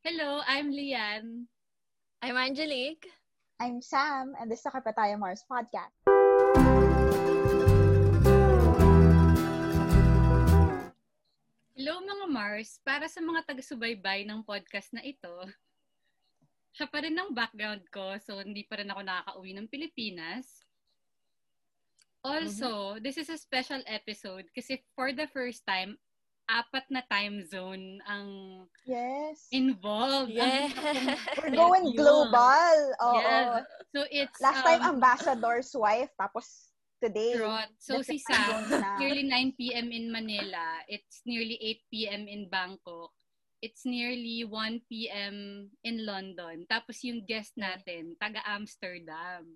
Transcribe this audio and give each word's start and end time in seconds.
Hello, 0.00 0.40
I'm 0.48 0.72
Lian. 0.72 1.44
I'm 2.24 2.32
Angelique. 2.32 3.04
I'm 3.60 3.84
Sam, 3.84 4.32
and 4.40 4.48
this 4.48 4.64
is 4.64 4.64
the 4.64 4.72
Carpetaya 4.72 5.20
Mars 5.20 5.44
podcast. 5.44 5.92
Hello 11.76 12.00
mga 12.00 12.26
Mars, 12.32 12.80
para 12.80 13.12
sa 13.12 13.20
mga 13.20 13.44
taga-subaybay 13.44 14.24
ng 14.24 14.40
podcast 14.40 14.88
na 14.96 15.04
ito, 15.04 15.36
siya 16.72 16.88
pa 16.88 17.04
rin 17.04 17.20
ang 17.20 17.36
background 17.36 17.84
ko, 17.92 18.16
so 18.24 18.40
hindi 18.40 18.64
pa 18.64 18.80
rin 18.80 18.88
ako 18.88 19.04
nakaka-uwi 19.04 19.52
ng 19.52 19.68
Pilipinas. 19.68 20.64
Also, 22.24 22.96
mm-hmm. 22.96 23.04
this 23.04 23.20
is 23.20 23.28
a 23.28 23.36
special 23.36 23.84
episode 23.84 24.48
kasi 24.56 24.80
for 24.96 25.12
the 25.12 25.28
first 25.28 25.60
time, 25.68 26.00
apat 26.50 26.84
na 26.90 27.02
time 27.06 27.46
zone 27.46 28.02
ang 28.10 28.28
yes. 28.82 29.46
involved. 29.54 30.34
Yes. 30.34 30.74
We're 31.38 31.54
going 31.54 31.94
global. 31.94 32.74
Oo. 32.98 33.14
Yes. 33.22 33.62
So 33.94 33.98
it's 34.10 34.38
last 34.42 34.62
um, 34.62 34.66
time 34.66 34.82
ambassador's 34.82 35.70
wife 35.78 36.10
tapos 36.18 36.74
today. 36.98 37.38
Trot. 37.38 37.70
So 37.78 38.02
si 38.02 38.18
Sam, 38.18 38.66
nearly 38.98 39.24
9 39.24 39.54
p.m. 39.54 39.94
in 39.94 40.10
Manila. 40.10 40.82
It's 40.90 41.22
nearly 41.24 41.56
8 41.56 41.90
p.m. 41.90 42.22
in 42.26 42.50
Bangkok. 42.50 43.14
It's 43.62 43.84
nearly 43.84 44.42
1 44.44 44.88
p.m. 44.88 45.68
in 45.84 45.96
London. 46.04 46.64
Tapos 46.66 47.04
yung 47.04 47.22
guest 47.28 47.54
natin, 47.60 48.16
taga 48.16 48.40
Amsterdam. 48.48 49.52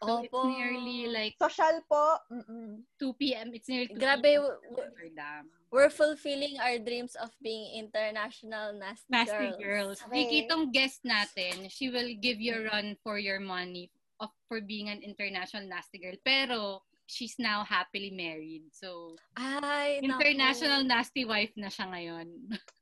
So 0.00 0.22
Opo. 0.22 0.24
it's 0.24 0.44
nearly 0.46 1.00
like 1.10 1.34
social 1.36 1.82
po. 1.90 2.22
Mm-mm. 2.30 2.86
2 3.02 3.18
p.m. 3.18 3.48
It's 3.52 3.68
nearly 3.68 3.90
2 3.92 3.98
Grabe, 3.98 4.32
Amsterdam. 4.38 5.44
We're 5.68 5.92
fulfilling 5.92 6.56
our 6.60 6.80
dreams 6.80 7.12
of 7.20 7.28
being 7.44 7.76
international 7.76 8.72
nasty, 8.72 9.08
nasty 9.10 9.52
girls. 9.60 9.60
girls. 9.60 9.98
Okay. 10.08 10.24
Kikitong 10.24 10.72
guest 10.72 11.04
natin, 11.04 11.68
she 11.68 11.92
will 11.92 12.08
give 12.20 12.40
you 12.40 12.56
a 12.56 12.64
run 12.72 12.96
for 13.04 13.20
your 13.20 13.40
money 13.40 13.92
of 14.20 14.32
for 14.48 14.64
being 14.64 14.88
an 14.88 15.04
international 15.04 15.68
nasty 15.68 16.00
girl. 16.00 16.16
Pero 16.24 16.80
she's 17.04 17.36
now 17.38 17.64
happily 17.64 18.12
married. 18.12 18.68
So, 18.72 19.16
Ay, 19.36 20.00
international 20.00 20.84
naku. 20.84 20.94
nasty 20.94 21.24
wife 21.24 21.52
na 21.56 21.68
siya 21.68 21.86
ngayon. 21.92 22.28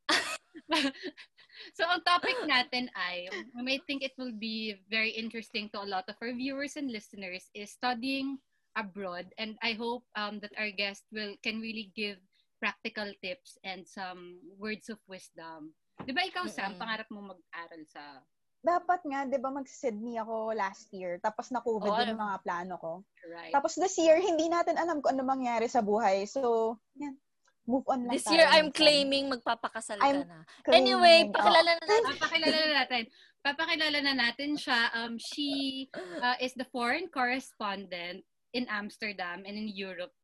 so, 1.78 1.82
ang 1.86 2.02
topic 2.06 2.38
natin 2.46 2.90
ay, 2.94 3.30
we 3.54 3.62
may 3.62 3.78
think 3.86 4.02
it 4.02 4.14
will 4.18 4.34
be 4.34 4.78
very 4.90 5.10
interesting 5.10 5.70
to 5.74 5.82
a 5.82 5.88
lot 5.88 6.06
of 6.06 6.18
our 6.22 6.34
viewers 6.34 6.78
and 6.78 6.90
listeners, 6.90 7.50
is 7.50 7.74
studying 7.74 8.38
abroad. 8.78 9.30
And 9.38 9.56
I 9.62 9.72
hope 9.74 10.04
um, 10.18 10.38
that 10.42 10.52
our 10.58 10.70
guest 10.70 11.06
will 11.10 11.38
can 11.40 11.62
really 11.62 11.94
give 11.96 12.18
practical 12.60 13.08
tips 13.20 13.60
and 13.64 13.84
some 13.86 14.40
words 14.56 14.88
of 14.88 14.98
wisdom. 15.08 15.72
Di 16.04 16.12
ba 16.12 16.24
ikaw, 16.28 16.44
Sam, 16.48 16.74
mm-hmm. 16.74 16.80
pangarap 16.80 17.08
mo 17.08 17.32
mag-aral 17.32 17.82
sa 17.88 18.20
dapat 18.66 19.00
nga, 19.06 19.22
di 19.30 19.38
ba, 19.38 19.54
mag-Sydney 19.54 20.18
ako 20.18 20.50
last 20.56 20.90
year. 20.90 21.22
Tapos 21.22 21.54
na-COVID 21.54 21.92
oh, 21.92 22.02
yung 22.02 22.18
mga 22.18 22.38
plano 22.42 22.74
ko. 22.82 22.92
Right. 23.22 23.54
Tapos 23.54 23.78
this 23.78 23.94
year, 23.94 24.18
hindi 24.18 24.50
natin 24.50 24.74
alam 24.74 24.98
kung 24.98 25.14
ano 25.14 25.22
mangyari 25.22 25.70
sa 25.70 25.84
buhay. 25.84 26.26
So, 26.26 26.74
yan. 26.98 27.14
Move 27.66 27.82
on 27.90 28.06
lang 28.06 28.14
This 28.14 28.30
year, 28.30 28.46
I'm 28.46 28.70
claiming 28.70 29.26
magpapakasal 29.26 29.98
I'm 29.98 30.22
ka 30.22 30.30
na. 30.30 30.38
Claiming, 30.62 30.86
anyway, 30.86 31.18
pakilala 31.34 31.70
na 31.74 31.82
natin. 31.82 32.02
Papakilala 32.14 32.56
na 32.62 32.72
natin. 32.78 33.02
Papakilala 33.42 33.98
na 34.02 34.14
natin 34.14 34.50
siya. 34.54 34.80
Um, 34.94 35.18
she 35.18 35.50
uh, 36.22 36.38
is 36.38 36.54
the 36.54 36.66
foreign 36.70 37.10
correspondent 37.10 38.22
in 38.54 38.70
Amsterdam 38.70 39.42
and 39.42 39.58
in 39.58 39.66
Europe. 39.74 40.14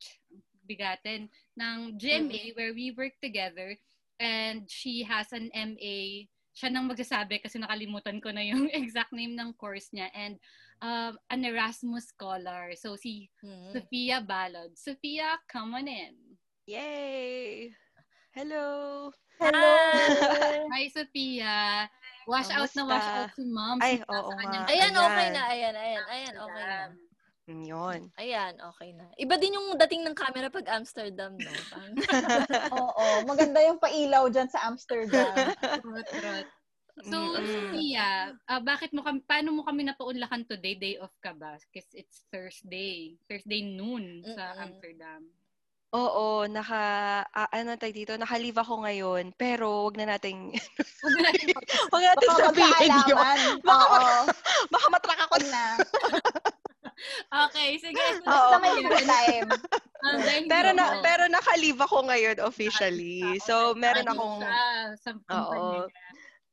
Bigatin 0.65 1.29
ng 1.59 1.99
GMA 1.99 2.31
mm-hmm. 2.31 2.55
where 2.55 2.73
we 2.73 2.95
work 2.95 3.13
together. 3.21 3.75
And 4.19 4.69
she 4.69 5.03
has 5.03 5.31
an 5.33 5.51
MA 5.53 6.29
siya 6.53 6.69
nang 6.69 6.85
magsasabi 6.85 7.41
kasi 7.41 7.57
nakalimutan 7.57 8.21
ko 8.21 8.29
na 8.29 8.45
yung 8.45 8.69
exact 8.73 9.11
name 9.11 9.33
ng 9.33 9.57
course 9.57 9.89
niya. 9.89 10.07
And 10.13 10.37
um, 10.83 11.17
an 11.33 11.41
Erasmus 11.43 12.13
scholar. 12.13 12.77
So, 12.77 12.95
si 12.95 13.29
mm-hmm. 13.41 13.73
Sophia 13.73 14.21
Balod. 14.21 14.77
Sophia, 14.77 15.39
come 15.49 15.73
on 15.73 15.87
in. 15.89 16.15
Yay! 16.69 17.73
Hello! 18.31 19.11
Hello! 19.39 19.73
Hi, 20.73 20.87
Sophia. 20.93 21.89
Wash 22.23 22.47
Kamusta? 22.47 22.63
out 22.63 22.71
na 22.75 22.83
wash 22.87 23.09
out 23.11 23.31
si 23.35 23.43
mom. 23.43 23.77
Ay, 23.83 23.99
oo 24.07 24.31
nga. 24.31 24.63
Ayan, 24.71 24.93
okay 24.95 25.27
na. 25.35 25.41
Ayan, 25.51 25.75
ayan, 25.75 26.05
ayan, 26.07 26.33
okay 26.39 26.63
na. 26.63 26.79
Yun. 27.47 28.07
Ayan, 28.15 28.55
okay 28.55 28.95
na. 28.95 29.11
Iba 29.19 29.35
din 29.35 29.59
yung 29.59 29.75
dating 29.75 30.07
ng 30.07 30.15
camera 30.15 30.47
pag 30.47 30.63
Amsterdam, 30.71 31.35
no? 31.35 31.51
Oo, 32.79 33.27
maganda 33.27 33.59
yung 33.59 33.83
pailaw 33.83 34.31
dyan 34.31 34.47
sa 34.47 34.63
Amsterdam. 34.63 35.51
trot, 35.59 36.07
trot. 36.07 36.47
So, 37.03 37.17
Sophia, 37.41 38.37
uh, 38.47 38.61
bakit 38.61 38.93
mo 38.93 39.01
kami, 39.01 39.25
paano 39.25 39.49
mo 39.49 39.65
kami 39.65 39.83
napaunlakan 39.83 40.45
today? 40.45 40.77
Day 40.77 40.95
off 41.01 41.11
ka 41.19 41.33
ba? 41.33 41.57
Kasi 41.73 42.05
it's 42.05 42.23
Thursday. 42.29 43.17
Thursday 43.27 43.65
noon 43.65 44.21
sa 44.23 44.53
Mm-mm. 44.53 44.63
Amsterdam. 44.69 45.21
Oo, 45.93 46.49
naka, 46.49 46.81
uh, 47.29 47.49
ano 47.53 47.77
tayo 47.77 47.93
dito, 47.93 48.13
naka-leave 48.17 48.57
ako 48.57 48.81
ngayon, 48.81 49.29
pero 49.37 49.85
wag 49.85 49.97
na 49.97 50.17
nating, 50.17 50.53
wag 51.05 51.13
na 51.17 51.21
natin, 51.29 51.47
wag 51.93 52.01
na 52.01 52.09
natin 52.17 52.29
sabihin 52.33 52.93
yun. 53.09 53.17
Baka, 53.61 53.83
Oo. 53.85 54.01
baka 54.73 54.85
matrack 54.89 55.21
ako 55.29 55.35
na. 55.53 55.63
Okay, 57.47 57.69
sige. 57.79 58.03
Basta 58.23 58.55
may 58.59 58.83
free 58.83 59.07
time. 59.07 59.49
Um, 60.03 60.19
pero 60.51 60.75
na 60.75 60.99
pero 60.99 61.23
naka-leave 61.31 61.79
ako 61.79 62.11
ngayon 62.11 62.37
officially. 62.43 63.39
So 63.43 63.71
meron 63.73 64.07
akong 64.07 64.43
sa, 64.99 65.15
sa 65.27 65.41
Oo. 65.47 65.87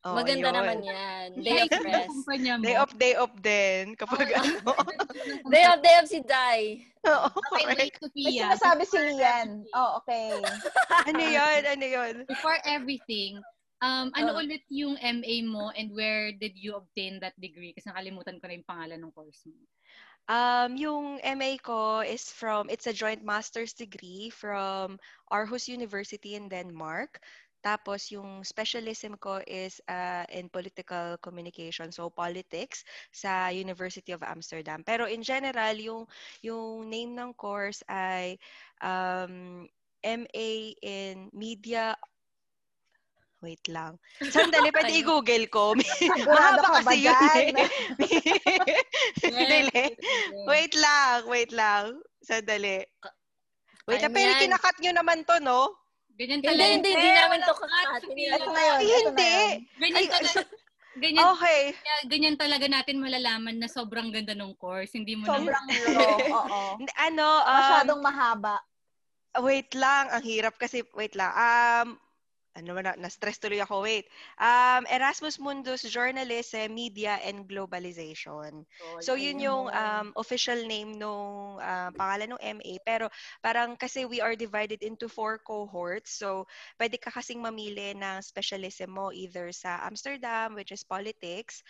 Oh, 0.00 0.16
Maganda 0.16 0.48
ayun. 0.48 0.56
naman 0.56 0.78
yan. 0.80 1.26
Day 1.44 1.60
of 1.60 1.76
rest. 1.84 2.16
day 2.64 2.76
of, 2.80 2.90
day 2.96 3.14
of 3.20 3.32
din. 3.44 3.92
Kapag 4.00 4.32
ano. 4.32 4.72
day 5.52 5.64
of, 5.68 5.84
day 5.84 5.94
of 6.00 6.08
si 6.08 6.24
Dai. 6.24 6.80
Oo. 7.04 7.28
Okay, 7.28 7.64
wait, 7.68 7.92
Sophia. 8.00 8.24
May 8.24 8.40
sinasabi 8.40 8.82
si 8.88 8.96
Lian. 8.96 9.60
Oh, 9.76 10.00
okay. 10.00 10.40
ano 11.12 11.20
yun? 11.20 11.60
Ano 11.68 11.84
yun? 11.84 12.14
Before 12.24 12.56
everything, 12.64 13.44
um, 13.84 14.08
ano 14.16 14.36
uh, 14.36 14.40
ulit 14.40 14.64
yung 14.72 14.96
MA 14.96 15.44
mo 15.44 15.68
and 15.76 15.92
where 15.92 16.32
did 16.32 16.56
you 16.56 16.80
obtain 16.80 17.20
that 17.20 17.36
degree? 17.36 17.76
Kasi 17.76 17.92
nakalimutan 17.92 18.40
ko 18.40 18.48
na 18.48 18.56
yung 18.56 18.68
pangalan 18.68 19.04
ng 19.04 19.12
course 19.12 19.44
mo. 19.52 19.60
Um, 20.30 20.78
yung 20.78 21.18
MA 21.26 21.58
ko 21.58 22.06
is 22.06 22.30
from, 22.30 22.70
it's 22.70 22.86
a 22.86 22.94
joint 22.94 23.26
master's 23.26 23.74
degree 23.74 24.30
from 24.30 25.02
Aarhus 25.26 25.66
University 25.66 26.38
in 26.38 26.46
Denmark. 26.46 27.18
Tapos 27.66 28.14
yung 28.14 28.46
specialism 28.46 29.18
ko 29.18 29.42
is 29.42 29.82
uh, 29.90 30.22
in 30.30 30.46
political 30.46 31.18
communication, 31.18 31.90
so 31.90 32.08
politics 32.08 32.86
sa 33.10 33.50
University 33.50 34.14
of 34.14 34.22
Amsterdam. 34.22 34.86
Pero 34.86 35.10
in 35.10 35.20
general, 35.20 35.74
yung 35.74 36.06
yung 36.46 36.86
name 36.86 37.12
ng 37.18 37.34
course 37.34 37.82
ay 37.90 38.38
um, 38.86 39.66
MA 40.00 40.72
in 40.80 41.28
Media 41.34 41.92
Wait 43.40 43.64
lang. 43.72 43.96
Sandali, 44.20 44.68
pwede 44.76 44.92
i-google 45.00 45.48
ko. 45.48 45.72
Mahaba 46.28 46.84
kasi 46.84 47.08
yun 47.08 47.16
eh. 47.16 47.48
Sandali. 49.16 49.96
Wait 50.50 50.76
lang, 50.76 51.24
wait 51.24 51.52
lang. 51.56 51.96
Sandali. 52.20 52.84
Wait 53.88 54.00
lang, 54.04 54.12
pero 54.12 54.36
kinakat 54.36 54.76
nyo 54.84 54.92
naman 54.92 55.24
to, 55.24 55.40
no? 55.40 55.72
Ganyan 56.20 56.44
talaga. 56.44 56.68
Hindi, 56.68 56.76
hindi, 56.76 56.90
hindi 56.92 57.10
namin 57.16 57.40
to 57.48 57.54
kakat. 57.56 58.00
Ito 58.12 58.48
na 58.52 58.60
yun. 58.60 58.80
Hindi. 59.08 59.34
Ganyan 59.80 60.08
talaga. 60.12 60.40
Ganyan, 61.00 61.22
okay. 61.32 61.60
Ganyan 62.12 62.36
talaga 62.36 62.66
natin 62.68 63.00
malalaman 63.00 63.56
na 63.56 63.72
sobrang 63.72 64.12
ganda 64.12 64.36
ng 64.36 64.52
course. 64.60 64.92
Hindi 64.92 65.16
mo 65.16 65.24
sobrang 65.24 65.64
na... 65.64 65.72
Sobrang 65.72 66.28
oo. 66.28 66.62
Ano, 67.00 67.28
um, 67.40 67.56
Masyadong 67.56 68.00
mahaba. 68.04 68.56
Wait 69.40 69.72
lang, 69.72 70.12
ang 70.12 70.24
hirap 70.26 70.60
kasi, 70.60 70.84
wait 70.92 71.16
lang. 71.16 71.32
Um, 71.32 71.96
ano 72.58 72.82
na, 72.82 72.98
na-stress 72.98 73.38
tuloy 73.38 73.62
ako, 73.62 73.86
wait. 73.86 74.10
Um, 74.34 74.82
Erasmus 74.90 75.38
Mundus 75.38 75.86
Journalism, 75.86 76.74
Media, 76.74 77.22
and 77.22 77.46
Globalization. 77.46 78.66
Oh, 78.66 78.98
so, 78.98 79.14
yun 79.14 79.38
yung 79.38 79.70
um, 79.70 80.10
official 80.18 80.58
name 80.66 80.98
nung 80.98 81.62
uh, 81.62 81.90
pangalan 81.94 82.34
ng 82.34 82.42
MA. 82.58 82.82
Pero, 82.82 83.06
parang 83.38 83.78
kasi 83.78 84.02
we 84.02 84.18
are 84.18 84.34
divided 84.34 84.82
into 84.82 85.06
four 85.06 85.38
cohorts. 85.38 86.10
So, 86.18 86.50
pwede 86.80 86.98
ka 86.98 87.14
kasing 87.14 87.38
mamili 87.38 87.94
ng 87.94 88.18
specialism 88.18 88.98
mo 88.98 89.14
either 89.14 89.54
sa 89.54 89.86
Amsterdam, 89.86 90.58
which 90.58 90.74
is 90.74 90.82
politics, 90.82 91.62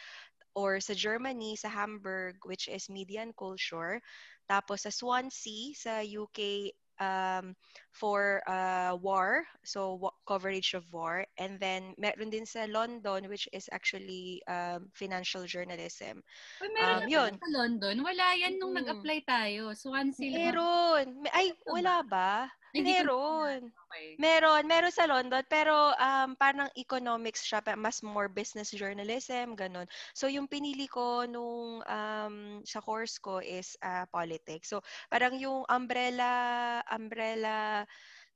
or 0.56 0.80
sa 0.82 0.96
Germany, 0.96 1.54
sa 1.54 1.70
Hamburg, 1.70 2.42
which 2.42 2.66
is 2.66 2.90
media 2.90 3.22
and 3.22 3.36
culture. 3.36 4.02
Tapos 4.50 4.82
sa 4.82 4.90
Swansea, 4.90 5.78
sa 5.78 6.02
UK, 6.02 6.70
um, 7.00 7.56
for 7.90 8.44
uh, 8.46 8.94
war, 9.00 9.44
so 9.64 9.96
w- 9.96 10.18
coverage 10.28 10.76
of 10.76 10.84
war. 10.92 11.24
And 11.40 11.58
then 11.58 11.96
meron 11.98 12.30
din 12.30 12.46
sa 12.46 12.68
London, 12.68 13.26
which 13.26 13.48
is 13.52 13.66
actually 13.72 14.44
um, 14.46 14.92
financial 14.92 15.48
journalism. 15.48 16.22
Uy, 16.62 16.70
meron 16.76 17.04
um, 17.04 17.08
yun. 17.08 17.32
sa 17.34 17.48
London? 17.50 17.96
Wala 18.04 18.26
yan 18.36 18.60
nung 18.60 18.76
hmm. 18.76 18.84
nag-apply 18.84 19.18
tayo. 19.26 19.72
Swansea. 19.74 20.30
Meron. 20.30 21.24
Ay, 21.32 21.56
wala 21.66 22.04
ba? 22.04 22.46
Meron. 22.74 23.70
Okay. 23.70 24.14
Meron. 24.18 24.62
Meron 24.66 24.94
sa 24.94 25.06
London. 25.10 25.42
Pero 25.50 25.94
um, 25.96 26.36
parang 26.38 26.70
economics 26.78 27.42
siya. 27.42 27.62
Mas 27.74 28.02
more 28.02 28.30
business 28.30 28.70
journalism. 28.70 29.58
Ganun. 29.58 29.86
So, 30.14 30.30
yung 30.30 30.46
pinili 30.46 30.86
ko 30.86 31.26
nung 31.26 31.82
um, 31.82 32.36
sa 32.62 32.78
course 32.78 33.18
ko 33.18 33.42
is 33.42 33.74
uh, 33.82 34.06
politics. 34.14 34.70
So, 34.70 34.82
parang 35.10 35.38
yung 35.38 35.66
umbrella, 35.66 36.82
umbrella, 36.90 37.82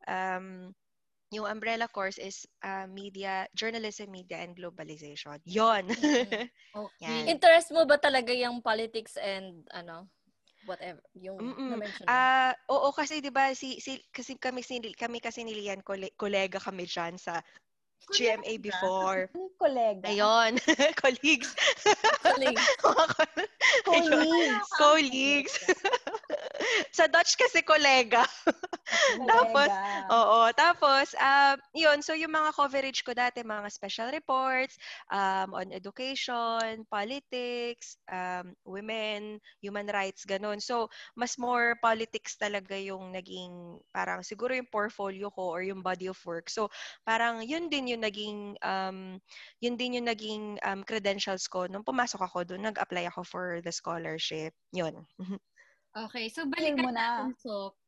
um, 0.08 0.74
yung 1.34 1.50
umbrella 1.50 1.90
course 1.90 2.18
is 2.22 2.46
uh, 2.62 2.86
media, 2.86 3.50
journalism, 3.58 4.14
media, 4.14 4.38
and 4.38 4.54
globalization. 4.54 5.42
Yon. 5.42 5.90
Mm-hmm. 5.90 6.46
okay. 6.86 7.18
Interest 7.26 7.74
mo 7.74 7.82
ba 7.82 7.98
talaga 7.98 8.30
yung 8.30 8.62
politics 8.62 9.18
and 9.18 9.66
ano? 9.74 10.06
Whatever 10.64 11.00
yung 11.16 11.38
na-mention 11.56 12.04
Ah, 12.08 12.52
uh, 12.68 12.74
oo 12.74 12.88
kasi 12.92 13.20
'di 13.20 13.30
ba 13.30 13.52
si, 13.52 13.80
si 13.80 14.00
kasi 14.12 14.36
kami 14.36 14.64
kami 14.96 15.18
kasi 15.20 15.44
ni 15.44 15.54
Lian 15.56 15.80
kolega 16.16 16.58
kami 16.60 16.84
diyan 16.88 17.16
sa 17.20 17.40
GMA 18.12 18.60
before. 18.60 19.32
Kolega. 19.60 20.04
Ayun. 20.12 20.60
Colleagues. 21.00 21.56
Colleagues. 22.20 22.68
Colleagues. 22.82 24.68
Colleagues. 24.76 25.54
Sa 26.96 27.06
Dutch 27.10 27.36
kasi 27.36 27.60
kolega. 27.64 28.24
tapos, 29.30 29.70
oo. 30.10 30.40
Tapos, 30.52 31.16
uh, 31.16 31.56
yun. 31.72 32.00
So, 32.04 32.12
yung 32.16 32.32
mga 32.32 32.54
coverage 32.54 33.00
ko 33.04 33.12
dati, 33.16 33.40
mga 33.42 33.68
special 33.72 34.08
reports 34.12 34.76
um, 35.10 35.56
on 35.56 35.72
education, 35.72 36.84
politics, 36.88 37.96
um, 38.10 38.52
women, 38.64 39.40
human 39.60 39.88
rights, 39.88 40.24
ganun. 40.28 40.60
So, 40.60 40.88
mas 41.16 41.36
more 41.40 41.76
politics 41.80 42.36
talaga 42.36 42.76
yung 42.76 43.12
naging, 43.14 43.80
parang 43.94 44.20
siguro 44.22 44.52
yung 44.52 44.68
portfolio 44.68 45.32
ko 45.32 45.54
or 45.54 45.62
yung 45.64 45.80
body 45.82 46.08
of 46.10 46.18
work. 46.26 46.48
So, 46.52 46.68
parang 47.06 47.42
yun 47.44 47.68
din 47.72 47.96
yung 47.96 48.02
naging, 48.04 48.56
um, 48.60 49.18
yun 49.60 49.74
din 49.76 50.00
yung 50.00 50.08
naging 50.08 50.60
um, 50.64 50.80
credentials 50.84 51.48
ko. 51.48 51.66
Nung 51.66 51.86
pumasok 51.86 52.20
ako 52.24 52.44
doon, 52.44 52.68
nag-apply 52.68 53.08
ako 53.08 53.22
for 53.24 53.46
the 53.64 53.72
scholarship. 53.72 54.52
Yun. 54.72 55.06
Okay, 55.94 56.26
so 56.26 56.42
balikan 56.50 56.82
mo 56.82 56.90
na. 56.90 57.30
So, 57.38 57.78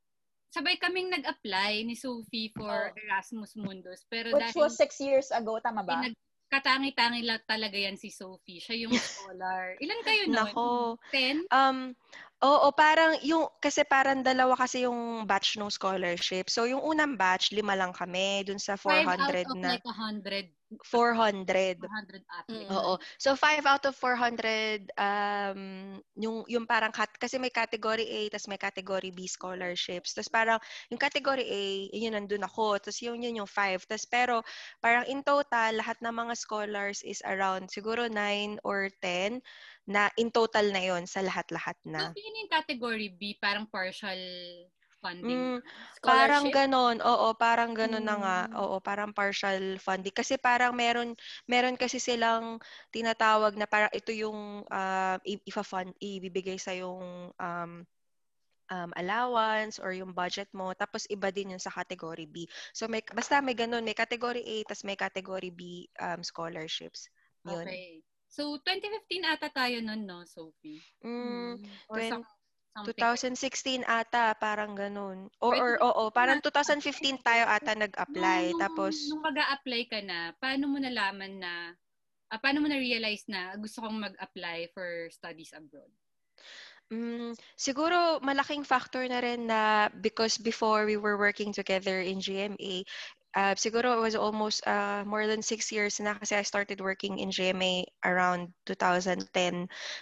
sabay 0.55 0.79
kaming 0.79 1.11
nag-apply 1.11 1.83
ni 1.83 1.99
Sophie 1.99 2.55
for 2.55 2.95
oh. 2.95 3.01
Erasmus 3.03 3.59
Mundus. 3.59 4.07
Pero 4.07 4.31
Which 4.31 4.55
dahil, 4.55 4.63
was 4.63 4.79
six 4.79 5.03
years 5.03 5.35
ago, 5.35 5.59
tama 5.59 5.83
ba? 5.83 6.07
katangi-tangi 6.47 7.27
lang 7.27 7.43
talaga 7.43 7.75
yan 7.75 7.99
si 7.99 8.07
Sophie. 8.07 8.63
Siya 8.63 8.87
yung 8.87 8.95
scholar. 8.95 9.75
Ilan 9.83 10.01
kayo 10.07 10.23
noon? 10.31 10.37
Nako. 10.39 10.71
Ten? 11.11 11.43
Um, 11.51 11.91
Oo, 12.45 12.69
parang 12.77 13.17
yung, 13.25 13.49
kasi 13.65 13.81
parang 13.89 14.21
dalawa 14.21 14.53
kasi 14.55 14.85
yung 14.85 15.25
batch 15.25 15.57
ng 15.57 15.73
scholarship. 15.73 16.53
So, 16.53 16.69
yung 16.69 16.85
unang 16.85 17.17
batch, 17.17 17.57
lima 17.57 17.73
lang 17.73 17.97
kami 17.97 18.45
dun 18.45 18.61
sa 18.61 18.77
400 18.77 18.85
Five 18.85 19.09
out 19.09 19.37
of 19.51 19.57
na. 19.57 19.71
like 19.73 19.87
100. 19.89 20.53
400. 20.83 21.79
400 21.79 22.27
applicants. 22.27 22.75
Oo. 22.75 22.99
So, 23.23 23.39
5 23.39 23.67
out 23.71 23.85
of 23.87 23.95
400, 23.95 24.91
um, 24.99 25.61
yung, 26.19 26.43
yung 26.51 26.67
parang, 26.67 26.91
kat, 26.91 27.11
kasi 27.23 27.39
may 27.39 27.55
category 27.55 28.03
A, 28.03 28.21
tapos 28.35 28.51
may 28.51 28.59
category 28.59 29.15
B 29.15 29.31
scholarships. 29.31 30.11
Tapos 30.13 30.31
parang, 30.31 30.59
yung 30.91 30.99
category 30.99 31.47
A, 31.47 31.63
yun 31.95 32.19
nandun 32.19 32.43
ako. 32.43 32.83
Tapos 32.83 32.99
yun, 32.99 33.23
yun 33.23 33.39
yung 33.39 33.51
5. 33.51 33.87
Tapos 33.87 34.07
pero, 34.11 34.37
parang 34.83 35.07
in 35.07 35.23
total, 35.23 35.79
lahat 35.79 36.03
ng 36.03 36.15
mga 36.15 36.35
scholars 36.35 37.07
is 37.07 37.23
around 37.23 37.71
siguro 37.71 38.11
9 38.11 38.59
or 38.67 38.91
10 39.03 39.39
na 39.87 40.11
in 40.19 40.35
total 40.35 40.67
na 40.75 40.83
yon 40.83 41.07
sa 41.07 41.23
lahat-lahat 41.23 41.79
na. 41.87 42.11
So, 42.11 42.19
yun 42.19 42.43
yung 42.43 42.51
category 42.51 43.15
B, 43.15 43.39
parang 43.39 43.71
partial 43.71 44.19
funding? 45.07 45.39
Mm, 45.39 45.59
parang 46.03 46.45
ganon. 46.51 46.97
Oo, 46.99 47.31
parang 47.39 47.71
ganon 47.71 48.03
mm. 48.03 48.09
na 48.11 48.17
nga. 48.19 48.39
Hmm. 48.51 48.57
Oo, 48.59 48.77
parang 48.83 49.15
partial 49.15 49.79
funding. 49.79 50.11
Kasi 50.11 50.35
parang 50.35 50.75
meron, 50.75 51.15
meron 51.47 51.79
kasi 51.79 52.03
silang 52.03 52.59
tinatawag 52.91 53.55
na 53.55 53.71
parang 53.71 53.93
ito 53.95 54.11
yung 54.11 54.67
uh, 54.67 55.17
ifa-fund, 55.23 55.95
ibibigay 56.03 56.59
sa 56.59 56.75
yung 56.75 57.31
um, 57.39 57.73
um, 58.71 58.91
allowance 58.99 59.79
or 59.79 59.95
yung 59.95 60.11
budget 60.11 60.51
mo. 60.51 60.75
Tapos 60.75 61.07
iba 61.07 61.31
din 61.31 61.55
yun 61.55 61.63
sa 61.63 61.71
category 61.71 62.27
B. 62.27 62.51
So 62.75 62.91
may 62.91 63.03
basta 63.15 63.39
may 63.39 63.55
ganun, 63.55 63.87
may 63.87 63.95
category 63.95 64.43
A 64.43 64.57
tapos 64.67 64.83
may 64.83 64.99
category 64.99 65.55
B 65.55 65.87
um, 66.03 66.21
scholarships. 66.27 67.07
Yun. 67.47 67.63
Okay. 67.63 68.03
So 68.27 68.59
2015 68.61 69.33
ata 69.33 69.49
tayo 69.55 69.79
noon, 69.81 70.03
no, 70.03 70.27
Sophie? 70.27 70.83
Mm, 71.01 71.63
or 71.89 71.99
20, 72.03 72.27
2016 72.85 73.87
ata, 73.87 74.37
parang 74.37 74.77
ganun. 74.77 75.33
Or, 75.41 75.57
or 75.57 75.73
oo, 75.81 76.05
parang 76.13 76.43
2015 76.45 77.23
tayo 77.25 77.49
ata 77.49 77.73
nag-apply. 77.73 78.53
Nung, 78.53 78.61
tapos... 78.61 78.95
Nung 79.09 79.25
mag-a-apply 79.25 79.83
ka 79.89 80.01
na, 80.05 80.37
paano 80.37 80.69
mo 80.69 80.77
nalaman 80.77 81.41
na, 81.41 81.73
uh, 82.29 82.39
paano 82.43 82.61
mo 82.61 82.69
na-realize 82.69 83.25
na 83.31 83.57
gusto 83.57 83.81
kong 83.81 83.97
mag-apply 83.97 84.69
for 84.77 85.09
studies 85.09 85.57
abroad? 85.57 85.89
Mm, 86.87 87.35
siguro 87.59 88.23
malaking 88.23 88.63
factor 88.63 89.03
na 89.11 89.19
rin 89.19 89.51
na 89.51 89.91
because 89.91 90.39
before 90.39 90.87
we 90.87 90.95
were 90.95 91.19
working 91.19 91.51
together 91.51 91.99
in 91.99 92.23
GMA, 92.23 92.87
uh, 93.37 93.53
siguro 93.55 93.93
it 93.93 94.01
was 94.01 94.17
almost 94.17 94.65
uh, 94.67 95.05
more 95.05 95.29
than 95.29 95.45
six 95.45 95.69
years 95.71 96.01
na 96.01 96.17
kasi 96.17 96.35
I 96.35 96.43
started 96.43 96.81
working 96.81 97.21
in 97.21 97.29
GMA 97.29 97.85
around 98.03 98.57
2010. 98.65 99.29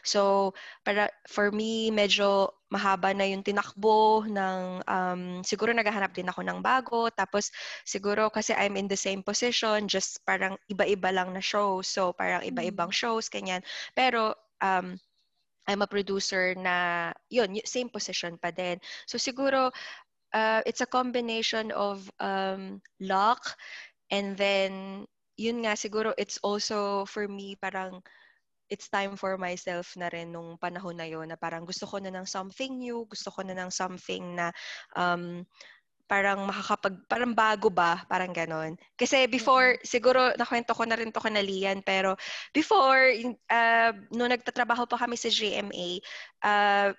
So, 0.06 0.54
para 0.86 1.10
for 1.26 1.50
me, 1.50 1.90
medyo 1.90 2.54
mahaba 2.70 3.10
na 3.10 3.26
yung 3.26 3.42
tinakbo 3.42 4.24
ng, 4.30 4.86
um, 4.86 5.22
siguro 5.42 5.74
naghahanap 5.74 6.14
din 6.14 6.30
ako 6.30 6.46
ng 6.46 6.62
bago. 6.62 7.10
Tapos, 7.10 7.50
siguro 7.82 8.30
kasi 8.30 8.54
I'm 8.54 8.78
in 8.78 8.86
the 8.86 8.98
same 8.98 9.20
position, 9.20 9.90
just 9.90 10.22
parang 10.22 10.54
iba-iba 10.70 11.10
lang 11.10 11.34
na 11.34 11.42
shows. 11.42 11.90
So, 11.90 12.14
parang 12.14 12.46
iba-ibang 12.46 12.94
mm. 12.94 12.98
shows, 12.98 13.26
kanyan. 13.26 13.66
Pero, 13.98 14.38
um, 14.62 14.94
I'm 15.64 15.80
a 15.80 15.88
producer 15.88 16.52
na, 16.54 17.08
yun, 17.32 17.56
same 17.64 17.88
position 17.88 18.36
pa 18.36 18.52
din. 18.52 18.76
So, 19.08 19.16
siguro, 19.16 19.72
uh, 20.34 20.60
it's 20.66 20.82
a 20.82 20.90
combination 20.90 21.70
of 21.72 22.10
um, 22.18 22.82
luck 23.00 23.56
and 24.10 24.36
then 24.36 25.06
yun 25.38 25.62
nga 25.62 25.78
siguro 25.78 26.12
it's 26.18 26.38
also 26.42 27.06
for 27.06 27.26
me 27.26 27.56
parang 27.58 28.02
it's 28.68 28.88
time 28.88 29.14
for 29.14 29.36
myself 29.36 29.94
na 29.94 30.08
rin 30.10 30.32
nung 30.32 30.56
panahon 30.58 30.96
na 30.96 31.06
yon 31.06 31.28
na 31.30 31.38
parang 31.38 31.62
gusto 31.68 31.84
ko 31.84 32.00
na 32.00 32.10
ng 32.10 32.26
something 32.26 32.80
new, 32.80 33.04
gusto 33.06 33.28
ko 33.28 33.44
na 33.44 33.52
ng 33.54 33.70
something 33.70 34.34
na 34.34 34.50
um, 34.96 35.44
parang 36.04 36.44
makakapag, 36.44 36.96
parang 37.08 37.32
bago 37.32 37.72
ba, 37.72 38.04
parang 38.08 38.32
ganon. 38.32 38.76
Kasi 38.96 39.24
before, 39.24 39.76
mm-hmm. 39.76 39.88
siguro 39.88 40.20
nakwento 40.36 40.76
ko 40.76 40.84
na 40.84 40.96
rin 41.00 41.08
to 41.12 41.20
kanalian, 41.20 41.80
pero 41.80 42.16
before, 42.52 43.08
uh, 43.48 43.92
nung 44.12 44.32
nagtatrabaho 44.32 44.84
pa 44.84 45.00
kami 45.00 45.16
sa 45.16 45.32
GMA, 45.32 46.00
uh, 46.44 46.92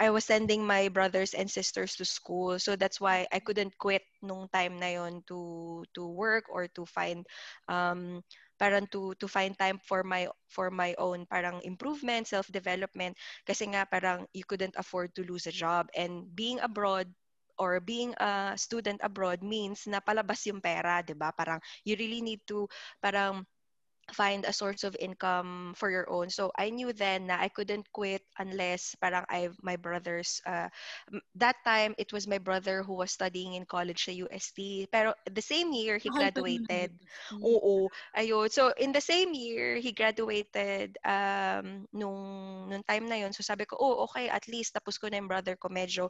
I 0.00 0.10
was 0.10 0.24
sending 0.24 0.66
my 0.66 0.88
brothers 0.88 1.34
and 1.34 1.50
sisters 1.50 1.96
to 1.96 2.04
school. 2.04 2.58
So 2.58 2.76
that's 2.76 3.00
why 3.00 3.26
I 3.32 3.40
couldn't 3.40 3.78
quit 3.78 4.02
nung 4.22 4.48
time 4.52 4.76
na 4.80 5.00
yon 5.00 5.24
to 5.28 5.84
to 5.96 6.02
work 6.06 6.46
or 6.52 6.68
to 6.76 6.84
find 6.84 7.24
um 7.68 8.20
parang 8.60 8.88
to 8.92 9.12
to 9.20 9.26
find 9.28 9.56
time 9.56 9.80
for 9.84 10.04
my 10.04 10.28
for 10.48 10.68
my 10.72 10.92
own 11.00 11.24
parang 11.28 11.60
improvement, 11.64 12.28
self-development 12.28 13.16
kasi 13.48 13.68
nga 13.72 13.84
parang 13.88 14.24
you 14.36 14.44
couldn't 14.44 14.76
afford 14.76 15.12
to 15.16 15.24
lose 15.24 15.48
a 15.48 15.54
job 15.54 15.88
and 15.96 16.28
being 16.36 16.60
abroad 16.60 17.08
or 17.56 17.80
being 17.80 18.12
a 18.20 18.52
student 18.56 19.00
abroad 19.00 19.40
means 19.40 19.88
na 19.88 20.00
palabas 20.00 20.44
yung 20.44 20.60
pera, 20.60 21.00
'di 21.00 21.16
ba? 21.16 21.32
Parang 21.32 21.60
you 21.88 21.96
really 21.96 22.20
need 22.20 22.40
to 22.44 22.68
parang 23.00 23.44
find 24.12 24.44
a 24.44 24.52
source 24.52 24.84
of 24.84 24.96
income 25.00 25.74
for 25.76 25.90
your 25.90 26.06
own. 26.10 26.30
So 26.30 26.52
I 26.56 26.70
knew 26.70 26.92
then 26.92 27.26
na 27.26 27.38
I 27.40 27.48
couldn't 27.48 27.90
quit 27.92 28.22
unless 28.38 28.94
parang 29.00 29.24
I 29.28 29.50
my 29.62 29.76
brothers 29.76 30.40
uh, 30.46 30.68
that 31.36 31.56
time 31.64 31.94
it 31.98 32.12
was 32.12 32.26
my 32.26 32.38
brother 32.38 32.82
who 32.82 32.94
was 32.94 33.10
studying 33.12 33.54
in 33.54 33.66
college 33.66 34.04
sa 34.06 34.12
UST. 34.12 34.86
Pero 34.92 35.14
the 35.26 35.42
same 35.42 35.72
year 35.72 35.98
he 35.98 36.10
graduated. 36.10 36.94
Oo, 37.42 37.88
ayun. 38.16 38.50
So 38.50 38.72
in 38.78 38.92
the 38.92 39.02
same 39.02 39.34
year 39.34 39.76
he 39.82 39.92
graduated 39.92 40.96
um 41.04 41.86
nung 41.92 42.20
nung 42.70 42.84
time 42.86 43.06
na 43.10 43.18
yon. 43.26 43.32
So 43.34 43.42
sabi 43.42 43.66
ko, 43.66 43.76
"Oh, 43.78 44.06
okay, 44.10 44.28
at 44.30 44.46
least 44.48 44.74
tapos 44.74 44.98
ko 44.98 45.10
na 45.10 45.18
yung 45.18 45.30
brother 45.30 45.56
ko 45.58 45.68
medyo 45.68 46.08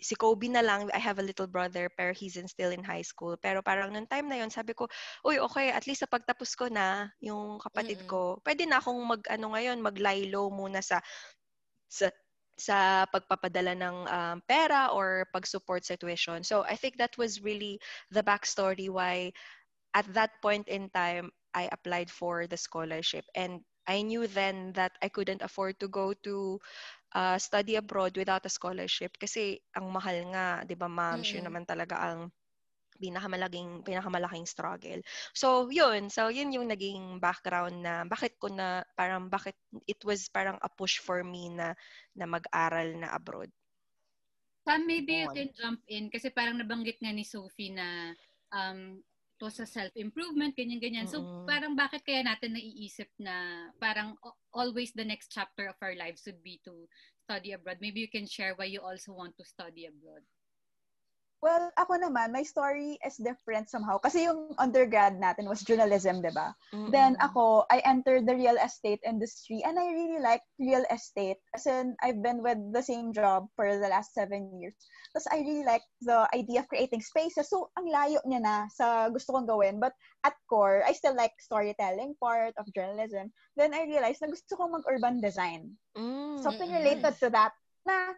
si 0.00 0.16
Kobe 0.16 0.48
na 0.48 0.64
lang, 0.64 0.88
I 0.90 0.98
have 0.98 1.20
a 1.20 1.26
little 1.26 1.46
brother, 1.46 1.92
pero 1.92 2.16
he's 2.16 2.40
in, 2.40 2.48
still 2.48 2.72
in 2.72 2.82
high 2.82 3.04
school. 3.04 3.36
Pero 3.36 3.60
parang 3.60 3.92
nung 3.92 4.08
time 4.08 4.26
na 4.28 4.40
yon 4.40 4.48
sabi 4.48 4.72
ko, 4.72 4.88
uy, 5.22 5.36
okay, 5.38 5.70
at 5.70 5.84
least 5.84 6.00
sa 6.00 6.10
pagtapos 6.10 6.56
ko 6.56 6.72
na, 6.72 7.12
yung 7.20 7.60
kapatid 7.60 8.04
mm-hmm. 8.04 8.12
ko, 8.12 8.40
pwede 8.42 8.64
na 8.64 8.80
akong 8.80 9.00
mag, 9.04 9.22
ano 9.28 9.52
ngayon, 9.52 9.84
mag-lie 9.84 10.32
low 10.32 10.48
muna 10.48 10.80
sa, 10.80 11.04
sa, 11.86 12.08
sa 12.56 13.04
pagpapadala 13.12 13.76
ng 13.76 13.96
um, 14.08 14.36
pera 14.48 14.88
or 14.92 15.28
pag-support 15.36 15.84
sa 15.84 16.00
tuition. 16.00 16.40
So, 16.40 16.64
I 16.64 16.74
think 16.80 16.96
that 16.96 17.14
was 17.20 17.44
really 17.44 17.76
the 18.08 18.24
backstory 18.24 18.88
why 18.88 19.36
at 19.94 20.08
that 20.14 20.40
point 20.40 20.68
in 20.68 20.88
time, 20.90 21.30
I 21.54 21.68
applied 21.72 22.10
for 22.10 22.46
the 22.46 22.56
scholarship. 22.56 23.24
And 23.34 23.60
I 23.86 24.02
knew 24.02 24.26
then 24.26 24.72
that 24.78 24.92
I 25.02 25.08
couldn't 25.08 25.42
afford 25.42 25.80
to 25.80 25.88
go 25.88 26.14
to 26.22 26.60
uh, 27.14 27.36
study 27.38 27.76
abroad 27.76 28.14
without 28.16 28.44
a 28.46 28.52
scholarship 28.52 29.14
kasi 29.18 29.58
ang 29.74 29.90
mahal 29.90 30.16
nga, 30.30 30.62
'di 30.66 30.76
ba, 30.78 30.86
ma'am? 30.86 31.20
Mm-hmm. 31.20 31.34
Yun 31.40 31.44
naman 31.46 31.64
talaga 31.66 31.98
ang 31.98 32.30
pinakamalaking 33.00 33.80
pinakamalaking 33.80 34.44
struggle. 34.44 35.00
So, 35.32 35.72
yun. 35.72 36.12
So, 36.12 36.28
yun 36.28 36.52
yung 36.52 36.68
naging 36.68 37.16
background 37.18 37.80
na 37.80 38.04
bakit 38.04 38.36
ko 38.36 38.52
na 38.52 38.84
parang 38.92 39.32
bakit 39.32 39.56
it 39.88 39.98
was 40.04 40.28
parang 40.28 40.60
a 40.60 40.68
push 40.68 41.00
for 41.00 41.24
me 41.24 41.48
na 41.48 41.72
na 42.12 42.28
mag-aral 42.28 42.92
na 43.00 43.08
abroad. 43.16 43.48
Sam, 44.68 44.84
maybe 44.84 45.24
you 45.24 45.32
can 45.32 45.48
jump 45.56 45.80
in 45.88 46.12
kasi 46.12 46.28
parang 46.28 46.60
nabanggit 46.60 47.00
nga 47.00 47.10
ni 47.10 47.24
Sophie 47.24 47.72
na 47.72 48.12
um, 48.52 49.00
to 49.40 49.48
sa 49.48 49.64
self-improvement, 49.64 50.52
ganyan-ganyan. 50.52 51.08
So, 51.08 51.24
mm-hmm. 51.24 51.48
parang 51.48 51.72
bakit 51.72 52.04
kaya 52.04 52.20
natin 52.20 52.54
naiisip 52.54 53.08
na 53.16 53.68
parang 53.80 54.14
always 54.52 54.92
the 54.92 55.08
next 55.08 55.32
chapter 55.32 55.66
of 55.72 55.80
our 55.80 55.96
lives 55.96 56.28
would 56.28 56.44
be 56.44 56.60
to 56.68 56.84
study 57.24 57.56
abroad? 57.56 57.80
Maybe 57.80 58.04
you 58.04 58.12
can 58.12 58.28
share 58.28 58.52
why 58.54 58.68
you 58.68 58.84
also 58.84 59.16
want 59.16 59.34
to 59.40 59.44
study 59.48 59.88
abroad. 59.88 60.22
Well, 61.40 61.72
ako 61.80 61.96
naman, 61.96 62.36
my 62.36 62.44
story 62.44 63.00
is 63.00 63.16
different 63.16 63.72
somehow. 63.72 63.96
Kasi 63.96 64.28
yung 64.28 64.52
undergrad 64.60 65.16
natin 65.16 65.48
was 65.48 65.64
journalism, 65.64 66.20
di 66.20 66.28
ba? 66.36 66.52
Mm-hmm. 66.76 66.92
Then 66.92 67.16
ako, 67.16 67.64
I 67.72 67.80
entered 67.88 68.28
the 68.28 68.36
real 68.36 68.60
estate 68.60 69.00
industry 69.08 69.64
and 69.64 69.80
I 69.80 69.88
really 69.88 70.20
like 70.20 70.44
real 70.60 70.84
estate. 70.92 71.40
As 71.56 71.64
in, 71.64 71.96
I've 72.04 72.20
been 72.20 72.44
with 72.44 72.60
the 72.76 72.84
same 72.84 73.16
job 73.16 73.48
for 73.56 73.72
the 73.72 73.88
last 73.88 74.12
seven 74.12 74.52
years. 74.60 74.76
Tapos 75.16 75.32
I 75.32 75.40
really 75.40 75.64
like 75.64 75.84
the 76.04 76.28
idea 76.36 76.60
of 76.60 76.68
creating 76.68 77.00
spaces. 77.00 77.48
So, 77.48 77.72
ang 77.80 77.88
layo 77.88 78.20
niya 78.28 78.44
na 78.44 78.68
sa 78.68 79.08
gusto 79.08 79.32
kong 79.32 79.48
gawin. 79.48 79.80
But 79.80 79.96
at 80.28 80.36
core, 80.44 80.84
I 80.84 80.92
still 80.92 81.16
like 81.16 81.32
storytelling 81.40 82.20
part 82.20 82.52
of 82.60 82.68
journalism. 82.76 83.32
Then 83.56 83.72
I 83.72 83.88
realized 83.88 84.20
na 84.20 84.28
gusto 84.28 84.60
kong 84.60 84.76
mag-urban 84.76 85.24
design. 85.24 85.72
Mm-hmm. 85.96 86.44
Something 86.44 86.68
related 86.68 87.16
to 87.24 87.32
that 87.32 87.56
na 87.88 88.12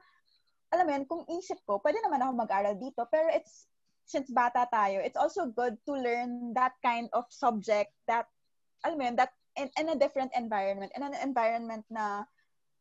alam 0.73 0.85
mo 0.88 0.93
yun, 0.97 1.05
kung 1.05 1.23
isip 1.29 1.61
ko, 1.69 1.79
pwede 1.85 2.00
naman 2.00 2.25
ako 2.25 2.33
mag-aral 2.33 2.75
dito, 2.81 3.05
pero 3.12 3.29
it's, 3.29 3.69
since 4.09 4.33
bata 4.33 4.64
tayo, 4.73 5.05
it's 5.05 5.21
also 5.21 5.47
good 5.52 5.76
to 5.85 5.93
learn 5.93 6.57
that 6.57 6.73
kind 6.81 7.12
of 7.12 7.29
subject 7.29 7.93
that, 8.09 8.26
alam 8.83 8.97
mo 8.97 9.05
yun, 9.05 9.17
that 9.21 9.37
in, 9.61 9.69
in 9.76 9.93
a 9.93 9.97
different 10.00 10.33
environment, 10.33 10.91
in 10.97 11.05
an 11.05 11.14
environment 11.21 11.85
na 11.93 12.25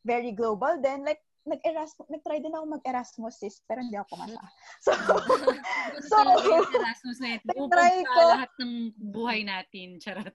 very 0.08 0.32
global, 0.32 0.80
then 0.80 1.04
like, 1.04 1.20
nag-Erasmus, 1.42 2.06
nag-try 2.06 2.38
din 2.38 2.54
ako 2.54 2.80
mag-Erasmus 2.80 3.36
sis, 3.42 3.66
pero 3.66 3.82
hindi 3.82 3.98
ako 3.98 4.14
pumasa. 4.14 4.42
So, 4.86 4.94
so, 6.06 6.18
Erasmus 6.70 7.18
na 7.18 7.30
ito. 7.38 7.46
Nag-try 7.50 8.06
ko. 8.06 8.22
lahat 8.30 8.52
ng 8.62 8.74
buhay 9.10 9.40
natin. 9.42 9.98
Charot. 9.98 10.34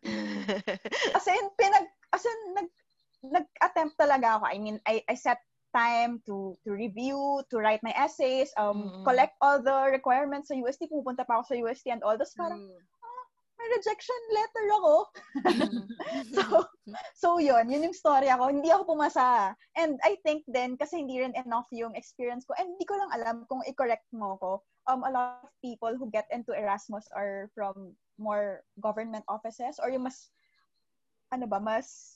as 1.16 1.26
in, 1.30 1.46
pinag, 1.54 1.86
as 2.10 2.24
in, 2.26 2.40
nag, 2.58 2.68
nag-attempt 3.22 3.94
talaga 3.94 4.38
ako. 4.38 4.44
I 4.50 4.58
mean, 4.58 4.76
I, 4.82 5.02
I 5.06 5.14
set 5.14 5.38
time 5.76 6.24
to 6.24 6.56
to 6.64 6.72
review, 6.72 7.44
to 7.52 7.60
write 7.60 7.84
my 7.84 7.92
essays, 7.92 8.48
um, 8.56 8.88
mm-hmm. 8.88 9.04
collect 9.04 9.36
all 9.44 9.60
the 9.60 9.92
requirements 9.92 10.48
sa 10.48 10.56
UST. 10.56 10.88
Pupunta 10.88 11.28
pa 11.28 11.36
ako 11.36 11.52
sa 11.52 11.56
UST 11.60 11.92
and 11.92 12.00
all 12.00 12.16
this. 12.16 12.32
Parang, 12.32 12.64
mm. 12.64 12.80
ah, 13.04 13.24
may 13.60 13.68
rejection 13.76 14.22
letter 14.32 14.66
ako. 14.72 14.94
Mm. 15.44 15.84
so, 16.36 16.44
so 17.12 17.28
yun, 17.36 17.68
yun 17.68 17.92
yung 17.92 17.96
story 17.96 18.32
ako. 18.32 18.48
Hindi 18.48 18.72
ako 18.72 18.96
pumasa. 18.96 19.52
And 19.76 20.00
I 20.00 20.16
think 20.24 20.48
then, 20.48 20.80
kasi 20.80 21.04
hindi 21.04 21.20
rin 21.20 21.36
enough 21.36 21.68
yung 21.68 21.92
experience 21.92 22.48
ko. 22.48 22.56
And 22.56 22.72
hindi 22.72 22.88
ko 22.88 22.96
lang 22.96 23.12
alam 23.12 23.36
kung 23.52 23.60
i-correct 23.68 24.08
mo 24.16 24.40
ko. 24.40 24.64
Um, 24.88 25.04
a 25.04 25.12
lot 25.12 25.44
of 25.44 25.52
people 25.60 25.92
who 25.98 26.08
get 26.08 26.30
into 26.32 26.56
Erasmus 26.56 27.04
are 27.12 27.52
from 27.52 27.92
more 28.16 28.64
government 28.80 29.28
offices 29.28 29.76
or 29.82 29.92
yung 29.92 30.08
mas, 30.08 30.32
ano 31.34 31.44
ba, 31.44 31.60
mas 31.60 32.15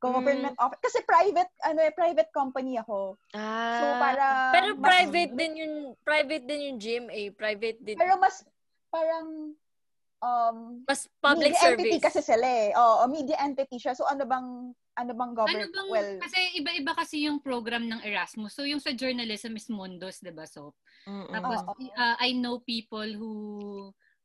government 0.00 0.56
mm. 0.56 0.64
office. 0.64 0.80
Kasi 0.80 0.98
private, 1.04 1.52
ano 1.62 1.78
eh, 1.84 1.92
private 1.92 2.32
company 2.32 2.80
ako. 2.80 3.20
Ah. 3.36 3.78
So, 3.78 3.84
para... 4.00 4.24
Pero 4.56 4.68
mas, 4.74 4.88
private 4.88 5.32
din 5.36 5.52
yung, 5.60 5.74
private 6.00 6.44
din 6.48 6.60
yung 6.72 6.78
GMA. 6.80 7.20
Private 7.36 7.78
din. 7.84 7.96
Pero 8.00 8.16
mas, 8.16 8.42
parang, 8.88 9.52
um, 10.24 10.56
mas 10.88 11.04
public 11.20 11.52
media 11.52 11.60
service. 11.60 11.84
entity 11.84 11.98
kasi 12.00 12.20
sila 12.24 12.46
eh. 12.48 12.72
Oo, 12.72 13.04
media 13.12 13.36
entity 13.44 13.76
siya. 13.76 13.92
So, 13.92 14.08
ano 14.08 14.24
bang, 14.24 14.72
ano 14.72 15.12
bang 15.12 15.32
government? 15.36 15.68
Ano 15.68 15.76
bang, 15.76 15.88
well, 15.92 16.10
kasi 16.24 16.38
iba-iba 16.56 16.92
kasi 16.96 17.28
yung 17.28 17.38
program 17.44 17.84
ng 17.84 18.00
Erasmus. 18.00 18.56
So, 18.56 18.64
yung 18.64 18.80
sa 18.80 18.96
journalism 18.96 19.54
is 19.60 19.68
Mundus, 19.68 20.24
di 20.24 20.32
ba? 20.32 20.48
So, 20.48 20.72
mm-hmm. 21.04 21.32
tapos, 21.36 21.60
uh, 21.92 22.16
I 22.16 22.32
know 22.32 22.64
people 22.64 23.06
who 23.06 23.32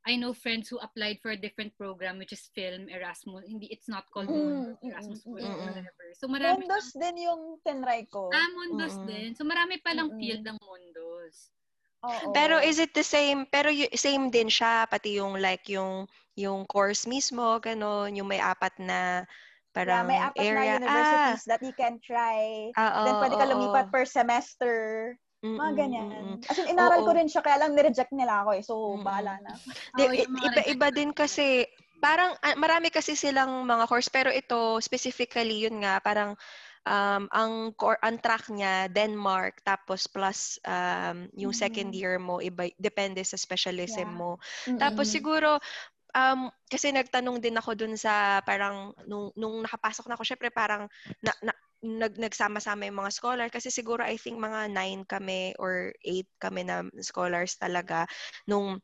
I 0.06 0.16
know 0.22 0.38
friends 0.38 0.70
who 0.70 0.78
applied 0.78 1.18
for 1.26 1.34
a 1.34 1.40
different 1.40 1.74
program 1.74 2.22
which 2.22 2.30
is 2.30 2.46
film 2.54 2.86
Erasmus. 2.94 3.50
Hindi 3.50 3.74
it's 3.74 3.90
not 3.90 4.06
called 4.14 4.30
mm, 4.30 4.78
Erasmus 4.86 5.26
mm, 5.26 5.34
mm, 5.34 5.58
whatever. 5.66 6.06
So 6.14 6.30
marami 6.30 6.70
Mundos 6.70 6.94
pang, 6.94 7.02
din 7.02 7.16
yung 7.26 7.42
tinry 7.66 8.06
ko. 8.14 8.30
Ah, 8.30 8.50
Mundos 8.54 9.02
mm, 9.02 9.06
din. 9.10 9.30
So 9.34 9.42
marami 9.50 9.82
pa 9.82 9.98
lang 9.98 10.14
mm, 10.14 10.18
field 10.22 10.44
ng 10.46 10.58
Mundos. 10.62 11.50
Oo. 12.06 12.30
Pero 12.38 12.62
is 12.62 12.78
it 12.78 12.94
the 12.94 13.02
same? 13.02 13.50
Pero 13.50 13.74
y- 13.74 13.90
same 13.98 14.30
din 14.30 14.46
siya 14.46 14.86
pati 14.86 15.18
yung 15.18 15.42
like 15.42 15.66
yung 15.74 16.06
yung 16.38 16.70
course 16.70 17.10
mismo, 17.10 17.58
ganun, 17.58 18.14
yung 18.14 18.30
may 18.30 18.44
apat 18.44 18.78
na 18.78 19.26
parang 19.74 20.06
yeah, 20.06 20.10
may 20.12 20.20
apat 20.22 20.44
area. 20.46 20.78
na 20.78 20.86
universities 20.86 21.44
ah, 21.44 21.50
that 21.50 21.62
you 21.66 21.74
can 21.74 21.98
try. 22.04 22.70
Ah, 22.78 23.02
oh, 23.02 23.06
Then 23.10 23.16
pwede 23.26 23.36
ka 23.42 23.46
lumipat 23.50 23.86
oh. 23.90 23.92
per 23.92 24.06
semester. 24.06 24.76
Mm-mm, 25.46 25.62
mga 25.62 25.74
ganyan. 25.78 26.08
As 26.50 26.58
in, 26.58 26.74
inaral 26.74 27.06
Oo. 27.06 27.08
ko 27.08 27.12
rin 27.14 27.30
siya, 27.30 27.46
kaya 27.46 27.62
lang 27.62 27.78
nireject 27.78 28.10
nila 28.18 28.42
ako 28.42 28.50
eh. 28.58 28.64
So, 28.66 28.74
mm-mm. 28.74 29.06
bahala 29.06 29.38
na. 29.46 29.54
Oh, 30.02 30.10
iba-iba 30.10 30.88
din 30.90 31.14
kasi, 31.14 31.70
parang 32.02 32.34
uh, 32.34 32.58
marami 32.58 32.90
kasi 32.90 33.14
silang 33.14 33.62
mga 33.70 33.86
course, 33.86 34.10
pero 34.10 34.34
ito, 34.34 34.82
specifically, 34.82 35.70
yun 35.70 35.86
nga, 35.86 36.02
parang 36.02 36.34
um, 36.86 37.24
ang 37.34 37.74
core 37.74 38.00
ang 38.00 38.22
track 38.22 38.48
niya 38.54 38.88
Denmark 38.88 39.66
tapos 39.66 40.06
plus 40.06 40.62
um, 40.64 41.28
yung 41.34 41.52
mm-hmm. 41.52 41.64
second 41.66 41.92
year 41.92 42.22
mo 42.22 42.40
iba 42.40 42.70
depende 42.78 43.22
sa 43.26 43.36
specialism 43.36 44.10
yeah. 44.14 44.18
mo. 44.18 44.32
Mm-hmm. 44.70 44.80
Tapos 44.80 45.10
siguro 45.10 45.58
um, 46.14 46.48
kasi 46.70 46.94
nagtanong 46.94 47.42
din 47.42 47.58
ako 47.58 47.74
dun 47.74 47.98
sa 47.98 48.40
parang 48.46 48.94
nung, 49.10 49.34
nung 49.36 49.66
nakapasok 49.66 50.06
na 50.08 50.16
ako 50.16 50.24
syempre 50.24 50.50
parang 50.54 50.88
na, 51.20 51.34
na, 51.42 51.54
nag 51.86 52.18
nagsama-sama 52.18 52.90
yung 52.90 53.00
mga 53.06 53.14
scholar 53.14 53.48
kasi 53.54 53.70
siguro 53.70 54.02
I 54.02 54.18
think 54.18 54.42
mga 54.42 54.74
nine 54.74 55.06
kami 55.06 55.54
or 55.62 55.94
eight 56.02 56.28
kami 56.42 56.66
na 56.66 56.84
scholars 57.06 57.56
talaga 57.62 58.10
nung 58.50 58.82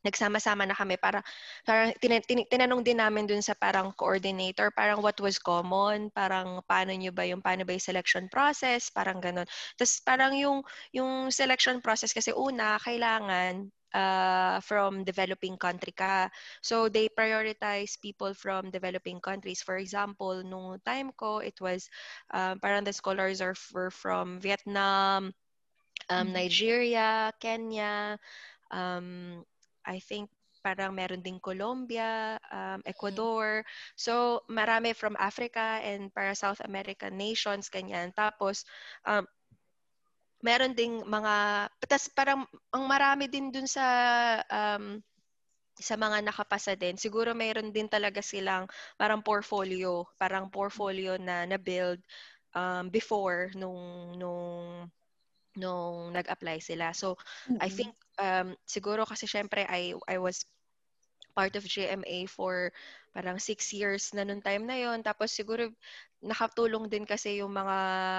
nagsama-sama 0.00 0.64
na 0.64 0.76
kami. 0.76 0.96
Para 0.96 1.20
parang 1.68 1.92
tin- 2.00 2.24
tin- 2.24 2.48
tinanong 2.48 2.82
din 2.84 2.98
namin 3.00 3.28
dun 3.28 3.44
sa 3.44 3.52
parang 3.56 3.92
coordinator 3.96 4.72
parang 4.72 5.04
what 5.04 5.16
was 5.20 5.36
common? 5.36 6.08
Parang 6.12 6.64
paano 6.64 6.92
niyo 6.96 7.12
ba 7.12 7.24
yung 7.28 7.44
paano 7.44 7.64
ba 7.68 7.76
yung 7.76 7.84
selection 7.84 8.26
process? 8.32 8.88
Parang 8.92 9.20
ganun. 9.20 9.46
Tapos 9.76 10.00
parang 10.02 10.32
yung 10.36 10.64
yung 10.96 11.28
selection 11.32 11.78
process 11.84 12.12
kasi 12.16 12.32
una 12.32 12.80
kailangan 12.80 13.68
uh, 13.94 14.60
from 14.60 15.04
developing 15.04 15.56
country 15.56 15.92
ka. 15.92 16.30
So 16.62 16.88
they 16.88 17.08
prioritize 17.08 18.00
people 18.00 18.34
from 18.34 18.70
developing 18.70 19.20
countries. 19.20 19.62
For 19.62 19.76
example, 19.76 20.42
nung 20.42 20.80
time 20.84 21.12
ko, 21.16 21.38
it 21.38 21.58
was 21.60 21.88
um, 22.30 22.58
parang 22.60 22.84
the 22.84 22.94
scholars 22.94 23.40
are 23.40 23.56
were 23.74 23.90
from 23.90 24.40
Vietnam, 24.40 25.34
um, 26.08 26.26
mm-hmm. 26.26 26.34
Nigeria, 26.34 27.32
Kenya, 27.40 28.18
um, 28.70 29.42
I 29.86 29.98
think 29.98 30.30
parang 30.60 30.92
meron 30.92 31.24
ding 31.24 31.40
Colombia, 31.40 32.36
um, 32.52 32.84
Ecuador. 32.84 33.64
So, 33.96 34.44
marami 34.48 34.92
from 34.92 35.16
Africa 35.16 35.80
and 35.80 36.12
para 36.12 36.36
South 36.36 36.60
American 36.60 37.16
nations, 37.16 37.72
ganyan. 37.72 38.12
Tapos, 38.12 38.68
um, 39.08 39.24
meron 40.40 40.72
ding 40.72 41.04
mga 41.04 41.34
tas 41.84 42.08
parang 42.12 42.48
ang 42.72 42.84
marami 42.88 43.28
din 43.28 43.52
dun 43.52 43.68
sa 43.68 43.84
um, 44.48 45.00
sa 45.80 45.96
mga 45.96 46.20
nakapasa 46.20 46.76
din, 46.76 47.00
siguro 47.00 47.32
mayroon 47.32 47.72
din 47.72 47.88
talaga 47.88 48.20
silang 48.20 48.68
parang 49.00 49.24
portfolio, 49.24 50.04
parang 50.20 50.52
portfolio 50.52 51.16
na 51.16 51.48
na-build 51.48 51.98
um, 52.52 52.92
before 52.92 53.48
nung 53.56 54.12
nung 54.20 54.86
nung 55.56 56.12
nag-apply 56.14 56.60
sila. 56.62 56.92
So, 56.92 57.16
mm-hmm. 57.48 57.58
I 57.64 57.68
think 57.72 57.92
um, 58.20 58.54
siguro 58.68 59.08
kasi 59.08 59.24
syempre 59.24 59.64
I 59.66 59.96
I 60.06 60.20
was 60.20 60.44
part 61.32 61.56
of 61.56 61.64
GMA 61.64 62.28
for 62.28 62.70
parang 63.16 63.40
six 63.40 63.72
years 63.72 64.12
na 64.14 64.22
nung 64.22 64.44
time 64.44 64.68
na 64.68 64.78
yon 64.78 65.02
Tapos 65.02 65.32
siguro 65.32 65.72
nakatulong 66.20 66.84
din 66.92 67.08
kasi 67.08 67.40
yung 67.40 67.56
mga 67.56 67.76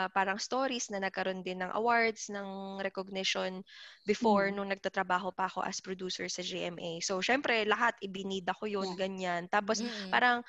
parang 0.10 0.42
stories 0.42 0.90
na 0.90 0.98
nagkaroon 0.98 1.46
din 1.46 1.62
ng 1.62 1.72
awards, 1.78 2.34
ng 2.34 2.82
recognition 2.82 3.62
before 4.10 4.50
mm. 4.50 4.58
nung 4.58 4.74
nagtatrabaho 4.74 5.30
pa 5.30 5.46
ako 5.46 5.62
as 5.62 5.78
producer 5.78 6.26
sa 6.26 6.42
GMA. 6.42 6.98
So, 7.06 7.22
syempre, 7.22 7.62
lahat 7.70 7.94
ibinid 8.02 8.50
ako 8.50 8.66
yun, 8.66 8.98
yeah. 8.98 9.00
ganyan. 9.06 9.44
Tapos, 9.54 9.86
mm-hmm. 9.86 10.10
parang 10.10 10.42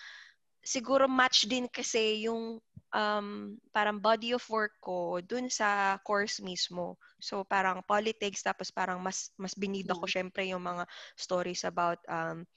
siguro 0.65 1.05
match 1.05 1.45
din 1.45 1.69
kasi 1.69 2.25
yung 2.25 2.57
um, 2.97 3.29
parang 3.69 4.01
body 4.01 4.33
of 4.33 4.45
work 4.49 4.73
ko 4.81 5.21
dun 5.21 5.53
sa 5.53 6.01
course 6.09 6.41
mismo. 6.41 6.97
So, 7.21 7.45
parang 7.45 7.85
politics, 7.85 8.41
tapos 8.41 8.73
parang 8.73 8.97
mas, 9.05 9.29
mas 9.37 9.53
binida 9.53 9.93
ko 9.93 10.09
mm. 10.09 10.13
syempre 10.13 10.49
yung 10.49 10.65
mga 10.65 10.89
stories 11.21 11.69
about 11.69 12.01
um, 12.09 12.49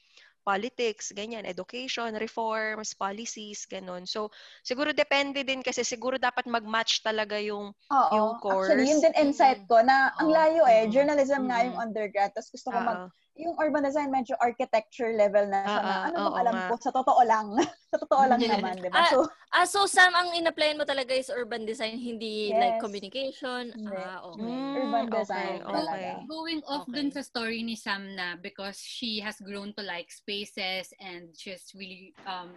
politics, 0.45 1.09
ganyan, 1.09 1.41
education, 1.41 2.13
reforms, 2.21 2.93
policies, 2.93 3.65
ganun. 3.65 4.05
So, 4.05 4.29
siguro 4.61 4.93
depende 4.93 5.41
din 5.41 5.65
kasi 5.65 5.81
siguro 5.81 6.21
dapat 6.21 6.45
mag-match 6.45 7.01
talaga 7.01 7.41
yung, 7.41 7.73
Oo, 7.73 8.13
yung 8.13 8.37
course. 8.37 8.69
Actually, 8.69 8.93
yun 8.93 9.01
din 9.01 9.15
insight 9.17 9.65
ko 9.65 9.81
na 9.81 10.13
ang 10.21 10.29
layo 10.29 10.69
eh. 10.69 10.85
Journalism 10.93 11.43
mm-hmm. 11.43 11.49
nga 11.49 11.65
yung 11.65 11.77
undergrad. 11.81 12.29
Tapos 12.37 12.53
gusto 12.53 12.69
ko 12.69 12.77
mag 12.77 13.09
yung 13.35 13.55
urban 13.59 13.83
design 13.83 14.07
medyo 14.07 14.31
architecture 14.39 15.11
level 15.11 15.43
na 15.51 15.67
siya 15.67 15.81
uh, 15.83 15.83
na 15.83 15.95
ano 16.07 16.19
bang 16.31 16.39
alam 16.39 16.55
nga. 16.55 16.67
ko 16.71 16.75
sa 16.79 16.91
totoo 16.95 17.21
lang 17.27 17.47
sa 17.91 17.97
totoo 17.99 18.23
lang 18.31 18.39
naman 18.47 18.79
di 18.79 18.87
ba 18.87 19.03
ah, 19.03 19.09
so 19.11 19.19
ah, 19.51 19.67
so 19.67 19.79
Sam 19.91 20.15
ang 20.15 20.31
in-applyan 20.39 20.79
mo 20.79 20.87
talaga 20.87 21.11
is 21.11 21.27
urban 21.27 21.67
design 21.67 21.99
hindi 21.99 22.55
yes. 22.55 22.59
like 22.63 22.77
communication 22.79 23.75
hindi. 23.75 23.91
ah 23.91 24.23
okay 24.23 24.47
mm, 24.47 24.73
urban 24.79 25.05
design 25.11 25.59
okay, 25.67 25.83
okay. 25.83 26.15
going 26.31 26.61
off 26.63 26.87
okay. 26.87 26.95
dun 26.95 27.11
sa 27.11 27.21
story 27.27 27.59
ni 27.59 27.75
Sam 27.75 28.15
na 28.15 28.39
because 28.39 28.79
she 28.79 29.19
has 29.19 29.35
grown 29.43 29.75
to 29.75 29.83
like 29.83 30.07
spaces 30.07 30.95
and 31.03 31.35
she's 31.35 31.75
really 31.75 32.15
um 32.23 32.55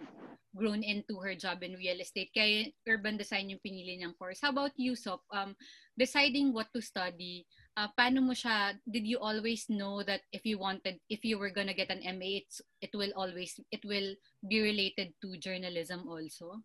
grown 0.55 0.79
into 0.79 1.19
her 1.19 1.35
job 1.35 1.59
in 1.59 1.75
real 1.75 1.99
estate 1.99 2.31
kaya 2.31 2.71
urban 2.87 3.19
design 3.19 3.51
yung 3.51 3.59
pinili 3.59 3.99
niyang 3.99 4.15
course 4.15 4.39
how 4.39 4.49
about 4.55 4.71
you 4.79 4.95
Sop 4.95 5.27
um 5.35 5.59
deciding 5.99 6.55
what 6.55 6.71
to 6.71 6.79
study 6.79 7.43
uh, 7.79 7.87
paano 7.95 8.19
mo 8.19 8.35
siya, 8.35 8.75
did 8.83 9.07
you 9.07 9.15
always 9.23 9.71
know 9.71 10.03
that 10.03 10.27
if 10.35 10.43
you 10.43 10.59
wanted, 10.59 10.99
if 11.07 11.23
you 11.23 11.39
were 11.39 11.49
gonna 11.49 11.73
get 11.73 11.87
an 11.87 12.03
MA, 12.19 12.43
it's, 12.43 12.59
it 12.83 12.91
will 12.91 13.15
always, 13.15 13.55
it 13.71 13.79
will 13.87 14.11
be 14.43 14.59
related 14.59 15.15
to 15.23 15.39
journalism 15.39 16.03
also? 16.11 16.59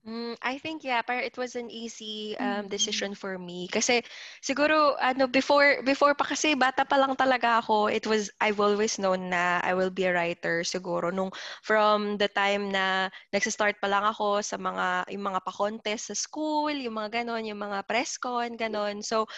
Mm, 0.00 0.32
I 0.40 0.56
think 0.56 0.80
yeah, 0.80 1.04
pero 1.04 1.20
it 1.20 1.36
was 1.36 1.60
an 1.60 1.68
easy 1.68 2.32
um, 2.40 2.64
mm-hmm. 2.64 2.72
decision 2.72 3.12
for 3.12 3.36
me 3.36 3.68
kasi 3.68 4.00
siguro 4.40 4.96
ano 4.96 5.28
before 5.28 5.84
before 5.84 6.16
pa 6.16 6.24
kasi 6.24 6.56
bata 6.56 6.88
pa 6.88 6.96
lang 6.96 7.12
talaga 7.20 7.60
ako, 7.60 7.92
it 7.92 8.08
was 8.08 8.32
I've 8.40 8.64
always 8.64 8.96
known 8.96 9.28
na 9.28 9.60
I 9.60 9.76
will 9.76 9.92
be 9.92 10.08
a 10.08 10.16
writer 10.16 10.64
siguro 10.64 11.12
nung 11.12 11.28
from 11.60 12.16
the 12.16 12.32
time 12.32 12.72
na 12.72 13.12
nagsa-start 13.28 13.76
pa 13.76 13.92
lang 13.92 14.08
ako 14.08 14.40
sa 14.40 14.56
mga 14.56 15.12
yung 15.12 15.36
mga 15.36 15.44
pa-contest 15.44 16.08
sa 16.08 16.16
school, 16.16 16.72
yung 16.72 16.96
mga 16.96 17.20
ganon, 17.20 17.44
yung 17.44 17.60
mga 17.60 17.84
press 17.84 18.16
con, 18.16 18.56
ganon. 18.56 19.04
So 19.04 19.28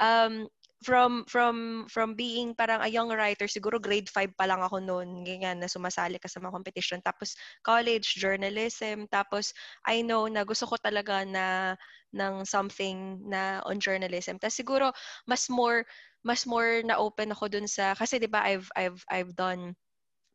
um, 0.00 0.48
from 0.84 1.24
from 1.24 1.86
from 1.88 2.12
being 2.14 2.52
parang 2.52 2.84
a 2.84 2.92
young 2.92 3.08
writer 3.08 3.48
siguro 3.48 3.80
grade 3.80 4.12
5 4.12 4.28
pa 4.36 4.44
lang 4.44 4.60
ako 4.60 4.76
noon 4.84 5.24
ganyan 5.24 5.56
na 5.56 5.72
sumasali 5.72 6.20
ka 6.20 6.28
sa 6.28 6.38
mga 6.38 6.52
competition. 6.52 7.00
Tapos 7.00 7.32
college 7.64 8.20
journalism. 8.20 9.08
Tapos 9.08 9.56
I 9.88 10.04
know 10.04 10.28
na 10.28 10.44
gusto 10.44 10.68
ko 10.68 10.76
talaga 10.76 11.24
na 11.24 11.74
ng 12.12 12.44
something 12.44 13.24
na 13.24 13.64
on 13.64 13.80
journalism. 13.80 14.36
Tapos 14.36 14.56
siguro 14.56 14.92
mas 15.24 15.48
more 15.48 15.84
mas 16.26 16.44
more 16.44 16.82
na 16.84 16.98
open 17.00 17.32
ako 17.32 17.48
dun 17.48 17.66
sa 17.70 17.96
kasi 17.96 18.20
'di 18.20 18.28
ba 18.28 18.44
I've 18.44 18.68
I've 18.76 19.00
I've 19.08 19.32
done 19.32 19.72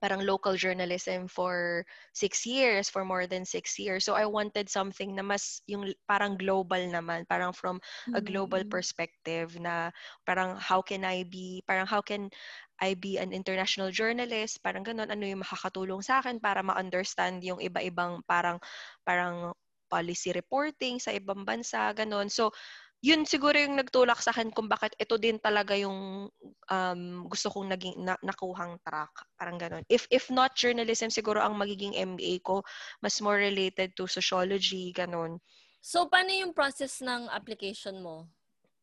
parang 0.01 0.25
local 0.25 0.57
journalism 0.57 1.29
for 1.29 1.85
six 2.11 2.43
years, 2.43 2.89
for 2.89 3.05
more 3.05 3.29
than 3.29 3.45
six 3.45 3.77
years. 3.77 4.01
So 4.03 4.17
I 4.17 4.25
wanted 4.25 4.67
something 4.67 5.13
na 5.13 5.21
mas 5.21 5.61
yung 5.69 5.93
parang 6.09 6.41
global 6.41 6.81
naman, 6.89 7.29
parang 7.29 7.53
from 7.53 7.77
a 8.17 8.19
global 8.19 8.65
mm. 8.65 8.71
perspective 8.73 9.61
na 9.61 9.93
parang 10.25 10.57
how 10.57 10.81
can 10.81 11.05
I 11.05 11.21
be, 11.23 11.61
parang 11.69 11.85
how 11.85 12.01
can 12.01 12.33
I 12.81 12.97
be 12.97 13.21
an 13.21 13.29
international 13.29 13.93
journalist, 13.93 14.57
parang 14.65 14.81
ganun, 14.81 15.13
ano 15.13 15.21
yung 15.21 15.45
makakatulong 15.45 16.01
sa 16.01 16.17
akin 16.17 16.41
para 16.41 16.65
ma-understand 16.65 17.45
yung 17.45 17.61
iba-ibang 17.61 18.25
parang 18.25 18.57
parang 19.05 19.53
policy 19.91 20.33
reporting 20.33 20.97
sa 20.97 21.11
ibang 21.11 21.43
bansa, 21.45 21.91
ganun. 21.91 22.31
So, 22.31 22.55
yun 23.01 23.25
siguro 23.25 23.57
yung 23.57 23.81
nagtulak 23.81 24.21
sa 24.21 24.29
akin 24.29 24.53
kung 24.53 24.69
bakit 24.69 24.93
ito 25.01 25.17
din 25.17 25.41
talaga 25.41 25.73
yung 25.73 26.29
um, 26.69 27.01
gusto 27.25 27.49
kong 27.49 27.73
naging 27.73 27.97
na, 27.97 28.13
nakuhang 28.21 28.77
track. 28.85 29.09
Parang 29.33 29.57
ganun. 29.57 29.81
If 29.89 30.05
if 30.13 30.29
not 30.29 30.53
journalism, 30.53 31.09
siguro 31.09 31.41
ang 31.41 31.57
magiging 31.57 31.97
MBA 31.97 32.45
ko 32.45 32.61
mas 33.01 33.17
more 33.17 33.41
related 33.41 33.97
to 33.97 34.05
sociology, 34.05 34.93
ganun. 34.93 35.41
So, 35.81 36.05
paano 36.05 36.29
yung 36.29 36.53
process 36.53 37.01
ng 37.01 37.25
application 37.33 38.05
mo? 38.05 38.29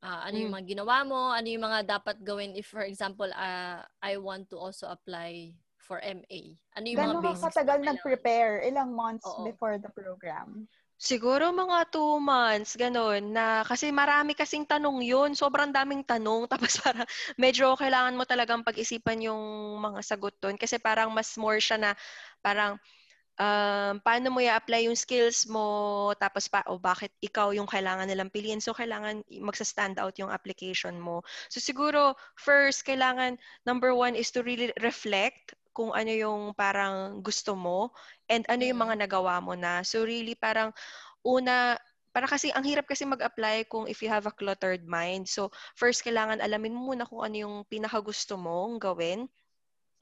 Uh, 0.02 0.26
ano 0.26 0.34
yung 0.34 0.50
hmm. 0.50 0.58
mga 0.58 0.68
ginawa 0.75 0.96
mo? 1.06 1.30
Ano 1.30 1.46
yung 1.46 1.62
mga 1.62 1.87
dapat 1.87 2.18
gawin 2.26 2.58
if, 2.58 2.66
for 2.66 2.82
example, 2.82 3.30
uh, 3.38 3.87
I 4.02 4.18
want 4.18 4.50
to 4.50 4.58
also 4.58 4.90
apply 4.90 5.54
for 5.78 6.02
MA? 6.02 6.58
Ano 6.75 6.84
yung 6.90 6.98
Gano'n 6.98 7.22
mga 7.22 7.22
basics? 7.22 7.42
Gano'n 7.42 7.54
katagal 7.54 7.78
nag-prepare? 7.87 8.66
Ilang 8.66 8.90
months 8.98 9.26
Oo. 9.30 9.46
before 9.46 9.78
the 9.78 9.90
program? 9.94 10.66
Siguro 10.98 11.54
mga 11.54 11.94
two 11.94 12.18
months, 12.18 12.74
ganun, 12.74 13.30
na 13.30 13.62
kasi 13.62 13.94
marami 13.94 14.34
kasing 14.34 14.66
tanong 14.66 14.98
yun. 15.06 15.30
Sobrang 15.30 15.70
daming 15.70 16.02
tanong. 16.02 16.44
Tapos 16.52 16.74
parang 16.82 17.06
medyo 17.38 17.78
kailangan 17.78 18.18
mo 18.18 18.26
talagang 18.26 18.66
pag-isipan 18.66 19.22
yung 19.30 19.42
mga 19.78 20.02
sagot 20.02 20.34
doon. 20.42 20.58
Kasi 20.58 20.82
parang 20.82 21.14
mas 21.14 21.38
more 21.38 21.62
siya 21.62 21.78
na 21.78 21.90
parang 22.42 22.74
um, 23.38 23.94
paano 24.02 24.28
mo 24.34 24.42
i-apply 24.42 24.90
yung 24.90 24.98
skills 24.98 25.46
mo, 25.46 26.11
tapos 26.18 26.50
pa, 26.50 26.66
o 26.66 26.76
bakit 26.76 27.14
ikaw 27.22 27.54
yung 27.54 27.70
kailangan 27.70 28.11
nilang 28.11 28.34
piliin. 28.34 28.58
So, 28.58 28.74
kailangan 28.74 29.22
magsa-stand 29.30 30.02
out 30.02 30.18
yung 30.18 30.34
application 30.34 30.98
mo. 30.98 31.22
So, 31.48 31.62
siguro, 31.62 32.18
first, 32.34 32.82
kailangan, 32.82 33.38
number 33.62 33.94
one 33.94 34.18
is 34.18 34.34
to 34.34 34.42
really 34.42 34.74
reflect 34.82 35.54
kung 35.78 35.94
ano 35.94 36.10
yung 36.10 36.42
parang 36.58 37.22
gusto 37.22 37.54
mo 37.54 37.94
and 38.26 38.42
ano 38.50 38.66
yung 38.66 38.82
mga 38.82 39.06
nagawa 39.06 39.38
mo 39.38 39.54
na. 39.54 39.86
So 39.86 40.02
really 40.02 40.34
parang 40.34 40.74
una 41.22 41.78
para 42.10 42.26
kasi 42.26 42.50
ang 42.50 42.66
hirap 42.66 42.90
kasi 42.90 43.06
mag-apply 43.06 43.70
kung 43.70 43.86
if 43.86 44.02
you 44.02 44.10
have 44.10 44.26
a 44.26 44.34
cluttered 44.34 44.82
mind. 44.90 45.30
So 45.30 45.54
first 45.78 46.02
kailangan 46.02 46.42
alamin 46.42 46.74
mo 46.74 46.90
muna 46.90 47.06
kung 47.06 47.22
ano 47.22 47.36
yung 47.38 47.56
pinaka 47.70 48.02
gusto 48.02 48.34
mong 48.34 48.82
gawin 48.82 49.30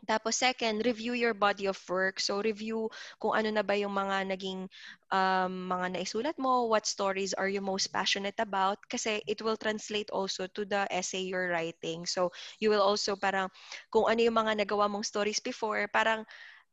tapos 0.04 0.38
second, 0.38 0.85
review 0.85 1.16
your 1.16 1.35
body 1.35 1.66
of 1.66 1.80
work. 1.88 2.20
So 2.20 2.38
review 2.44 2.92
kung 3.18 3.35
ano 3.35 3.48
na 3.50 3.64
ba 3.66 3.74
yung 3.74 3.96
mga 3.96 4.28
naging 4.28 4.70
um, 5.11 5.52
mga 5.66 5.98
naisulat 5.98 6.37
mo, 6.37 6.68
what 6.68 6.85
stories 6.85 7.35
are 7.35 7.48
you 7.48 7.64
most 7.64 7.88
passionate 7.90 8.38
about 8.38 8.78
kasi 8.87 9.24
it 9.26 9.40
will 9.40 9.56
translate 9.59 10.12
also 10.14 10.46
to 10.52 10.62
the 10.62 10.87
essay 10.94 11.26
you're 11.26 11.50
writing. 11.50 12.06
So 12.06 12.30
you 12.62 12.70
will 12.70 12.85
also 12.85 13.18
parang 13.18 13.50
kung 13.90 14.06
ano 14.06 14.22
yung 14.22 14.37
mga 14.37 14.62
nagawa 14.62 14.87
mong 14.87 15.09
stories 15.09 15.42
before, 15.42 15.90
parang 15.90 16.22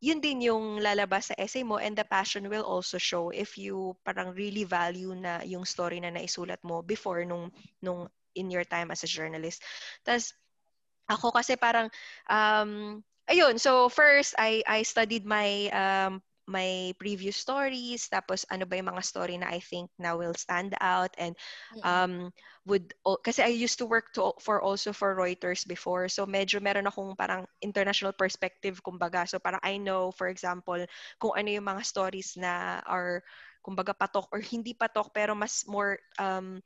yun 0.04 0.20
din 0.20 0.44
yung 0.44 0.84
lalabas 0.84 1.32
sa 1.32 1.36
essay 1.40 1.64
mo 1.64 1.80
and 1.80 1.96
the 1.96 2.04
passion 2.04 2.52
will 2.52 2.68
also 2.68 3.00
show 3.00 3.32
if 3.32 3.56
you 3.56 3.96
parang 4.04 4.36
really 4.36 4.68
value 4.68 5.16
na 5.16 5.40
yung 5.48 5.64
story 5.64 6.04
na 6.04 6.12
naisulat 6.12 6.60
mo 6.60 6.84
before 6.84 7.24
nung 7.24 7.48
nung 7.80 8.12
in 8.36 8.52
your 8.52 8.68
time 8.68 8.92
as 8.92 9.02
a 9.02 9.10
journalist. 9.10 9.64
Tapos 10.04 10.36
ako 11.08 11.32
kasi 11.32 11.56
parang 11.56 11.88
um, 12.28 13.00
ayun, 13.30 13.60
so 13.60 13.90
first 13.90 14.36
I 14.38 14.64
I 14.68 14.84
studied 14.84 15.26
my 15.26 15.70
um 15.72 16.22
my 16.44 16.92
previous 17.00 17.40
stories 17.40 18.12
tapos 18.12 18.44
ano 18.52 18.68
ba 18.68 18.76
yung 18.76 18.92
mga 18.92 19.04
story 19.08 19.40
na 19.40 19.48
I 19.48 19.64
think 19.64 19.88
na 19.96 20.12
will 20.12 20.36
stand 20.36 20.76
out 20.84 21.16
and 21.16 21.40
um 21.88 22.36
would 22.68 22.92
kasi 23.24 23.40
I 23.40 23.52
used 23.56 23.80
to 23.80 23.88
work 23.88 24.12
to, 24.20 24.36
for 24.44 24.60
also 24.60 24.92
for 24.92 25.16
Reuters 25.16 25.64
before 25.64 26.12
so 26.12 26.28
medyo 26.28 26.60
meron 26.60 26.88
akong 26.92 27.16
parang 27.16 27.48
international 27.64 28.12
perspective 28.12 28.84
kumbaga. 28.84 29.24
So 29.24 29.40
parang 29.40 29.64
I 29.64 29.80
know 29.80 30.12
for 30.12 30.28
example 30.28 30.84
kung 31.16 31.32
ano 31.40 31.48
yung 31.48 31.68
mga 31.68 31.84
stories 31.88 32.36
na 32.36 32.84
are 32.84 33.24
kumbaga 33.64 33.96
patok 33.96 34.28
or 34.36 34.44
hindi 34.44 34.76
patok 34.76 35.16
pero 35.16 35.32
mas 35.32 35.64
more 35.64 35.96
um 36.20 36.60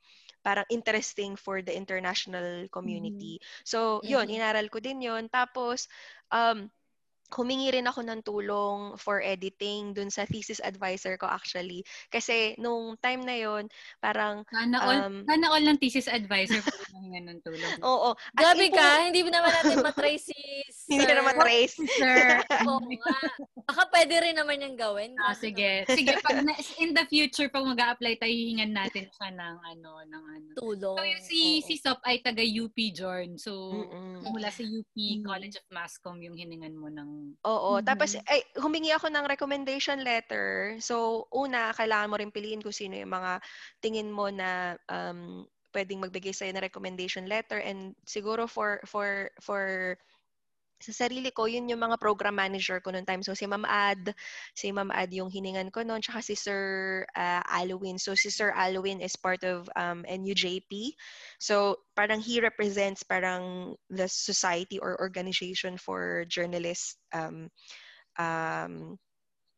parang 0.48 0.64
interesting 0.72 1.36
for 1.36 1.60
the 1.60 1.76
international 1.76 2.72
community. 2.72 3.36
Mm-hmm. 3.36 3.68
So, 3.68 4.00
yun, 4.08 4.32
mm-hmm. 4.32 4.40
inaral 4.40 4.72
ko 4.72 4.80
din 4.80 5.04
yun. 5.04 5.28
Tapos, 5.28 5.92
um, 6.32 6.72
humingi 7.28 7.68
rin 7.74 7.88
ako 7.88 8.02
ng 8.08 8.22
tulong 8.24 8.96
for 8.96 9.20
editing 9.20 9.92
dun 9.92 10.08
sa 10.08 10.24
thesis 10.24 10.64
advisor 10.64 11.20
ko 11.20 11.28
actually. 11.28 11.84
Kasi 12.08 12.56
nung 12.56 12.96
time 13.04 13.24
na 13.28 13.36
yon 13.36 13.68
parang... 14.00 14.48
Sana 14.48 14.78
all, 14.80 15.00
um, 15.04 15.16
sana 15.28 15.46
all 15.52 15.64
ng 15.64 15.80
thesis 15.80 16.08
advisor 16.08 16.64
po 16.64 16.72
ng 16.96 17.12
ganun 17.12 17.40
tulong. 17.44 17.76
Oo. 17.88 18.16
Gabi 18.32 18.72
ka, 18.72 19.12
hindi 19.12 19.22
mo 19.24 19.30
naman 19.32 19.52
natin 19.52 19.84
matrace 19.84 20.32
si 20.32 20.40
Hindi 20.92 21.04
na 21.04 21.24
matrace. 21.24 21.76
Sir. 22.00 22.40
Oo 22.64 22.80
nga. 22.80 23.20
Baka 23.68 23.84
pwede 23.92 24.16
rin 24.24 24.36
naman 24.40 24.64
yung 24.64 24.80
gawin. 24.80 25.12
Ah, 25.20 25.36
sige. 25.36 25.84
Sige, 25.92 26.16
pag 26.24 26.40
na, 26.40 26.56
in 26.80 26.96
the 26.96 27.04
future, 27.12 27.52
pag 27.52 27.68
mag 27.68 27.80
apply 27.80 28.16
tayo, 28.16 28.32
hihingan 28.32 28.72
natin 28.72 29.12
siya 29.12 29.30
ng 29.36 29.56
ano, 29.76 29.92
ng 30.08 30.24
ano. 30.24 30.50
Tulong. 30.56 30.96
So, 30.96 31.04
yung 31.04 31.24
si, 31.28 31.40
Oo. 31.60 31.66
si 31.68 31.74
Sop 31.76 32.00
ay 32.08 32.24
taga 32.24 32.40
UP 32.40 32.76
Jorn. 32.96 33.36
So, 33.36 33.52
Mm-mm. 33.76 34.24
mula 34.32 34.48
sa 34.48 34.64
UP 34.64 34.96
mm-hmm. 34.96 35.28
College 35.28 35.60
of 35.60 35.68
Mass 35.76 36.00
Comm 36.00 36.24
yung 36.24 36.40
hiningan 36.40 36.76
mo 36.80 36.88
ng 36.88 37.10
Oo. 37.48 37.80
Mm-hmm. 37.80 37.88
Tapos, 37.88 38.18
ay, 38.28 38.42
humingi 38.60 38.92
ako 38.92 39.08
ng 39.08 39.26
recommendation 39.30 40.04
letter. 40.04 40.76
So, 40.84 41.26
una, 41.32 41.72
kailangan 41.72 42.12
mo 42.12 42.16
rin 42.20 42.34
piliin 42.34 42.60
kung 42.60 42.76
sino 42.76 42.98
yung 42.98 43.14
mga 43.14 43.40
tingin 43.80 44.10
mo 44.12 44.28
na 44.28 44.76
um, 44.92 45.46
pwedeng 45.72 46.04
magbigay 46.04 46.34
sa'yo 46.34 46.52
ng 46.52 46.66
recommendation 46.66 47.30
letter. 47.30 47.62
And 47.62 47.96
siguro 48.04 48.50
for, 48.50 48.82
for, 48.84 49.30
for 49.40 49.96
sa 50.78 51.06
sarili 51.06 51.34
ko, 51.34 51.50
yun 51.50 51.66
yung 51.66 51.82
mga 51.82 51.98
program 51.98 52.38
manager 52.38 52.78
ko 52.78 52.94
noon 52.94 53.06
time. 53.06 53.26
So, 53.26 53.34
si 53.34 53.50
Ma'am 53.50 53.66
Ad, 53.66 54.14
si 54.54 54.70
Ma'am 54.70 54.94
Ad 54.94 55.10
yung 55.10 55.30
hiningan 55.34 55.74
ko 55.74 55.82
noon, 55.82 56.02
tsaka 56.06 56.22
si 56.22 56.38
Sir 56.38 57.04
uh, 57.18 57.42
Alwin. 57.50 57.98
So, 57.98 58.14
si 58.14 58.30
Sir 58.30 58.54
Alwin 58.54 59.02
is 59.02 59.18
part 59.18 59.42
of 59.42 59.66
um, 59.74 60.06
NUJP. 60.06 60.94
So, 61.42 61.82
parang 61.98 62.22
he 62.22 62.38
represents 62.38 63.02
parang 63.02 63.74
the 63.90 64.06
society 64.06 64.78
or 64.78 65.02
organization 65.02 65.82
for 65.82 66.26
journalists 66.30 67.02
um, 67.10 67.50
um, 68.22 69.02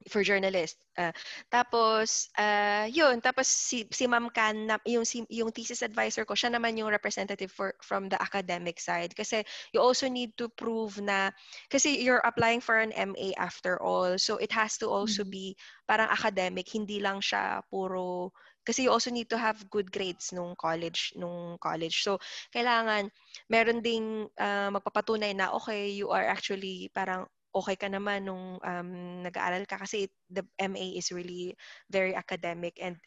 for 0.07 0.23
journalist. 0.23 0.79
Uh, 0.95 1.11
tapos, 1.51 2.31
uh, 2.39 2.87
yun, 2.87 3.19
tapos 3.19 3.51
si, 3.51 3.83
si 3.91 4.07
Ma'am 4.07 4.31
Kan, 4.31 4.67
na, 4.71 4.75
yung, 4.87 5.03
si, 5.03 5.27
yung 5.27 5.51
thesis 5.51 5.83
advisor 5.83 6.23
ko, 6.23 6.33
siya 6.33 6.55
naman 6.55 6.79
yung 6.79 6.87
representative 6.87 7.51
for, 7.51 7.75
from 7.83 8.07
the 8.07 8.15
academic 8.21 8.79
side. 8.79 9.11
Kasi 9.11 9.43
you 9.75 9.83
also 9.83 10.07
need 10.07 10.31
to 10.39 10.47
prove 10.47 11.01
na, 11.03 11.31
kasi 11.67 11.99
you're 11.99 12.23
applying 12.23 12.63
for 12.63 12.79
an 12.79 12.95
MA 12.95 13.35
after 13.35 13.75
all. 13.83 14.15
So 14.15 14.39
it 14.39 14.51
has 14.55 14.79
to 14.79 14.87
also 14.87 15.27
mm-hmm. 15.27 15.55
be 15.55 15.57
parang 15.83 16.07
academic, 16.07 16.71
hindi 16.71 17.03
lang 17.03 17.19
siya 17.19 17.59
puro, 17.67 18.31
kasi 18.69 18.85
you 18.85 18.93
also 18.93 19.09
need 19.09 19.25
to 19.33 19.39
have 19.39 19.65
good 19.73 19.89
grades 19.89 20.29
nung 20.29 20.53
college, 20.53 21.09
nung 21.17 21.57
college. 21.57 22.05
So, 22.05 22.21
kailangan, 22.53 23.09
meron 23.49 23.81
ding 23.81 24.29
uh, 24.37 24.69
magpapatunay 24.69 25.33
na, 25.33 25.49
okay, 25.57 25.89
you 25.89 26.13
are 26.13 26.29
actually 26.29 26.93
parang 26.93 27.25
okay 27.55 27.75
ka 27.75 27.89
naman 27.89 28.29
nung 28.29 28.61
um, 28.61 28.89
nag-aaral 29.25 29.65
ka 29.65 29.81
kasi 29.81 30.09
the 30.29 30.45
MA 30.61 30.97
is 30.97 31.09
really 31.09 31.57
very 31.89 32.13
academic 32.13 32.77
and 32.77 32.97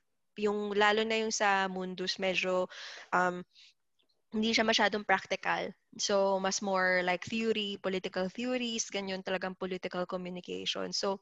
yung 0.40 0.72
lalo 0.72 1.04
na 1.04 1.20
yung 1.22 1.34
sa 1.34 1.68
Mundus 1.68 2.16
medyo 2.16 2.66
um, 3.12 3.44
hindi 4.32 4.56
siya 4.56 4.64
masyadong 4.64 5.04
practical. 5.04 5.68
So, 6.00 6.40
mas 6.40 6.64
more 6.64 7.04
like 7.04 7.20
theory, 7.28 7.76
political 7.76 8.32
theories, 8.32 8.88
ganyan 8.88 9.20
talagang 9.20 9.60
political 9.60 10.08
communication. 10.08 10.88
So, 10.96 11.20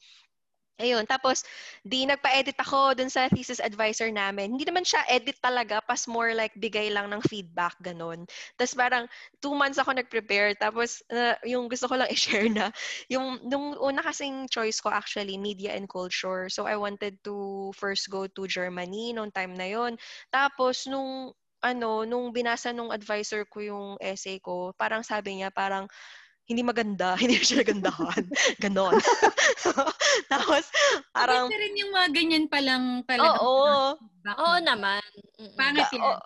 Ayun, 0.79 1.05
tapos 1.05 1.45
di 1.85 2.09
nagpa-edit 2.09 2.57
ako 2.57 2.97
dun 2.97 3.13
sa 3.13 3.29
thesis 3.29 3.61
advisor 3.61 4.09
namin. 4.09 4.57
Hindi 4.57 4.65
naman 4.65 4.81
siya 4.87 5.05
edit 5.13 5.37
talaga, 5.43 5.83
pas 5.85 6.09
more 6.09 6.33
like 6.33 6.57
bigay 6.57 6.89
lang 6.89 7.13
ng 7.13 7.21
feedback, 7.29 7.77
ganun. 7.85 8.25
Tapos 8.57 8.73
parang 8.73 9.05
two 9.45 9.53
months 9.53 9.77
ako 9.77 9.93
nag-prepare, 9.93 10.57
tapos 10.57 11.05
uh, 11.13 11.37
yung 11.45 11.69
gusto 11.69 11.85
ko 11.85 12.01
lang 12.01 12.09
i-share 12.15 12.49
na, 12.49 12.73
yung 13.13 13.45
nung 13.45 13.77
una 13.77 14.01
kasing 14.01 14.49
choice 14.49 14.81
ko 14.81 14.89
actually, 14.89 15.37
media 15.37 15.77
and 15.77 15.85
culture. 15.85 16.49
So 16.49 16.65
I 16.65 16.81
wanted 16.81 17.21
to 17.29 17.69
first 17.77 18.09
go 18.09 18.25
to 18.25 18.49
Germany 18.49 19.13
noong 19.13 19.37
time 19.37 19.53
na 19.53 19.69
yon 19.69 20.01
Tapos 20.33 20.89
nung 20.89 21.37
ano, 21.61 22.09
nung 22.09 22.33
binasa 22.33 22.73
nung 22.73 22.89
advisor 22.89 23.45
ko 23.45 23.61
yung 23.61 23.89
essay 24.01 24.41
ko, 24.41 24.73
parang 24.81 25.05
sabi 25.05 25.41
niya, 25.45 25.53
parang 25.53 25.85
hindi 26.51 26.67
maganda, 26.67 27.15
hindi 27.23 27.39
siya 27.39 27.63
nagandahan. 27.63 28.27
Ganon. 28.59 28.99
Tapos, 30.33 30.65
parang... 31.15 31.47
Maganda 31.47 31.63
rin 31.63 31.75
yung 31.79 31.93
mga 31.95 32.09
ganyan 32.11 32.45
palang 32.51 33.07
talaga. 33.07 33.39
Oo. 33.39 33.95
Oo 34.27 34.57
naman. 34.59 35.01
Pangit 35.55 35.87
yan. 35.95 36.19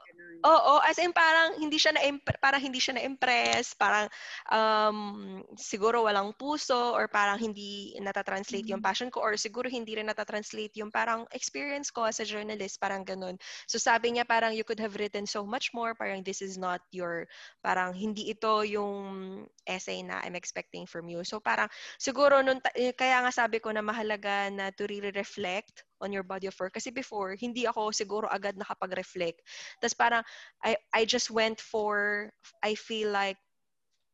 Oo, 0.45 0.77
as 0.85 1.01
in 1.01 1.09
parang 1.09 1.57
hindi 1.57 1.81
siya 1.81 1.97
na 1.97 2.05
parang 2.37 2.61
hindi 2.61 2.77
siya 2.77 3.01
na-impress, 3.01 3.73
parang 3.81 4.13
um, 4.53 5.41
siguro 5.57 6.05
walang 6.05 6.37
puso 6.37 6.93
or 6.93 7.09
parang 7.09 7.41
hindi 7.41 7.97
natatranslate 7.97 8.69
yung 8.69 8.85
mm. 8.85 8.89
passion 8.93 9.09
ko 9.09 9.25
or 9.25 9.41
siguro 9.41 9.73
hindi 9.73 9.97
rin 9.97 10.05
natatranslate 10.05 10.77
yung 10.77 10.93
parang 10.93 11.25
experience 11.33 11.89
ko 11.89 12.05
as 12.05 12.21
a 12.21 12.29
journalist, 12.29 12.77
parang 12.77 13.09
ganun. 13.09 13.41
So 13.65 13.81
sabi 13.81 14.13
niya 14.13 14.29
parang 14.29 14.53
you 14.53 14.69
could 14.69 14.77
have 14.85 15.01
written 15.01 15.25
so 15.25 15.49
much 15.49 15.73
more, 15.73 15.97
parang 15.97 16.21
this 16.21 16.45
is 16.45 16.61
not 16.61 16.85
your, 16.93 17.25
parang 17.65 17.97
hindi 17.97 18.29
ito 18.29 18.69
yung 18.69 19.01
essay 19.69 20.01
na 20.05 20.21
I'm 20.25 20.37
expecting 20.37 20.85
from 20.89 21.09
you. 21.09 21.25
So 21.25 21.41
parang 21.41 21.69
siguro 22.01 22.41
nun, 22.41 22.61
eh, 22.77 22.93
kaya 22.97 23.21
nga 23.25 23.33
sabi 23.33 23.61
ko 23.61 23.73
na 23.73 23.85
mahalaga 23.85 24.49
na 24.53 24.73
to 24.73 24.89
really 24.89 25.13
reflect 25.13 25.85
on 26.01 26.13
your 26.13 26.25
body 26.25 26.49
of 26.49 26.57
work. 26.61 26.77
Kasi 26.77 26.93
before, 26.93 27.37
hindi 27.37 27.65
ako 27.69 27.93
siguro 27.93 28.27
agad 28.29 28.57
nakapag-reflect. 28.61 29.41
Tapos 29.81 29.97
parang, 29.97 30.23
I, 30.65 30.77
I 30.93 31.05
just 31.05 31.33
went 31.33 31.61
for, 31.61 32.29
I 32.61 32.77
feel 32.77 33.13
like, 33.13 33.41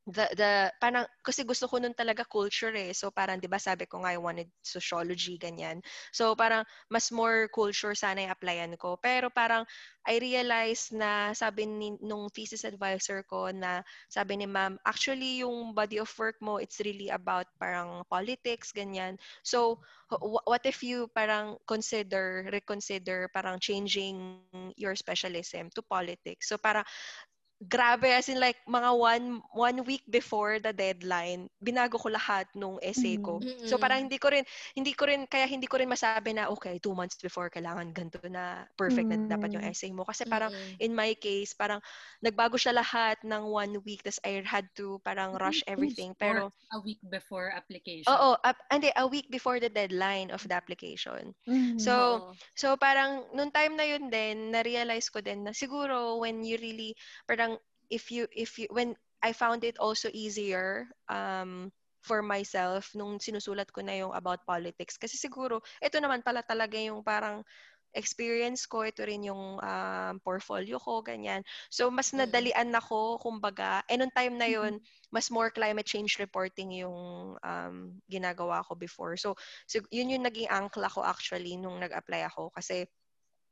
the 0.08 0.26
the 0.32 0.52
parang 0.80 1.04
kasi 1.20 1.44
gusto 1.44 1.68
ko 1.68 1.76
nun 1.76 1.92
talaga 1.92 2.24
culture 2.24 2.72
eh. 2.72 2.96
So 2.96 3.12
parang 3.12 3.36
'di 3.36 3.48
ba 3.52 3.60
sabi 3.60 3.84
ko 3.84 4.00
nga 4.00 4.16
I 4.16 4.18
wanted 4.20 4.48
sociology 4.64 5.36
ganyan. 5.36 5.84
So 6.10 6.32
parang 6.32 6.64
mas 6.88 7.12
more 7.12 7.52
culture 7.52 7.92
sana 7.92 8.24
i-applyan 8.24 8.80
ko. 8.80 8.96
Pero 8.96 9.28
parang 9.28 9.68
I 10.08 10.16
realized 10.16 10.96
na 10.96 11.36
sabi 11.36 11.68
ni 11.68 11.92
nung 12.00 12.32
thesis 12.32 12.64
advisor 12.64 13.20
ko 13.28 13.52
na 13.52 13.84
sabi 14.08 14.40
ni 14.40 14.48
ma'am, 14.48 14.80
actually 14.88 15.44
yung 15.44 15.76
body 15.76 16.00
of 16.00 16.08
work 16.16 16.40
mo 16.40 16.56
it's 16.56 16.80
really 16.80 17.12
about 17.12 17.46
parang 17.60 18.00
politics 18.08 18.72
ganyan. 18.72 19.20
So 19.44 19.84
what 20.48 20.64
if 20.64 20.80
you 20.82 21.12
parang 21.12 21.60
consider 21.68 22.48
reconsider 22.50 23.28
parang 23.30 23.60
changing 23.60 24.42
your 24.80 24.96
specialism 24.96 25.68
to 25.76 25.84
politics. 25.84 26.48
So 26.48 26.56
parang 26.58 26.88
grabe 27.68 28.08
as 28.08 28.32
in 28.32 28.40
like 28.40 28.56
mga 28.64 28.88
one 28.96 29.44
one 29.52 29.84
week 29.84 30.00
before 30.08 30.56
the 30.64 30.72
deadline 30.72 31.44
binago 31.60 32.00
ko 32.00 32.08
lahat 32.08 32.48
nung 32.56 32.80
essay 32.80 33.20
ko 33.20 33.36
mm-hmm. 33.36 33.68
so 33.68 33.76
parang 33.76 34.08
hindi 34.08 34.16
ko 34.16 34.32
rin 34.32 34.48
hindi 34.72 34.96
ko 34.96 35.04
rin 35.04 35.28
kaya 35.28 35.44
hindi 35.44 35.68
ko 35.68 35.76
rin 35.76 35.92
masabi 35.92 36.32
na 36.32 36.48
okay 36.48 36.80
two 36.80 36.96
months 36.96 37.20
before 37.20 37.52
kailangan 37.52 37.92
ganito 37.92 38.16
na 38.32 38.64
perfect 38.80 39.12
mm-hmm. 39.12 39.28
na 39.28 39.36
dapat 39.36 39.52
yung 39.52 39.64
essay 39.68 39.92
mo 39.92 40.08
kasi 40.08 40.24
parang 40.24 40.48
mm-hmm. 40.48 40.80
in 40.80 40.96
my 40.96 41.12
case 41.20 41.52
parang 41.52 41.84
nagbago 42.24 42.56
siya 42.56 42.72
lahat 42.72 43.20
ng 43.28 43.44
one 43.44 43.76
week 43.84 44.00
tas 44.00 44.16
I 44.24 44.40
had 44.40 44.64
to 44.80 44.96
parang 45.04 45.36
rush 45.36 45.60
everything 45.68 46.16
pero 46.16 46.48
a 46.72 46.80
week 46.80 47.02
before 47.12 47.52
application 47.52 48.08
oo 48.08 48.40
uh, 48.40 48.56
hindi 48.72 48.88
a 48.96 49.04
week 49.04 49.28
before 49.28 49.60
the 49.60 49.68
deadline 49.68 50.32
of 50.32 50.40
the 50.48 50.56
application 50.56 51.36
mm-hmm. 51.44 51.76
so 51.76 52.32
so 52.56 52.72
parang 52.80 53.28
nung 53.36 53.52
time 53.52 53.76
na 53.76 53.84
yun 53.84 54.08
din 54.08 54.48
na 54.48 54.64
realize 54.64 55.12
ko 55.12 55.20
din 55.20 55.44
na 55.44 55.52
siguro 55.52 56.16
when 56.16 56.40
you 56.40 56.56
really 56.56 56.96
parang 57.28 57.49
if 57.90 58.10
you 58.14 58.26
if 58.32 58.58
you 58.58 58.66
when 58.70 58.96
I 59.20 59.34
found 59.36 59.66
it 59.66 59.76
also 59.76 60.08
easier 60.14 60.88
um 61.12 61.68
for 62.00 62.24
myself 62.24 62.88
nung 62.96 63.20
sinusulat 63.20 63.68
ko 63.76 63.84
na 63.84 64.00
yung 64.00 64.12
about 64.16 64.40
politics. 64.48 64.96
Kasi 64.96 65.20
siguro 65.20 65.60
ito 65.84 66.00
naman 66.00 66.24
pala 66.24 66.40
talaga 66.40 66.80
yung 66.80 67.04
parang 67.04 67.44
experience 67.94 68.70
ko, 68.70 68.86
ito 68.86 69.02
rin 69.02 69.26
yung 69.26 69.58
um, 69.58 70.14
portfolio 70.22 70.78
ko, 70.78 71.02
ganyan. 71.02 71.42
So, 71.74 71.90
mas 71.90 72.14
nadalian 72.14 72.70
ako, 72.70 73.18
kumbaga, 73.18 73.82
and 73.90 74.06
nung 74.06 74.14
time 74.14 74.38
na 74.38 74.46
yun, 74.46 74.78
mas 75.10 75.26
more 75.26 75.50
climate 75.50 75.86
change 75.86 76.22
reporting 76.22 76.70
yung 76.70 77.34
um, 77.42 77.76
ginagawa 78.06 78.62
ko 78.62 78.78
before. 78.78 79.18
So, 79.18 79.34
so, 79.66 79.82
yun 79.90 80.14
yung 80.14 80.22
naging 80.22 80.46
angkla 80.46 80.86
ko 80.86 81.02
actually 81.02 81.58
nung 81.58 81.82
nag-apply 81.82 82.30
ako. 82.30 82.54
Kasi 82.54 82.86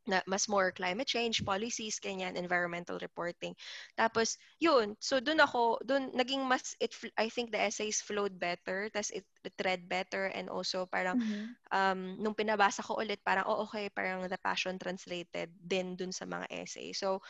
na 0.08 0.24
mas 0.24 0.48
more 0.48 0.72
climate 0.72 1.06
change 1.06 1.44
policies 1.44 2.00
ganyan 2.00 2.34
environmental 2.34 2.96
reporting. 2.98 3.52
Tapos 3.94 4.40
yun. 4.58 4.96
So 4.98 5.20
doon 5.20 5.44
ako 5.44 5.84
doon 5.84 6.10
naging 6.16 6.42
mas 6.48 6.72
it 6.80 6.96
I 7.20 7.28
think 7.28 7.52
the 7.52 7.60
essays 7.60 8.00
flowed 8.00 8.40
better 8.40 8.88
tas 8.88 9.12
it, 9.12 9.28
it 9.44 9.54
read 9.60 9.86
better 9.86 10.32
and 10.32 10.48
also 10.48 10.88
parang 10.88 11.20
mm-hmm. 11.20 11.44
um 11.70 12.16
nung 12.16 12.34
pinabasa 12.34 12.80
ko 12.80 12.96
ulit 12.98 13.20
parang 13.20 13.44
oh 13.44 13.68
okay 13.68 13.92
parang 13.92 14.24
the 14.24 14.40
passion 14.40 14.80
translated 14.80 15.52
din 15.60 15.94
dun 15.94 16.10
sa 16.10 16.24
mga 16.24 16.48
essay. 16.50 16.96
So 16.96 17.20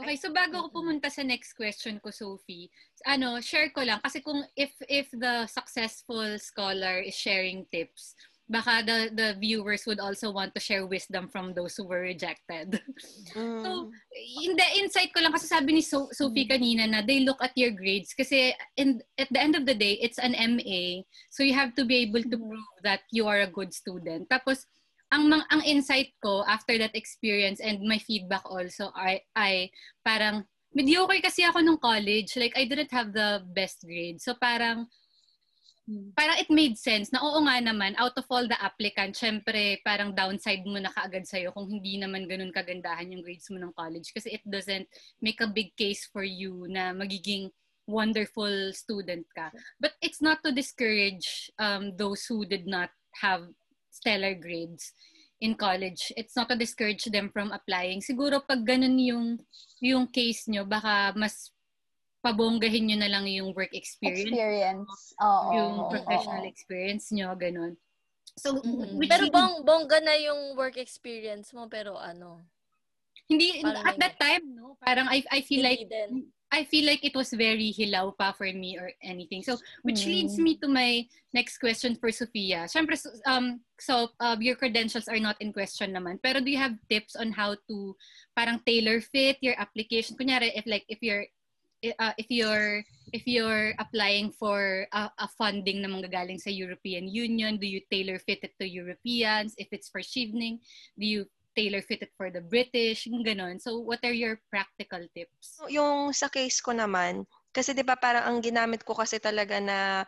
Okay, 0.00 0.16
so 0.16 0.32
bago 0.32 0.64
ko 0.64 0.80
pumunta 0.80 1.12
sa 1.12 1.20
next 1.20 1.52
question 1.52 2.00
ko, 2.00 2.08
Sophie, 2.08 2.72
ano, 3.04 3.36
share 3.36 3.68
ko 3.68 3.84
lang. 3.84 4.00
Kasi 4.00 4.24
kung 4.24 4.40
if 4.56 4.72
if 4.88 5.12
the 5.12 5.44
successful 5.44 6.40
scholar 6.40 7.04
is 7.04 7.12
sharing 7.12 7.68
tips, 7.68 8.16
baka 8.50 8.82
the 8.82 8.98
the 9.14 9.28
viewers 9.38 9.86
would 9.86 10.02
also 10.02 10.34
want 10.34 10.50
to 10.50 10.60
share 10.60 10.82
wisdom 10.82 11.30
from 11.30 11.54
those 11.54 11.78
who 11.78 11.86
were 11.86 12.02
rejected. 12.02 12.82
Mm. 13.30 13.62
So, 13.62 13.70
in 14.42 14.58
the 14.58 14.68
insight 14.82 15.14
ko 15.14 15.22
lang 15.22 15.30
kasi 15.30 15.46
sabi 15.46 15.78
ni 15.78 15.84
so- 15.86 16.10
Sophie 16.10 16.50
mm. 16.50 16.50
kanina 16.50 16.84
na 16.90 16.98
they 16.98 17.22
look 17.22 17.38
at 17.38 17.54
your 17.54 17.70
grades 17.70 18.10
kasi 18.10 18.50
in 18.74 18.98
at 19.14 19.30
the 19.30 19.38
end 19.38 19.54
of 19.54 19.62
the 19.70 19.76
day, 19.76 19.94
it's 20.02 20.18
an 20.18 20.34
MA. 20.34 21.06
So 21.30 21.46
you 21.46 21.54
have 21.54 21.78
to 21.78 21.86
be 21.86 22.02
able 22.02 22.26
to 22.26 22.36
mm. 22.36 22.42
prove 22.42 22.74
that 22.82 23.06
you 23.14 23.30
are 23.30 23.46
a 23.46 23.50
good 23.50 23.70
student. 23.70 24.26
Tapos 24.26 24.66
ang 25.14 25.30
ang 25.30 25.62
insight 25.62 26.10
ko 26.18 26.42
after 26.42 26.74
that 26.78 26.94
experience 26.98 27.62
and 27.62 27.86
my 27.86 28.02
feedback 28.02 28.42
also 28.50 28.90
I 28.98 29.22
I 29.38 29.70
parang 30.02 30.42
mediocre 30.74 31.22
kasi 31.22 31.46
ako 31.46 31.62
nung 31.62 31.78
college. 31.78 32.34
Like 32.34 32.58
I 32.58 32.66
didn't 32.66 32.90
have 32.90 33.14
the 33.14 33.46
best 33.54 33.86
grade. 33.86 34.18
So 34.18 34.34
parang 34.34 34.90
Hmm. 35.90 36.14
parang 36.14 36.38
it 36.38 36.46
made 36.54 36.78
sense 36.78 37.10
na 37.10 37.18
oo 37.18 37.42
nga 37.42 37.58
naman, 37.58 37.98
out 37.98 38.14
of 38.14 38.22
all 38.30 38.46
the 38.46 38.54
applicants, 38.62 39.18
syempre 39.18 39.82
parang 39.82 40.14
downside 40.14 40.62
mo 40.62 40.78
na 40.78 40.94
kaagad 40.94 41.26
sa'yo 41.26 41.50
kung 41.50 41.66
hindi 41.66 41.98
naman 41.98 42.30
ganun 42.30 42.54
kagandahan 42.54 43.10
yung 43.10 43.26
grades 43.26 43.50
mo 43.50 43.58
ng 43.58 43.74
college 43.74 44.14
kasi 44.14 44.38
it 44.38 44.44
doesn't 44.46 44.86
make 45.18 45.42
a 45.42 45.50
big 45.50 45.74
case 45.74 46.06
for 46.06 46.22
you 46.22 46.62
na 46.70 46.94
magiging 46.94 47.50
wonderful 47.90 48.70
student 48.70 49.26
ka. 49.34 49.50
But 49.82 49.98
it's 49.98 50.22
not 50.22 50.46
to 50.46 50.54
discourage 50.54 51.50
um, 51.58 51.98
those 51.98 52.22
who 52.22 52.46
did 52.46 52.70
not 52.70 52.94
have 53.18 53.50
stellar 53.90 54.38
grades 54.38 54.94
in 55.42 55.58
college. 55.58 56.14
It's 56.14 56.38
not 56.38 56.54
to 56.54 56.56
discourage 56.56 57.10
them 57.10 57.34
from 57.34 57.50
applying. 57.50 57.98
Siguro 57.98 58.38
pag 58.46 58.62
ganun 58.62 58.94
yung 59.02 59.26
yung 59.82 60.06
case 60.06 60.46
nyo, 60.46 60.62
baka 60.62 61.18
mas 61.18 61.50
pabonggahin 62.20 62.92
nyo 62.92 62.98
na 63.00 63.10
lang 63.10 63.24
yung 63.28 63.52
work 63.56 63.72
experience. 63.72 64.28
Experience. 64.28 65.16
Oo. 65.20 65.50
Yung 65.56 65.72
professional 65.88 66.44
oo. 66.44 66.50
experience 66.50 67.06
nyo, 67.12 67.32
ganun. 67.36 67.74
So, 68.36 68.56
mm-hmm. 68.56 69.04
pero 69.04 69.28
bong 69.28 69.66
bongga 69.66 69.98
na 70.00 70.16
yung 70.16 70.56
work 70.56 70.80
experience 70.80 71.52
mo 71.52 71.66
pero 71.66 71.98
ano? 71.98 72.40
Hindi 73.28 73.62
at 73.62 73.96
that 74.00 74.16
time 74.18 74.58
no, 74.58 74.74
parang 74.82 75.06
I 75.06 75.22
I 75.30 75.40
feel 75.44 75.62
like 75.62 75.86
din. 75.86 76.30
I 76.50 76.66
feel 76.66 76.82
like 76.82 77.06
it 77.06 77.14
was 77.14 77.30
very 77.30 77.70
hilaw 77.70 78.10
pa 78.10 78.34
for 78.34 78.50
me 78.50 78.74
or 78.74 78.90
anything. 79.06 79.46
So, 79.46 79.54
which 79.86 80.02
mm. 80.02 80.10
leads 80.10 80.34
me 80.34 80.58
to 80.58 80.66
my 80.66 81.06
next 81.30 81.62
question 81.62 81.94
for 81.94 82.10
Sophia. 82.10 82.66
Siyempre, 82.66 82.98
um, 83.22 83.62
so 83.78 84.10
uh, 84.18 84.34
your 84.34 84.58
credentials 84.58 85.06
are 85.06 85.22
not 85.22 85.38
in 85.38 85.54
question 85.54 85.94
naman. 85.94 86.18
Pero 86.18 86.42
do 86.42 86.50
you 86.50 86.58
have 86.58 86.74
tips 86.90 87.14
on 87.14 87.30
how 87.30 87.54
to 87.70 87.94
parang 88.34 88.58
tailor 88.66 88.98
fit 88.98 89.38
your 89.38 89.54
application? 89.62 90.18
Kunyari, 90.18 90.50
if 90.58 90.66
like, 90.66 90.82
if 90.90 90.98
you're 91.06 91.22
uh, 91.82 92.14
if 92.18 92.26
you're 92.28 92.84
if 93.12 93.26
you're 93.26 93.74
applying 93.78 94.30
for 94.30 94.86
a, 94.92 95.10
a 95.18 95.28
funding 95.34 95.82
na 95.82 95.88
manggagaling 95.88 96.38
sa 96.38 96.50
European 96.50 97.08
Union, 97.08 97.58
do 97.58 97.66
you 97.66 97.80
tailor 97.90 98.18
fit 98.18 98.44
it 98.44 98.54
to 98.60 98.66
Europeans? 98.68 99.54
If 99.58 99.68
it's 99.72 99.88
for 99.88 100.00
shivning, 100.00 100.60
do 100.98 101.06
you 101.06 101.22
tailor 101.56 101.82
fit 101.82 102.02
it 102.06 102.14
for 102.14 102.30
the 102.30 102.40
British, 102.40 103.10
ganun. 103.10 103.58
So, 103.58 103.82
what 103.82 103.98
are 104.06 104.14
your 104.14 104.38
practical 104.48 105.02
tips? 105.12 105.58
Yung 105.66 106.14
sa 106.14 106.30
case 106.30 106.62
ko 106.62 106.70
naman, 106.70 107.26
kasi 107.50 107.74
'di 107.74 107.82
ba 107.82 107.98
parang 107.98 108.30
ang 108.30 108.38
ginamit 108.38 108.86
ko 108.86 108.94
kasi 108.94 109.18
talaga 109.18 109.58
na 109.58 110.06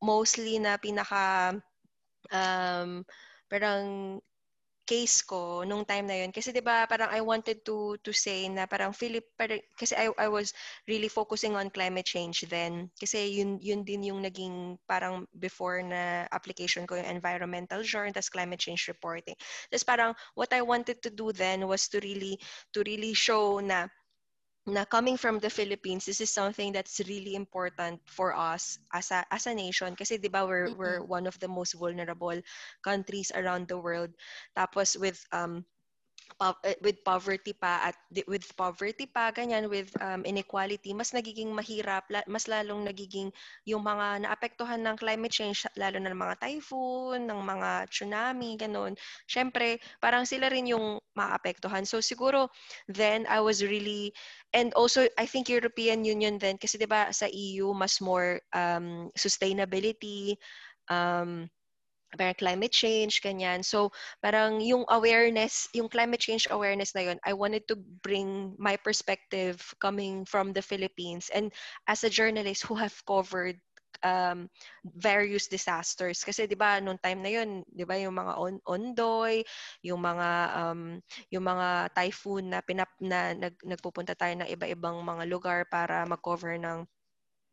mostly 0.00 0.60
na 0.60 0.76
pinaka 0.76 1.56
um 2.28 3.00
parang 3.48 4.18
case 4.86 5.20
ko 5.26 5.66
nung 5.66 5.82
time 5.84 6.06
na 6.06 6.16
yun 6.22 6.30
kasi 6.30 6.54
'di 6.54 6.62
ba 6.62 6.86
parang 6.86 7.10
I 7.10 7.18
wanted 7.20 7.66
to 7.66 7.98
to 8.06 8.12
say 8.14 8.46
na 8.46 8.64
parang 8.70 8.94
Philip 8.94 9.26
parang, 9.34 9.58
kasi 9.74 9.98
I 9.98 10.08
I 10.16 10.30
was 10.30 10.54
really 10.86 11.10
focusing 11.10 11.58
on 11.58 11.74
climate 11.74 12.06
change 12.06 12.46
then 12.46 12.88
kasi 12.96 13.42
yun 13.42 13.58
yun 13.58 13.82
din 13.82 14.06
yung 14.06 14.22
naging 14.22 14.78
parang 14.86 15.26
before 15.36 15.82
na 15.82 16.30
application 16.30 16.86
ko 16.86 16.94
yung 16.96 17.10
environmental 17.18 17.82
journal 17.82 18.14
tas 18.14 18.30
climate 18.30 18.62
change 18.62 18.86
reporting. 18.86 19.34
Tapos 19.68 19.84
parang 19.84 20.12
what 20.38 20.54
I 20.54 20.62
wanted 20.62 21.02
to 21.02 21.10
do 21.10 21.34
then 21.34 21.66
was 21.66 21.90
to 21.90 21.98
really 22.00 22.38
to 22.72 22.86
really 22.86 23.12
show 23.12 23.58
na 23.58 23.90
na 24.66 24.82
coming 24.84 25.14
from 25.16 25.38
the 25.38 25.50
Philippines, 25.50 26.04
this 26.04 26.20
is 26.20 26.30
something 26.30 26.74
that's 26.74 26.98
really 27.06 27.38
important 27.38 28.02
for 28.02 28.34
us 28.34 28.82
as 28.90 29.14
a 29.14 29.22
as 29.30 29.46
a 29.46 29.54
nation 29.54 29.94
kasi 29.94 30.18
'di 30.18 30.26
ba 30.26 30.42
we're 30.42 30.66
mm-hmm. 30.66 30.78
we're 30.78 31.00
one 31.06 31.30
of 31.30 31.38
the 31.38 31.46
most 31.46 31.78
vulnerable 31.78 32.34
countries 32.82 33.30
around 33.30 33.70
the 33.70 33.78
world. 33.78 34.10
Tapos 34.58 34.98
with 34.98 35.22
um 35.30 35.62
with 36.84 37.00
poverty 37.00 37.56
pa 37.56 37.88
at 37.88 37.96
with 38.28 38.44
poverty 38.60 39.08
pa 39.08 39.32
ganyan 39.32 39.72
with 39.72 39.88
um, 40.04 40.20
inequality 40.28 40.92
mas 40.92 41.16
nagiging 41.16 41.48
mahirap 41.48 42.04
mas 42.28 42.44
lalong 42.44 42.84
nagiging 42.84 43.32
yung 43.64 43.80
mga 43.80 44.28
naapektuhan 44.28 44.84
ng 44.84 44.96
climate 45.00 45.32
change 45.32 45.64
lalo 45.80 45.96
na 45.96 46.12
ng 46.12 46.20
mga 46.20 46.36
typhoon 46.40 47.24
ng 47.24 47.40
mga 47.40 47.70
tsunami 47.88 48.56
ganun. 48.60 48.92
Syempre 49.24 49.80
parang 49.98 50.28
sila 50.28 50.52
rin 50.52 50.68
yung 50.68 51.00
maapektuhan. 51.16 51.88
So 51.88 52.04
siguro 52.04 52.52
then 52.90 53.24
I 53.26 53.40
was 53.40 53.64
really 53.64 54.12
and 54.52 54.76
also 54.76 55.08
I 55.16 55.24
think 55.24 55.48
European 55.48 56.04
Union 56.04 56.36
then 56.36 56.60
kasi 56.60 56.76
'di 56.76 56.88
ba 56.88 57.08
sa 57.16 57.26
EU 57.32 57.72
mas 57.72 57.98
more 58.04 58.44
um, 58.52 59.08
sustainability 59.16 60.36
um, 60.92 61.48
parang 62.16 62.36
climate 62.36 62.72
change, 62.72 63.20
ganyan. 63.22 63.64
So, 63.64 63.92
parang 64.24 64.60
yung 64.60 64.84
awareness, 64.88 65.68
yung 65.76 65.88
climate 65.88 66.20
change 66.20 66.48
awareness 66.50 66.94
na 66.96 67.12
yun, 67.12 67.18
I 67.24 67.32
wanted 67.32 67.68
to 67.68 67.76
bring 68.02 68.56
my 68.58 68.76
perspective 68.80 69.60
coming 69.80 70.24
from 70.24 70.52
the 70.52 70.62
Philippines 70.62 71.30
and 71.32 71.52
as 71.86 72.04
a 72.04 72.10
journalist 72.12 72.64
who 72.64 72.74
have 72.76 72.94
covered 73.06 73.60
um, 74.04 74.48
various 74.84 75.48
disasters. 75.48 76.20
Kasi 76.24 76.44
'di 76.44 76.58
ba 76.58 76.80
noong 76.82 77.00
time 77.00 77.20
na 77.24 77.30
'yon, 77.32 77.64
'di 77.68 77.84
ba 77.88 77.96
yung 77.96 78.16
mga 78.16 78.32
on 78.36 78.56
ondoy, 78.66 79.40
yung 79.84 80.00
mga 80.02 80.28
um, 80.56 80.80
yung 81.32 81.44
mga 81.46 81.92
typhoon 81.96 82.52
na 82.52 82.60
pinap 82.60 82.90
na 83.00 83.32
nag, 83.36 83.54
nagpupunta 83.64 84.12
tayo 84.18 84.34
ng 84.36 84.50
iba-ibang 84.50 85.00
mga 85.00 85.24
lugar 85.28 85.60
para 85.68 86.04
mag-cover 86.04 86.58
ng 86.60 86.84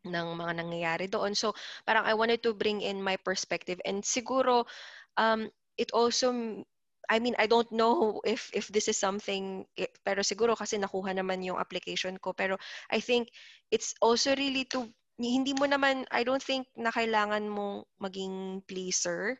ng 0.03 0.27
mga 0.35 0.53
nangyayari 0.59 1.05
doon. 1.07 1.33
So, 1.35 1.55
parang 1.87 2.03
I 2.03 2.13
wanted 2.13 2.43
to 2.43 2.55
bring 2.55 2.83
in 2.83 2.99
my 2.99 3.15
perspective 3.19 3.79
and 3.87 4.03
siguro 4.03 4.67
um, 5.17 5.49
it 5.79 5.91
also 5.95 6.31
I 7.11 7.19
mean, 7.19 7.35
I 7.35 7.51
don't 7.51 7.67
know 7.71 8.23
if 8.23 8.47
if 8.55 8.71
this 8.71 8.87
is 8.87 8.95
something 8.95 9.67
eh, 9.75 9.91
pero 10.07 10.23
siguro 10.23 10.55
kasi 10.55 10.79
nakuha 10.79 11.11
naman 11.11 11.43
yung 11.43 11.59
application 11.59 12.15
ko 12.15 12.31
pero 12.31 12.55
I 12.87 13.03
think 13.03 13.27
it's 13.75 13.91
also 13.99 14.31
really 14.39 14.63
to 14.71 14.87
hindi 15.19 15.51
mo 15.51 15.67
naman 15.67 16.07
I 16.09 16.23
don't 16.23 16.41
think 16.41 16.71
na 16.79 16.95
kailangan 16.95 17.43
mong 17.51 17.85
maging 17.99 18.63
pleaser 18.65 19.35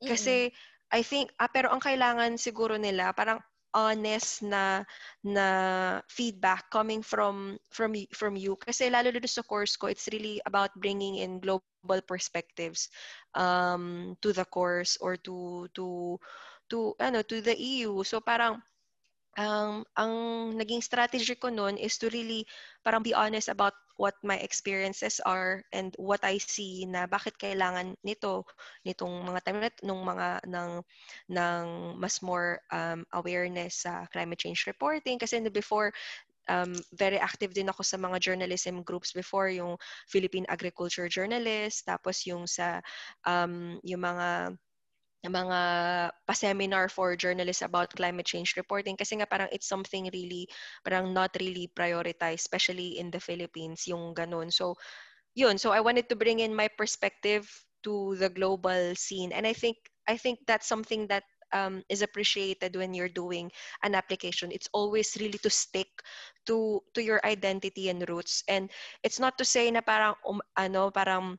kasi 0.00 0.48
mm-hmm. 0.48 0.94
I 0.94 1.00
think 1.02 1.34
ah, 1.42 1.50
pero 1.50 1.74
ang 1.74 1.82
kailangan 1.82 2.38
siguro 2.38 2.78
nila 2.78 3.10
parang 3.10 3.42
honest 3.74 4.42
na 4.42 4.82
na 5.22 5.46
feedback 6.08 6.70
coming 6.70 7.02
from 7.02 7.58
from 7.70 7.94
from 8.14 8.34
you. 8.34 8.56
Kasi 8.58 8.90
lalo 8.90 9.10
dito 9.14 9.28
sa 9.30 9.46
course 9.46 9.76
ko 9.78 9.86
it's 9.86 10.08
really 10.10 10.42
about 10.46 10.74
bringing 10.78 11.22
in 11.22 11.38
global 11.38 12.00
perspectives 12.06 12.90
um 13.38 14.16
to 14.20 14.34
the 14.34 14.44
course 14.48 14.98
or 15.00 15.16
to 15.20 15.66
to 15.74 16.18
to 16.70 16.94
ano 17.02 17.22
to 17.22 17.42
the 17.42 17.54
EU 17.54 18.02
so 18.06 18.18
parang 18.22 18.62
um, 19.38 19.86
ang 19.94 20.12
naging 20.58 20.82
strategy 20.82 21.36
ko 21.38 21.52
noon 21.52 21.78
is 21.78 21.98
to 22.00 22.10
really 22.10 22.46
parang 22.82 23.04
be 23.04 23.14
honest 23.14 23.48
about 23.52 23.74
what 24.00 24.16
my 24.24 24.40
experiences 24.40 25.20
are 25.28 25.60
and 25.76 25.92
what 26.00 26.24
I 26.24 26.40
see 26.40 26.88
na 26.88 27.04
bakit 27.04 27.36
kailangan 27.36 28.00
nito 28.00 28.48
nitong 28.88 29.28
mga 29.28 29.40
time 29.44 29.68
nung 29.84 30.00
mga 30.00 30.40
ng 30.48 30.80
ng 31.28 31.64
mas 32.00 32.24
more 32.24 32.64
um, 32.72 33.04
awareness 33.12 33.84
sa 33.84 34.08
climate 34.08 34.40
change 34.40 34.64
reporting. 34.64 35.20
Kasi 35.20 35.44
before 35.52 35.92
um, 36.48 36.72
very 36.96 37.20
active 37.20 37.52
din 37.52 37.68
ako 37.68 37.84
sa 37.84 38.00
mga 38.00 38.16
journalism 38.24 38.80
groups 38.80 39.12
before 39.12 39.52
yung 39.52 39.76
Philippine 40.08 40.48
Agriculture 40.48 41.06
Journalist 41.12 41.84
tapos 41.84 42.24
yung 42.24 42.48
sa 42.48 42.80
um, 43.28 43.76
yung 43.84 44.00
mga 44.00 44.56
mga 45.28 45.60
pa-seminar 46.24 46.88
for 46.88 47.12
journalists 47.12 47.60
about 47.60 47.92
climate 47.92 48.24
change 48.24 48.56
reporting 48.56 48.96
kasi 48.96 49.20
nga 49.20 49.28
parang 49.28 49.52
it's 49.52 49.68
something 49.68 50.08
really 50.16 50.48
parang 50.80 51.12
not 51.12 51.28
really 51.36 51.68
prioritized 51.76 52.40
especially 52.40 52.96
in 52.96 53.12
the 53.12 53.20
Philippines 53.20 53.84
yung 53.84 54.16
ganun. 54.16 54.48
So 54.48 54.80
yun, 55.36 55.58
so 55.60 55.76
I 55.76 55.84
wanted 55.84 56.08
to 56.08 56.16
bring 56.16 56.40
in 56.40 56.56
my 56.56 56.68
perspective 56.72 57.44
to 57.84 58.16
the 58.16 58.32
global 58.32 58.96
scene 58.96 59.32
and 59.32 59.46
I 59.46 59.52
think 59.52 59.76
I 60.08 60.16
think 60.16 60.40
that's 60.48 60.66
something 60.66 61.06
that 61.08 61.24
um, 61.52 61.82
is 61.88 62.02
appreciated 62.02 62.76
when 62.76 62.94
you're 62.94 63.12
doing 63.12 63.50
an 63.82 63.94
application. 63.94 64.52
It's 64.52 64.68
always 64.72 65.16
really 65.20 65.38
to 65.42 65.50
stick 65.50 65.88
to 66.46 66.80
to 66.94 67.02
your 67.02 67.20
identity 67.24 67.88
and 67.90 68.02
roots 68.08 68.42
and 68.48 68.70
it's 69.04 69.20
not 69.20 69.36
to 69.38 69.44
say 69.44 69.70
na 69.70 69.80
parang 69.84 70.14
um, 70.24 70.40
ano 70.56 70.90
parang 70.90 71.36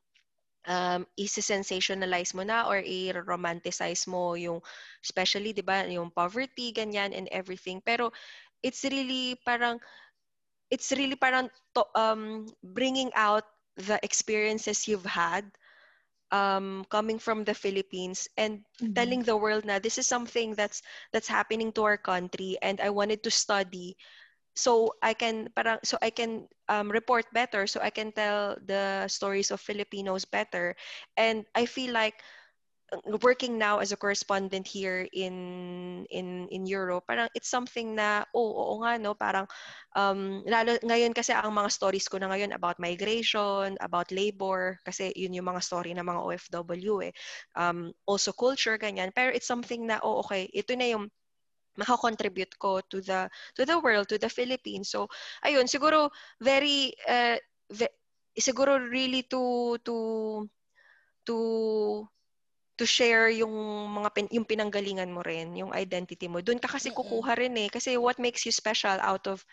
um, 0.67 1.07
i-sensationalize 1.17 2.33
mo 2.33 2.43
na 2.43 2.67
or 2.69 2.81
i-romanticize 2.81 4.05
mo 4.05 4.35
yung, 4.35 4.61
especially, 5.03 5.53
di 5.53 5.61
ba, 5.61 5.85
yung 5.87 6.11
poverty, 6.11 6.71
ganyan, 6.71 7.13
and 7.13 7.27
everything. 7.31 7.81
Pero, 7.81 8.11
it's 8.61 8.83
really 8.85 9.37
parang, 9.45 9.81
it's 10.69 10.91
really 10.93 11.17
parang 11.17 11.49
to, 11.73 11.83
um, 11.97 12.45
bringing 12.61 13.09
out 13.15 13.43
the 13.77 13.97
experiences 14.03 14.87
you've 14.87 15.07
had 15.07 15.45
um, 16.31 16.85
coming 16.89 17.19
from 17.19 17.43
the 17.43 17.53
Philippines 17.53 18.27
and 18.37 18.63
mm-hmm. 18.79 18.93
telling 18.93 19.21
the 19.23 19.35
world 19.35 19.65
na 19.65 19.79
this 19.79 19.97
is 19.97 20.07
something 20.07 20.55
that's 20.55 20.81
that's 21.11 21.27
happening 21.27 21.71
to 21.75 21.83
our 21.83 21.99
country 21.99 22.57
and 22.63 22.79
I 22.79 22.89
wanted 22.89 23.23
to 23.23 23.31
study 23.31 23.95
so 24.55 24.93
I 25.01 25.13
can 25.13 25.49
parang 25.55 25.79
so 25.83 25.97
I 26.01 26.09
can 26.11 26.47
um, 26.67 26.91
report 26.91 27.25
better 27.33 27.67
so 27.67 27.79
I 27.81 27.89
can 27.89 28.11
tell 28.11 28.57
the 28.65 29.07
stories 29.07 29.51
of 29.51 29.61
Filipinos 29.61 30.25
better. 30.25 30.75
And 31.17 31.45
I 31.55 31.65
feel 31.65 31.93
like 31.93 32.19
uh, 32.91 33.17
working 33.23 33.57
now 33.57 33.79
as 33.79 33.91
a 33.91 33.99
correspondent 33.99 34.67
here 34.67 35.07
in 35.13 36.05
in 36.11 36.47
in 36.51 36.67
Europe 36.67 37.07
parang 37.07 37.29
it's 37.35 37.49
something 37.51 37.95
na 37.95 38.23
oh 38.35 38.51
oo 38.51 38.75
nga 38.83 38.99
no? 38.99 39.15
Parang 39.15 39.47
um 39.95 40.43
lalo 40.47 40.75
ngayon 40.83 41.15
kasi 41.15 41.31
ang 41.35 41.51
mga 41.55 41.71
stories 41.71 42.07
ko 42.11 42.19
na 42.19 42.27
ngayon 42.31 42.51
about 42.55 42.79
migration 42.79 43.75
about 43.79 44.11
labor 44.11 44.79
kasi 44.83 45.11
yun 45.15 45.35
yung 45.35 45.47
mga 45.47 45.63
story 45.63 45.95
ng 45.95 46.03
mga 46.05 46.21
OFW 46.23 47.07
eh. 47.07 47.13
Um 47.55 47.91
also 48.07 48.31
culture 48.35 48.75
ganyan. 48.79 49.11
Pero 49.15 49.31
it's 49.31 49.47
something 49.47 49.87
na 49.87 49.99
oh 50.03 50.23
okay 50.23 50.47
ito 50.51 50.75
na 50.75 50.87
yung 50.91 51.07
makakontribute 51.77 52.55
ko 52.59 52.81
to 52.91 52.99
the 53.01 53.29
to 53.55 53.63
the 53.65 53.77
world, 53.79 54.07
to 54.09 54.17
the 54.19 54.29
Philippines. 54.31 54.91
So, 54.91 55.07
ayun, 55.45 55.67
siguro 55.67 56.11
very 56.41 56.93
uh, 57.07 57.39
ve- 57.71 57.95
siguro 58.35 58.79
really 58.79 59.23
to 59.31 59.77
to 59.85 59.95
to 61.25 61.37
to 62.81 62.85
share 62.87 63.29
yung 63.29 63.53
mga 63.93 64.09
pin, 64.15 64.27
yung 64.33 64.47
pinanggalingan 64.47 65.13
mo 65.13 65.21
rin, 65.21 65.53
yung 65.53 65.69
identity 65.75 66.25
mo. 66.25 66.41
Doon 66.41 66.57
ka 66.57 66.65
kasi 66.65 66.89
kukuha 66.89 67.37
rin 67.37 67.53
eh 67.61 67.69
kasi 67.69 67.93
what 67.93 68.17
makes 68.17 68.41
you 68.41 68.51
special 68.51 68.97
out 69.05 69.29
of 69.29 69.45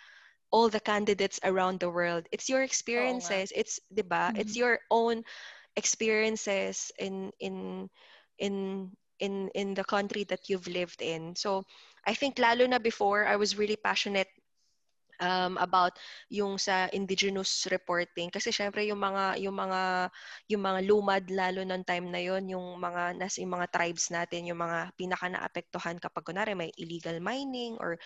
all 0.51 0.69
the 0.73 0.81
candidates 0.81 1.41
around 1.45 1.81
the 1.81 1.91
world. 1.91 2.25
It's 2.33 2.49
your 2.49 2.63
experiences. 2.65 3.53
Oh, 3.53 3.61
it's 3.61 3.77
'di 3.93 4.05
ba? 4.09 4.33
Mm-hmm. 4.33 4.41
It's 4.41 4.57
your 4.57 4.81
own 4.89 5.23
experiences 5.77 6.91
in 6.99 7.31
in 7.39 7.89
in 8.41 8.55
in 9.21 9.51
in 9.55 9.69
the 9.75 9.85
country 9.85 10.25
that 10.33 10.49
you've 10.49 10.69
lived 10.71 11.03
in. 11.03 11.37
So 11.37 11.69
I 12.09 12.17
think 12.17 12.41
lalo 12.41 12.65
na 12.65 12.81
before, 12.81 13.29
I 13.29 13.37
was 13.37 13.61
really 13.61 13.77
passionate 13.77 14.33
um, 15.21 15.59
about 15.59 15.99
yung 16.31 16.57
sa 16.57 16.89
indigenous 16.95 17.67
reporting. 17.71 18.31
Kasi 18.31 18.49
syempre 18.55 18.87
yung 18.87 19.03
mga 19.03 19.39
yung 19.43 19.55
mga 19.55 20.11
yung 20.49 20.63
mga 20.63 20.81
lumad 20.87 21.25
lalo 21.31 21.61
ng 21.63 21.83
time 21.85 22.09
na 22.09 22.23
yon 22.23 22.49
yung 22.49 22.79
mga 22.79 23.19
nas 23.19 23.37
yung 23.37 23.53
mga 23.53 23.67
tribes 23.71 24.09
natin 24.09 24.49
yung 24.49 24.61
mga 24.63 24.95
pinaka 24.95 25.27
naapektuhan 25.29 25.99
kapag 25.99 26.25
kunari 26.25 26.55
may 26.55 26.71
illegal 26.79 27.19
mining 27.21 27.77
or 27.83 27.99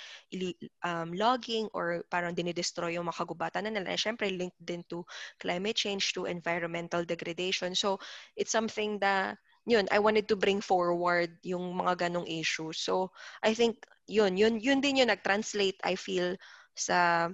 um, 0.82 1.12
logging 1.14 1.68
or 1.76 2.02
parang 2.10 2.34
dinidestroy 2.34 2.96
yung 2.96 3.08
makagubatan 3.08 3.68
na 3.68 3.72
nila 3.78 3.94
syempre 3.94 4.32
linked 4.32 4.58
din 4.58 4.82
to 4.88 5.04
climate 5.38 5.76
change 5.76 6.12
to 6.16 6.26
environmental 6.26 7.04
degradation. 7.04 7.76
So 7.76 8.00
it's 8.34 8.52
something 8.52 8.98
that 9.04 9.38
yun, 9.66 9.86
I 9.90 9.98
wanted 9.98 10.28
to 10.28 10.36
bring 10.36 10.60
forward 10.60 11.38
yung 11.42 11.78
mga 11.78 12.08
ganong 12.08 12.26
issues. 12.26 12.78
So, 12.82 13.10
I 13.42 13.54
think, 13.54 13.86
yun, 14.06 14.36
yun, 14.36 14.58
yun 14.58 14.80
din 14.80 14.98
yung 14.98 15.10
nag-translate, 15.10 15.78
I 15.84 15.94
feel, 15.94 16.36
sa 16.74 17.30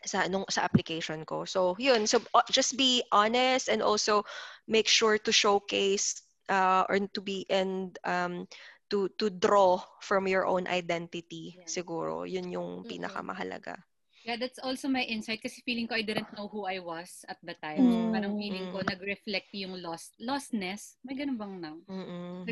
sa 0.00 0.24
nung 0.32 0.48
sa 0.48 0.64
application 0.64 1.28
ko. 1.28 1.44
So, 1.44 1.76
yun. 1.76 2.08
So, 2.08 2.24
just 2.48 2.76
be 2.76 3.04
honest 3.12 3.68
and 3.68 3.84
also 3.84 4.24
make 4.64 4.88
sure 4.88 5.20
to 5.20 5.32
showcase 5.32 6.24
uh, 6.48 6.88
or 6.88 7.04
to 7.12 7.20
be 7.20 7.44
and 7.52 7.92
um, 8.04 8.48
to 8.88 9.12
to 9.20 9.28
draw 9.28 9.80
from 10.00 10.24
your 10.24 10.48
own 10.48 10.64
identity 10.66 11.56
yeah. 11.56 11.68
siguro. 11.68 12.24
Yun 12.24 12.48
yung 12.48 12.70
pinakamahalaga. 12.88 13.76
Yeah, 14.24 14.36
that's 14.36 14.60
also 14.60 14.88
my 14.92 15.00
insight 15.08 15.40
kasi 15.40 15.64
feeling 15.64 15.88
ko 15.88 15.96
I 15.96 16.04
didn't 16.04 16.28
know 16.36 16.48
who 16.52 16.68
I 16.68 16.76
was 16.76 17.24
at 17.24 17.40
the 17.40 17.56
time. 17.56 17.88
Mm. 17.88 18.12
Parang 18.12 18.34
feeling 18.36 18.68
ko 18.68 18.84
nag-reflect 18.84 19.48
yung 19.56 19.80
lost 19.80 20.12
lostness. 20.20 21.00
May 21.00 21.16
ganun 21.16 21.40
bang 21.40 21.56
now? 21.56 21.76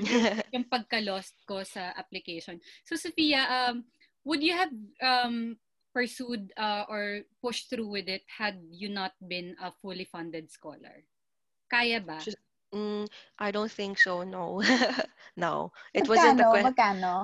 yung 0.55 0.65
pagka-lost 0.65 1.37
ko 1.45 1.61
sa 1.69 1.93
application. 1.93 2.57
So 2.89 2.97
Sophia, 2.97 3.45
um, 3.45 3.85
would 4.25 4.41
you 4.41 4.57
have 4.57 4.73
um, 5.05 5.61
pursued 5.93 6.57
uh, 6.57 6.89
or 6.89 7.29
pushed 7.45 7.69
through 7.69 7.93
with 7.93 8.09
it 8.09 8.25
had 8.33 8.57
you 8.73 8.89
not 8.89 9.13
been 9.21 9.53
a 9.61 9.69
fully 9.69 10.09
funded 10.09 10.49
scholar? 10.49 11.05
Kaya 11.69 12.01
ba? 12.01 12.17
Mm, 12.73 13.09
I 13.39 13.49
don't 13.53 13.73
think 13.73 14.01
so, 14.01 14.25
no. 14.25 14.61
no. 15.37 15.73
It 15.93 16.05
magkano, 16.05 16.09
wasn't 16.09 16.41
a 16.41 16.45
question. 16.49 16.69
Magkano? 16.73 17.15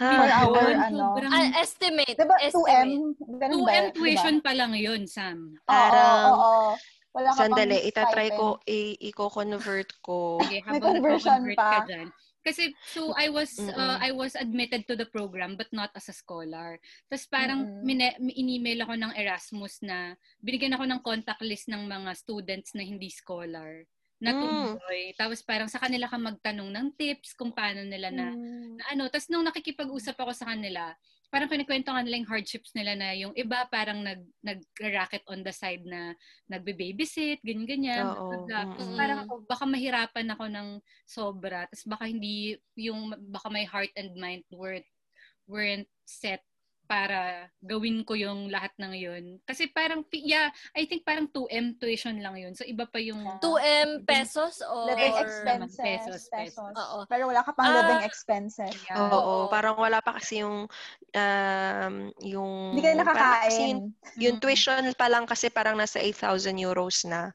Ha, 0.00 0.10
per 0.16 0.32
hour, 0.32 0.68
ano? 0.80 1.06
Uh, 1.20 1.50
estimate. 1.60 2.16
Diba, 2.16 2.36
2M? 2.40 3.20
2M 3.20 3.84
tuition 3.92 4.40
diba? 4.40 4.46
pa 4.48 4.52
lang 4.56 4.72
yun, 4.72 5.04
Sam. 5.04 5.60
Parang, 5.68 6.32
oo, 6.32 6.40
oo. 6.40 6.68
Wala 7.12 7.34
ka 7.36 7.44
Sandali, 7.44 7.84
itatry 7.84 8.32
ko, 8.32 8.56
i-convert 8.64 9.90
ko. 10.00 10.40
Okay, 10.40 10.64
habang 10.64 10.96
May 10.96 11.04
conversion 11.04 11.42
pa. 11.52 11.84
Ka 11.84 11.90
dyan. 11.90 12.08
Kasi 12.40 12.72
so 12.88 13.12
I 13.20 13.28
was 13.28 13.52
uh, 13.60 14.00
I 14.00 14.16
was 14.16 14.32
admitted 14.32 14.88
to 14.88 14.96
the 14.96 15.04
program 15.04 15.60
but 15.60 15.68
not 15.76 15.92
as 15.92 16.08
a 16.08 16.16
scholar. 16.16 16.80
Tapos 17.12 17.28
parang 17.28 17.68
mm-hmm. 17.68 17.84
mine, 17.84 18.32
in-email 18.32 18.88
ako 18.88 18.96
ng 18.96 19.12
Erasmus 19.12 19.84
na 19.84 20.16
binigyan 20.40 20.72
ako 20.72 20.88
ng 20.88 21.04
contact 21.04 21.44
list 21.44 21.68
ng 21.68 21.84
mga 21.84 22.16
students 22.16 22.72
na 22.72 22.80
hindi 22.80 23.12
scholar 23.12 23.84
na 24.20 24.36
mm. 24.36 24.76
tuloy. 24.76 25.02
Mm. 25.10 25.16
Tapos 25.16 25.40
parang 25.40 25.68
sa 25.72 25.80
kanila 25.80 26.04
ka 26.06 26.20
magtanong 26.20 26.68
ng 26.68 26.88
tips 26.94 27.32
kung 27.32 27.50
paano 27.56 27.80
nila 27.82 28.12
na, 28.12 28.28
mm. 28.30 28.76
na 28.76 28.84
ano. 28.92 29.08
Tapos 29.08 29.32
nung 29.32 29.48
nakikipag-usap 29.48 30.14
ako 30.20 30.32
sa 30.36 30.52
kanila, 30.52 30.92
parang 31.32 31.48
kinikwento 31.48 31.88
nga 31.88 32.04
nila 32.04 32.20
yung 32.20 32.30
hardships 32.30 32.74
nila 32.76 32.92
na 32.98 33.16
yung 33.16 33.32
iba 33.38 33.62
parang 33.70 34.02
nag 34.02 34.20
nag-racket 34.42 35.24
on 35.30 35.40
the 35.40 35.54
side 35.54 35.80
na 35.88 36.12
nagbe-babysit, 36.52 37.40
ganyan-ganyan. 37.40 38.04
Tapos 38.50 38.84
mm-hmm. 38.84 38.98
parang 39.00 39.18
ako, 39.24 39.32
baka 39.48 39.64
mahirapan 39.64 40.28
ako 40.36 40.44
ng 40.52 40.68
sobra. 41.08 41.64
Tapos 41.72 41.86
baka 41.88 42.04
hindi 42.10 42.60
yung, 42.76 43.14
baka 43.32 43.48
my 43.48 43.64
heart 43.64 43.94
and 43.96 44.12
mind 44.18 44.44
weren't, 44.52 44.86
weren't 45.48 45.88
set 46.04 46.44
para 46.90 47.46
gawin 47.62 48.02
ko 48.02 48.18
yung 48.18 48.50
lahat 48.50 48.74
ng 48.82 48.90
yun. 48.98 49.24
Kasi 49.46 49.70
parang, 49.70 50.02
yeah, 50.10 50.50
I 50.74 50.90
think 50.90 51.06
parang 51.06 51.30
2M 51.30 51.78
tuition 51.78 52.18
lang 52.18 52.34
yun. 52.34 52.58
So, 52.58 52.66
iba 52.66 52.82
pa 52.82 52.98
yung... 52.98 53.22
2M 53.38 54.02
pesos 54.02 54.58
or... 54.66 54.90
Living 54.90 55.14
expenses. 55.22 55.78
Pesos, 55.78 56.22
pesos. 56.26 56.74
Oo. 56.74 57.06
Pero 57.06 57.30
wala 57.30 57.46
ka 57.46 57.54
pang 57.54 57.70
uh, 57.70 57.78
living 57.78 58.02
expenses. 58.02 58.74
Yeah. 58.90 59.06
Oo, 59.06 59.18
oo, 59.22 59.36
parang 59.46 59.78
wala 59.78 60.02
pa 60.02 60.18
kasi 60.18 60.42
yung... 60.42 60.66
Um, 61.14 61.94
yung 62.26 62.74
Hindi 62.74 62.82
ka 62.82 62.98
nakakain. 62.98 63.54
Yung, 63.54 63.80
yung 64.18 64.36
tuition 64.42 64.90
pa 64.98 65.06
lang 65.06 65.30
kasi 65.30 65.46
parang 65.46 65.78
nasa 65.78 66.02
8,000 66.02 66.58
euros 66.58 67.06
na. 67.06 67.30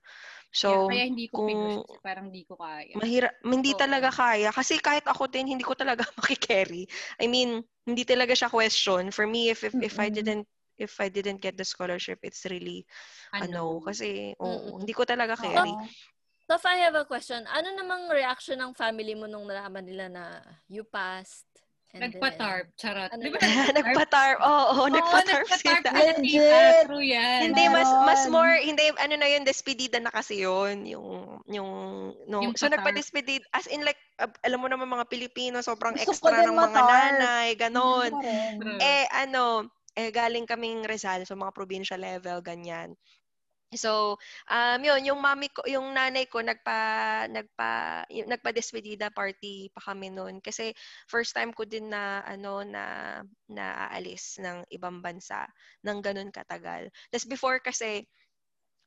So, 0.55 0.87
yeah, 0.87 0.87
kaya 0.87 1.03
hindi 1.11 1.27
ko 1.31 1.47
kung, 1.47 1.83
parang 1.99 2.31
hindi 2.31 2.43
ko 2.43 2.55
kaya. 2.59 2.95
Mahirap, 2.95 3.39
hindi 3.43 3.71
so, 3.75 3.79
talaga 3.79 4.07
kaya. 4.11 4.51
Kasi 4.51 4.79
kahit 4.83 5.03
ako 5.03 5.31
din, 5.31 5.51
hindi 5.51 5.63
ko 5.63 5.75
talaga 5.75 6.03
makikerry. 6.19 6.87
I 7.19 7.27
mean, 7.31 7.63
hindi 7.85 8.03
talaga 8.03 8.33
siya 8.33 8.49
question. 8.49 9.13
For 9.13 9.29
me, 9.29 9.53
if 9.53 9.63
if, 9.63 9.71
mm-hmm. 9.71 9.85
if 9.85 9.95
I 10.01 10.09
didn't 10.09 10.45
if 10.75 10.99
I 10.99 11.07
didn't 11.07 11.39
get 11.39 11.55
the 11.55 11.63
scholarship, 11.63 12.19
it's 12.21 12.43
really 12.49 12.83
ano, 13.31 13.79
kasi 13.79 14.35
oh, 14.41 14.45
mm-hmm. 14.45 14.83
hindi 14.83 14.93
ko 14.93 15.07
talaga 15.07 15.39
carry. 15.39 15.71
So, 16.45 16.61
if 16.61 16.65
I 16.67 16.77
have 16.85 16.93
a 16.93 17.09
question, 17.09 17.41
ano 17.49 17.73
namang 17.73 18.05
reaction 18.13 18.61
ng 18.61 18.77
family 18.77 19.17
mo 19.17 19.25
nung 19.25 19.49
nalaman 19.49 19.81
nila 19.81 20.05
na 20.11 20.25
you 20.69 20.85
passed? 20.85 21.49
Nagpa-tarp, 21.95 22.67
charot. 22.75 23.07
Ano 23.07 23.21
diba 23.23 23.39
nagpa-tarp? 23.79 24.37
Oo, 24.43 24.51
oh, 24.51 24.83
oh, 24.83 24.87
nagpa-tarp, 24.91 25.47
nagpa-tarp 25.47 25.83
sila. 25.87 26.11
Legit. 26.19 26.83
True 26.91 27.05
yan. 27.07 27.39
Hindi, 27.49 27.63
mas, 27.71 27.89
mas 28.03 28.21
more, 28.27 28.59
hindi, 28.59 28.91
ano 28.99 29.15
na 29.15 29.27
yun, 29.31 29.47
despedida 29.47 29.97
na 30.03 30.11
kasi 30.11 30.43
yun. 30.43 30.83
Yung, 30.83 31.39
yung, 31.47 31.71
no. 32.27 32.43
Yung 32.43 32.53
so, 32.59 32.67
nagpa-despedida, 32.67 33.47
as 33.55 33.71
in 33.71 33.87
like, 33.87 33.99
uh, 34.19 34.27
alam 34.43 34.59
mo 34.59 34.67
naman 34.67 34.91
mga 34.91 35.07
Pilipino, 35.07 35.63
sobrang 35.63 35.95
Gusto 35.95 36.11
extra 36.11 36.43
ng 36.43 36.55
mga 36.55 36.81
nanay, 36.83 37.47
ganon. 37.55 38.11
Eh, 38.83 39.07
ano, 39.15 39.71
eh, 39.95 40.11
galing 40.11 40.43
kaming 40.43 40.83
Rizal, 40.83 41.23
so 41.23 41.39
mga 41.39 41.55
provincial 41.55 42.03
level, 42.03 42.43
ganyan. 42.43 42.91
So, 43.73 44.15
um, 44.47 44.79
yun, 44.85 45.03
yung 45.09 45.19
mami 45.19 45.49
ko, 45.49 45.65
yung 45.65 45.91
nanay 45.91 46.29
ko, 46.29 46.39
nagpa, 46.39 47.25
nagpa, 47.27 48.05
nagpa-despedida 48.07 49.09
party 49.11 49.73
pa 49.73 49.91
kami 49.91 50.13
noon. 50.13 50.39
Kasi 50.39 50.71
first 51.09 51.33
time 51.33 51.51
ko 51.51 51.65
din 51.65 51.89
na, 51.89 52.21
ano, 52.23 52.61
na, 52.61 53.19
na 53.49 53.89
aalis 53.89 54.37
ng 54.39 54.63
ibang 54.69 55.01
bansa 55.01 55.49
ng 55.83 55.97
ganun 55.99 56.31
katagal. 56.31 56.87
Tapos 57.11 57.25
before 57.27 57.59
kasi, 57.59 58.05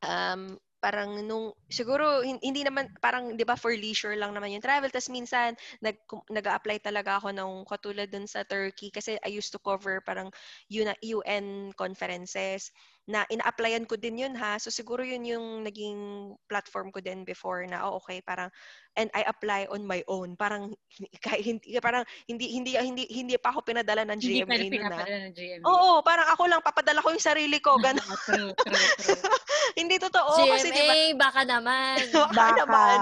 um, 0.06 0.56
parang 0.78 1.26
nung 1.26 1.50
siguro 1.66 2.22
hindi 2.22 2.62
naman 2.62 2.86
parang 3.02 3.34
'di 3.34 3.42
ba 3.42 3.58
for 3.58 3.74
leisure 3.74 4.14
lang 4.14 4.30
naman 4.30 4.54
yung 4.54 4.62
travel 4.62 4.86
tas 4.94 5.10
minsan 5.10 5.58
nag 5.82 5.98
nag-apply 6.30 6.78
talaga 6.78 7.18
ako 7.18 7.34
nung 7.34 7.66
katulad 7.66 8.06
dun 8.06 8.30
sa 8.30 8.46
Turkey 8.46 8.94
kasi 8.94 9.18
I 9.26 9.30
used 9.34 9.50
to 9.50 9.58
cover 9.58 9.98
parang 10.06 10.30
UN 10.70 11.74
conferences 11.74 12.70
na 13.08 13.24
ina-applyan 13.32 13.88
ko 13.88 13.96
din 13.96 14.20
yun 14.20 14.36
ha. 14.36 14.60
So 14.60 14.68
siguro 14.68 15.00
yun 15.00 15.24
yung 15.24 15.64
naging 15.64 15.96
platform 16.44 16.92
ko 16.92 17.00
din 17.00 17.24
before 17.24 17.64
na 17.64 17.88
oh 17.88 17.96
okay 18.04 18.20
parang 18.20 18.52
and 19.00 19.08
I 19.16 19.24
apply 19.24 19.64
on 19.72 19.88
my 19.88 20.04
own. 20.12 20.36
Parang 20.36 20.76
hindi 21.48 21.80
parang 21.80 22.04
hindi 22.28 22.52
hindi 22.52 22.76
hindi 22.76 23.08
hindi 23.08 23.34
pa 23.40 23.56
ako 23.56 23.64
pinadala 23.64 24.04
ng 24.04 24.20
GMA 24.20 24.60
hindi 24.60 24.76
noon 24.76 24.92
na. 24.92 25.08
ng 25.08 25.32
GMA. 25.32 25.64
Oo, 25.64 26.04
parang 26.04 26.28
ako 26.36 26.42
lang 26.52 26.60
papadala 26.60 27.00
ko 27.00 27.08
yung 27.16 27.24
sarili 27.24 27.56
ko 27.64 27.80
ganun. 27.80 28.04
true, 28.28 28.52
true, 28.52 28.88
true. 29.00 29.22
hindi 29.80 29.96
totoo 29.96 30.44
GMA, 30.44 30.52
kasi 30.52 30.68
diba, 30.68 30.94
baka 31.16 31.40
naman. 31.48 31.96
baka 32.12 32.46
naman. 32.60 32.98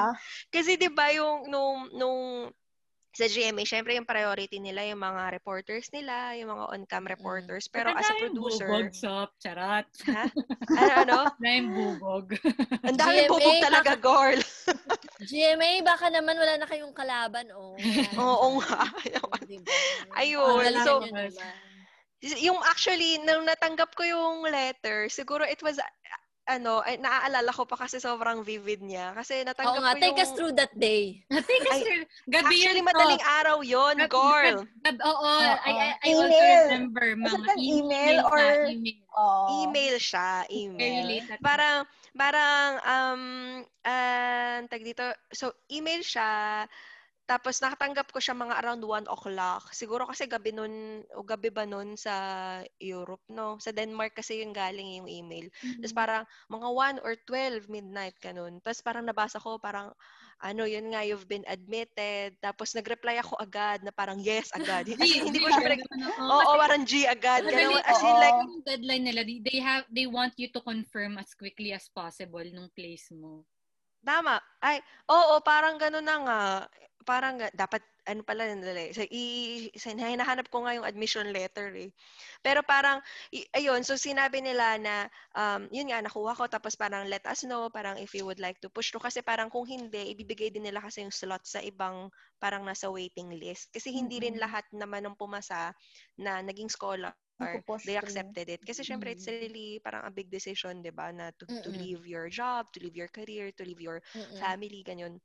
Kasi 0.54 0.78
'di 0.78 0.94
ba 0.94 1.10
yung 1.10 1.50
nung 1.50 1.90
nung 1.98 2.20
sa 3.16 3.24
GMA, 3.24 3.64
syempre 3.64 3.96
yung 3.96 4.04
priority 4.04 4.60
nila 4.60 4.84
yung 4.84 5.00
mga 5.00 5.32
reporters 5.32 5.88
nila, 5.88 6.36
yung 6.36 6.52
mga 6.52 6.64
on-cam 6.68 7.08
mm. 7.08 7.12
reporters. 7.16 7.64
Pero 7.72 7.88
as 7.96 8.04
a 8.12 8.20
producer... 8.20 8.68
bubog, 8.68 8.92
Sop. 8.92 9.32
Charot. 9.40 9.88
Ha? 10.04 10.24
Ano, 10.76 10.92
ano? 11.00 11.18
Yung 11.56 11.72
bubog. 11.72 12.36
Ang 12.84 12.98
dami 13.00 13.24
bubog 13.24 13.56
talaga, 13.64 13.96
baka, 13.96 14.04
girl. 14.04 14.40
GMA, 15.32 15.80
baka 15.80 16.12
naman 16.12 16.36
wala 16.36 16.60
na 16.60 16.68
kayong 16.68 16.92
kalaban, 16.92 17.48
oh. 17.56 17.72
Oo 18.20 18.60
nga. 18.60 18.84
Ayun. 20.20 20.76
So, 20.84 21.00
yung 22.36 22.60
actually, 22.68 23.16
nung 23.24 23.48
natanggap 23.48 23.96
ko 23.96 24.04
yung 24.04 24.44
letter, 24.44 25.08
siguro 25.08 25.46
it 25.46 25.62
was 25.64 25.80
ano, 26.46 26.78
ay, 26.86 27.02
naaalala 27.02 27.50
ko 27.50 27.66
pa 27.66 27.74
kasi 27.74 27.98
sobrang 27.98 28.46
vivid 28.46 28.78
niya. 28.78 29.10
Kasi 29.18 29.42
natanggap 29.42 29.76
Oo 29.76 29.82
nga, 29.82 29.94
ko 29.98 30.02
take 30.02 30.20
us 30.22 30.32
through 30.32 30.54
that 30.54 30.70
day. 30.78 31.26
take 31.50 31.66
us 31.74 31.82
through. 31.82 32.06
Gabi 32.30 32.62
actually, 32.62 32.80
yan 32.80 32.86
madaling 32.86 33.22
to. 33.22 33.28
araw 33.42 33.56
yon 33.66 33.96
girl. 34.06 34.56
Gab, 34.86 34.96
oo, 35.02 35.30
I, 35.42 35.58
I, 35.66 35.74
I 36.06 36.10
also 36.14 36.46
remember 36.70 37.06
mga 37.18 37.50
email, 37.58 37.58
email 37.58 38.16
or 38.30 38.42
email. 38.70 38.98
Oh. 39.16 39.66
email 39.66 39.96
siya, 39.98 40.46
email. 40.52 41.24
Parang, 41.42 41.82
parang, 42.14 42.68
um, 42.86 43.22
uh, 43.82 44.56
tag 44.70 44.86
dito, 44.86 45.02
so, 45.34 45.50
email 45.66 46.04
siya, 46.04 46.62
tapos 47.26 47.58
nakatanggap 47.58 48.14
ko 48.14 48.22
siya 48.22 48.38
mga 48.38 48.62
around 48.62 48.86
1 48.86 49.10
o'clock. 49.10 49.74
Siguro 49.74 50.06
kasi 50.06 50.30
gabi 50.30 50.54
nun, 50.54 51.02
o 51.18 51.26
gabi 51.26 51.50
ba 51.50 51.66
nun 51.66 51.98
sa 51.98 52.14
Europe, 52.78 53.26
no? 53.26 53.58
Sa 53.58 53.74
Denmark 53.74 54.14
kasi 54.14 54.46
yung 54.46 54.54
galing 54.54 55.02
yung 55.02 55.10
email. 55.10 55.50
Mm-hmm. 55.50 55.82
Tapos 55.82 55.94
parang 55.94 56.22
mga 56.46 56.68
1 57.02 57.02
or 57.02 57.18
12 57.26 57.66
midnight 57.66 58.14
ganun. 58.22 58.62
Tapos 58.62 58.78
parang 58.78 59.02
nabasa 59.02 59.42
ko, 59.42 59.58
parang 59.58 59.90
ano, 60.38 60.70
yun 60.70 60.94
nga, 60.94 61.02
you've 61.02 61.26
been 61.26 61.42
admitted. 61.50 62.38
Tapos 62.38 62.78
nag-reply 62.78 63.18
ako 63.18 63.34
agad 63.42 63.82
na 63.82 63.90
parang 63.90 64.22
yes 64.22 64.54
agad. 64.54 64.86
In, 64.94 65.26
hindi 65.26 65.42
ko 65.42 65.50
syempre, 65.50 65.82
oo, 66.22 66.30
oh, 66.30 66.56
parang 66.62 66.86
G 66.86 67.10
agad. 67.10 67.42
Ganun, 67.42 67.82
as 67.82 68.02
in 68.06 68.16
like, 68.22 68.38
deadline 68.62 69.04
nila, 69.08 69.26
they 69.26 69.58
have, 69.58 69.82
they 69.90 70.06
want 70.06 70.36
you 70.38 70.46
to 70.52 70.62
confirm 70.62 71.18
as 71.18 71.34
quickly 71.34 71.74
as 71.74 71.90
possible 71.90 72.44
nung 72.54 72.70
place 72.76 73.10
mo. 73.10 73.42
Tama. 74.06 74.38
Ay, 74.62 74.78
oo, 75.10 75.42
parang 75.42 75.74
gano'n 75.82 76.06
na 76.06 76.16
nga. 76.22 76.40
Parang 77.02 77.42
dapat 77.54 77.82
ano 78.06 78.22
pala 78.22 78.46
eh. 78.46 78.94
So, 78.94 79.02
i, 79.02 79.66
hinahanap 79.74 80.46
ko 80.46 80.62
nga 80.62 80.78
yung 80.78 80.86
admission 80.86 81.26
letter 81.34 81.74
eh. 81.74 81.90
Pero 82.38 82.62
parang, 82.62 83.02
i, 83.34 83.42
ayun, 83.50 83.82
so 83.82 83.98
sinabi 83.98 84.38
nila 84.38 84.78
na, 84.78 85.10
um, 85.34 85.66
yun 85.74 85.90
nga, 85.90 85.98
nakuha 85.98 86.38
ko, 86.38 86.46
tapos 86.46 86.78
parang 86.78 87.10
let 87.10 87.26
us 87.26 87.42
know, 87.42 87.66
parang 87.66 87.98
if 87.98 88.14
you 88.14 88.22
would 88.22 88.38
like 88.38 88.62
to 88.62 88.70
push 88.70 88.94
to. 88.94 89.02
Kasi 89.02 89.26
parang 89.26 89.50
kung 89.50 89.66
hindi, 89.66 90.14
ibibigay 90.14 90.54
din 90.54 90.70
nila 90.70 90.78
kasi 90.78 91.02
yung 91.02 91.10
slot 91.10 91.42
sa 91.42 91.58
ibang 91.66 92.06
parang 92.38 92.62
nasa 92.62 92.86
waiting 92.86 93.34
list. 93.34 93.74
Kasi 93.74 93.90
hindi 93.90 94.22
mm-hmm. 94.22 94.38
rin 94.38 94.42
lahat 94.42 94.66
naman 94.70 95.02
ng 95.02 95.18
pumasa 95.18 95.74
na 96.14 96.46
naging 96.46 96.70
scholar 96.70 97.10
or 97.40 97.60
they 97.84 97.96
accepted 97.96 98.48
it. 98.48 98.60
Kasi 98.64 98.80
syempre, 98.80 99.12
mm-hmm. 99.12 99.20
it's 99.20 99.28
really 99.28 99.80
parang 99.84 100.08
a 100.08 100.12
big 100.12 100.32
decision, 100.32 100.80
di 100.80 100.90
ba, 100.90 101.12
na 101.12 101.28
to, 101.36 101.44
mm-hmm. 101.44 101.62
to 101.64 101.70
leave 101.72 102.02
your 102.08 102.32
job, 102.32 102.68
to 102.72 102.80
leave 102.80 102.96
your 102.96 103.12
career, 103.12 103.52
to 103.52 103.62
leave 103.64 103.80
your 103.80 104.00
mm-hmm. 104.16 104.38
family, 104.40 104.80
ganyan. 104.80 105.20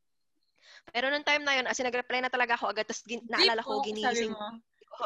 Pero 0.91 1.07
nung 1.07 1.24
time 1.24 1.43
na 1.47 1.55
yun, 1.55 1.68
as 1.68 1.80
in, 1.80 1.88
nag-reply 1.88 2.20
na 2.20 2.32
talaga 2.32 2.59
ako 2.59 2.72
agad, 2.72 2.88
tapos 2.88 3.03
gin- 3.07 3.28
naalala 3.32 3.64
ko, 3.64 3.80
ginising. 3.84 4.36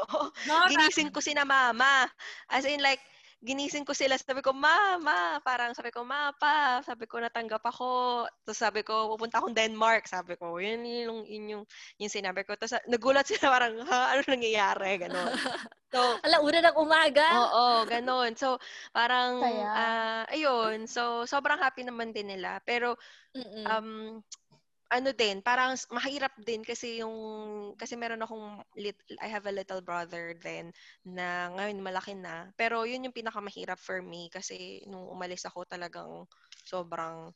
Oh, 0.09 0.29
ginising 0.71 1.13
ko 1.13 1.21
si 1.21 1.37
na 1.37 1.45
mama. 1.45 2.09
As 2.49 2.65
in, 2.65 2.81
like, 2.81 3.01
ginising 3.45 3.85
ko 3.85 3.93
sila, 3.93 4.17
sabi 4.17 4.41
ko, 4.41 4.51
mama, 4.51 5.37
parang 5.45 5.77
sabi 5.77 5.93
ko, 5.93 6.01
mapa, 6.01 6.81
sabi 6.81 7.05
ko, 7.05 7.21
natanggap 7.21 7.61
ako. 7.61 8.25
Tapos 8.43 8.57
sabi 8.57 8.81
ko, 8.81 9.13
pupunta 9.13 9.37
akong 9.37 9.53
Denmark, 9.53 10.09
sabi 10.09 10.33
ko, 10.35 10.57
yun, 10.57 10.81
yun, 10.81 11.05
yun, 11.05 11.17
yun 11.29 11.45
yung, 11.53 11.63
yung 12.01 12.11
sinabi 12.11 12.41
ko. 12.43 12.57
Tapos 12.57 12.81
nagulat 12.89 13.23
sila, 13.29 13.53
parang, 13.53 13.77
ha, 13.85 14.17
ano 14.17 14.21
nangyayari, 14.25 14.97
gano'n. 14.97 15.37
So, 15.93 16.19
Ala, 16.25 16.43
una 16.43 16.59
ng 16.59 16.77
umaga. 16.81 17.23
Oo, 17.47 17.85
gano'n. 17.87 18.33
So, 18.35 18.57
parang, 18.91 19.39
uh, 19.71 20.23
ayun, 20.27 20.89
so, 20.89 21.23
sobrang 21.23 21.61
happy 21.61 21.85
naman 21.87 22.11
din 22.11 22.35
nila. 22.35 22.59
Pero, 22.65 22.97
Mm-mm. 23.37 23.65
um, 23.69 24.19
ano 24.91 25.09
din, 25.15 25.41
parang 25.41 25.73
mahirap 25.91 26.33
din 26.41 26.61
kasi 26.65 27.01
yung, 27.01 27.15
kasi 27.79 27.97
meron 27.97 28.21
akong, 28.21 28.61
lit, 28.77 28.97
I 29.21 29.27
have 29.27 29.45
a 29.49 29.53
little 29.55 29.81
brother 29.81 30.33
then 30.39 30.71
na 31.05 31.49
ngayon 31.55 31.81
malaki 31.81 32.13
na. 32.17 32.53
Pero 32.59 32.85
yun 32.85 33.03
yung 33.09 33.15
pinakamahirap 33.15 33.79
for 33.81 33.99
me 34.05 34.29
kasi 34.31 34.85
nung 34.89 35.09
umalis 35.09 35.43
ako 35.49 35.65
talagang 35.67 36.25
sobrang, 36.65 37.33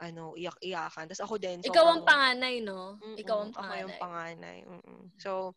ano, 0.00 0.34
iyak-iyakan. 0.38 1.06
Tapos 1.10 1.24
ako 1.24 1.36
din. 1.40 1.60
Ikaw 1.68 1.86
ang 1.90 2.02
panganay, 2.08 2.56
no? 2.68 2.80
Mm-mm, 3.02 3.18
Ikaw 3.20 3.38
ang 3.42 3.52
panganay. 3.58 3.62
Ako 3.66 3.72
yung 3.82 3.96
panganay. 3.98 4.58
Mm-mm. 4.66 5.10
So, 5.20 5.54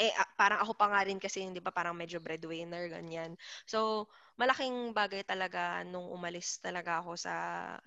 eh, 0.00 0.10
parang 0.40 0.58
ako 0.64 0.74
pa 0.74 0.90
nga 0.90 1.00
rin 1.06 1.18
kasi, 1.22 1.44
di 1.52 1.62
ba, 1.62 1.70
parang 1.70 1.94
medyo 1.94 2.18
breadwinner, 2.18 2.90
ganyan. 2.90 3.38
So, 3.68 4.08
malaking 4.40 4.90
bagay 4.96 5.22
talaga 5.22 5.84
nung 5.86 6.08
umalis 6.10 6.58
talaga 6.58 6.98
ako 7.04 7.14
sa 7.20 7.34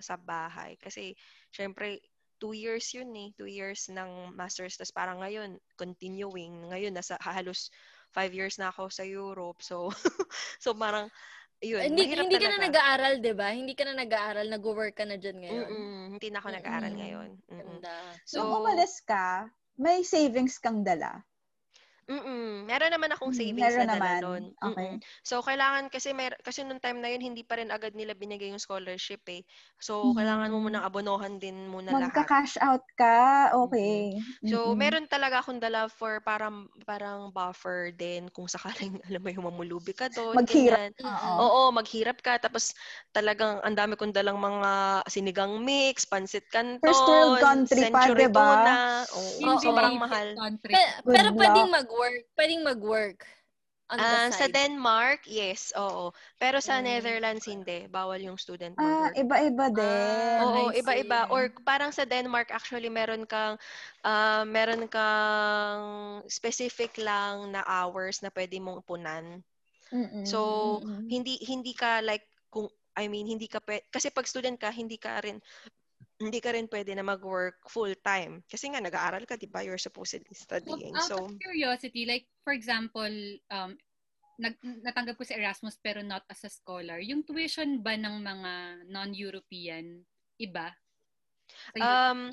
sa 0.00 0.16
bahay. 0.16 0.78
Kasi, 0.80 1.12
syempre, 1.52 2.00
two 2.36 2.52
years 2.52 2.86
yun 2.92 3.10
eh. 3.16 3.28
Two 3.36 3.48
years 3.48 3.88
ng 3.88 4.32
master's. 4.36 4.76
Tapos 4.76 4.94
parang 4.94 5.20
ngayon, 5.20 5.56
continuing. 5.76 6.70
Ngayon, 6.70 6.92
nasa 6.94 7.16
halos 7.20 7.72
five 8.12 8.32
years 8.32 8.56
na 8.56 8.72
ako 8.72 8.88
sa 8.88 9.04
Europe. 9.04 9.60
So, 9.60 9.92
so 10.64 10.72
parang, 10.76 11.08
yun. 11.64 11.80
Hindi, 11.92 12.12
hindi 12.12 12.36
ka 12.36 12.48
na 12.52 12.60
nag-aaral, 12.68 13.12
di 13.24 13.32
ba? 13.32 13.48
Hindi 13.52 13.72
ka 13.72 13.84
na 13.88 13.94
nag-aaral. 13.96 14.46
Nag-work 14.52 14.94
ka 14.96 15.08
na 15.08 15.16
dyan 15.16 15.40
ngayon. 15.40 15.68
Mm-mm, 15.68 16.02
hindi 16.16 16.28
na 16.28 16.38
ako 16.44 16.48
nag-aaral 16.52 16.92
ngayon. 16.92 17.30
Mm-mm. 17.48 17.78
So, 18.28 18.44
Nung 18.44 18.60
umalis 18.60 19.00
ka, 19.00 19.48
may 19.80 20.04
savings 20.04 20.60
kang 20.60 20.84
dala? 20.84 21.24
Mm. 22.06 22.45
Meron 22.76 22.92
naman 22.92 23.08
akong 23.16 23.32
hmm, 23.32 23.40
savings 23.40 23.72
Meron 23.72 23.88
na 23.88 23.96
dala 23.96 23.96
naman. 23.96 24.20
nun. 24.20 24.44
Okay. 24.52 24.90
Mm-mm. 25.00 25.24
So, 25.24 25.40
kailangan 25.40 25.88
kasi, 25.88 26.12
mer- 26.12 26.36
kasi 26.44 26.60
nung 26.60 26.76
time 26.76 27.00
na 27.00 27.08
yun, 27.08 27.24
hindi 27.24 27.40
pa 27.40 27.56
rin 27.56 27.72
agad 27.72 27.96
nila 27.96 28.12
binigay 28.12 28.52
yung 28.52 28.60
scholarship 28.60 29.24
eh. 29.32 29.40
So, 29.80 30.12
mm. 30.12 30.20
kailangan 30.20 30.52
mo 30.52 30.60
munang 30.60 30.84
abonohan 30.84 31.40
din 31.40 31.72
muna 31.72 31.96
Magka 31.96 32.04
lahat. 32.04 32.12
Magka-cash 32.12 32.54
out 32.60 32.84
ka? 33.00 33.48
Okay. 33.64 34.20
Mm-hmm. 34.20 34.48
So, 34.52 34.56
mm-hmm. 34.60 34.76
meron 34.76 35.06
talaga 35.08 35.40
akong 35.40 35.56
dala 35.56 35.88
for 35.88 36.20
parang, 36.20 36.68
parang 36.84 37.32
buffer 37.32 37.96
din 37.96 38.28
kung 38.28 38.44
sakaling, 38.44 39.00
alam 39.08 39.24
mo 39.24 39.28
yung 39.32 39.48
mamulubi 39.48 39.96
ka 39.96 40.12
doon. 40.12 40.36
Maghirap. 40.36 40.92
Oo, 41.40 41.72
maghirap 41.72 42.20
ka. 42.20 42.36
Tapos, 42.36 42.76
talagang 43.16 43.64
ang 43.64 43.72
dami 43.72 43.96
kong 43.96 44.12
dalang 44.12 44.36
mga 44.36 45.00
sinigang 45.08 45.64
mix, 45.64 46.04
pansit 46.04 46.44
canton, 46.52 46.84
First 46.84 47.08
world 47.08 47.40
country 47.40 47.88
pa, 47.88 48.12
diba? 48.12 48.52
Oo, 49.16 49.48
oh, 49.48 49.56
sobrang 49.64 49.96
mahal. 49.96 50.36
Pero, 50.60 50.76
pero 51.08 51.28
pwedeng 51.32 51.72
mag 51.72 51.86
mag-work, 51.86 52.22
pwedeng 52.34 52.62
mag-work. 52.66 53.22
On 53.86 54.02
uh, 54.02 54.34
sa 54.34 54.50
Denmark, 54.50 55.30
yes, 55.30 55.70
oo. 55.78 56.10
Pero 56.42 56.58
sa 56.58 56.82
mm. 56.82 56.90
Netherlands, 56.90 57.46
hindi. 57.46 57.86
Bawal 57.86 58.18
yung 58.18 58.34
student 58.34 58.74
mag-work. 58.74 59.14
Ah, 59.14 59.22
iba-iba 59.22 59.66
din. 59.70 60.38
Ah, 60.42 60.42
oo, 60.42 60.74
iba-iba. 60.74 61.30
Or 61.30 61.54
parang 61.62 61.94
sa 61.94 62.02
Denmark, 62.02 62.50
actually, 62.50 62.90
meron 62.90 63.22
kang, 63.30 63.54
uh, 64.02 64.42
meron 64.42 64.90
kang 64.90 65.86
specific 66.26 66.98
lang 66.98 67.54
na 67.54 67.62
hours 67.62 68.26
na 68.26 68.30
pwede 68.34 68.58
mong 68.58 68.82
punan. 68.82 69.38
Mm-mm. 69.94 70.26
So, 70.26 70.82
hindi 71.06 71.38
hindi 71.46 71.70
ka 71.70 72.02
like, 72.02 72.26
kung, 72.50 72.66
I 72.98 73.06
mean, 73.06 73.30
hindi 73.30 73.46
ka, 73.46 73.62
pwede, 73.62 73.86
kasi 73.86 74.10
pag 74.10 74.26
student 74.26 74.58
ka, 74.58 74.74
hindi 74.74 74.98
ka 74.98 75.22
rin 75.22 75.38
hindi 76.16 76.40
ka 76.40 76.56
rin 76.56 76.64
pwede 76.72 76.96
na 76.96 77.04
mag-work 77.04 77.60
full-time. 77.68 78.40
Kasi 78.48 78.72
nga, 78.72 78.80
nag-aaral 78.80 79.28
ka, 79.28 79.36
di 79.36 79.48
ba? 79.48 79.60
You're 79.60 79.80
supposedly 79.80 80.32
studying. 80.32 80.96
So, 81.04 81.28
out 81.28 81.36
of 81.36 81.40
curiosity, 81.44 82.08
like, 82.08 82.24
for 82.40 82.56
example, 82.56 83.12
um, 83.52 83.76
nag, 84.40 84.56
natanggap 84.62 85.20
ko 85.20 85.24
si 85.28 85.36
Erasmus 85.36 85.76
pero 85.80 86.00
not 86.00 86.24
as 86.32 86.44
a 86.44 86.50
scholar. 86.52 87.00
Yung 87.04 87.24
tuition 87.24 87.84
ba 87.84 87.96
ng 88.00 88.24
mga 88.24 88.52
non-European, 88.88 90.00
iba? 90.40 90.72
um, 91.80 92.32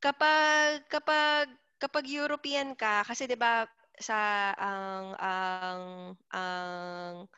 kapag, 0.00 0.88
kapag, 0.88 1.52
kapag 1.80 2.04
European 2.08 2.72
ka, 2.72 3.04
kasi 3.04 3.28
di 3.28 3.36
ba 3.36 3.68
sa 4.00 4.52
ang 4.56 5.12
ang 5.20 5.82
ang 6.32 7.28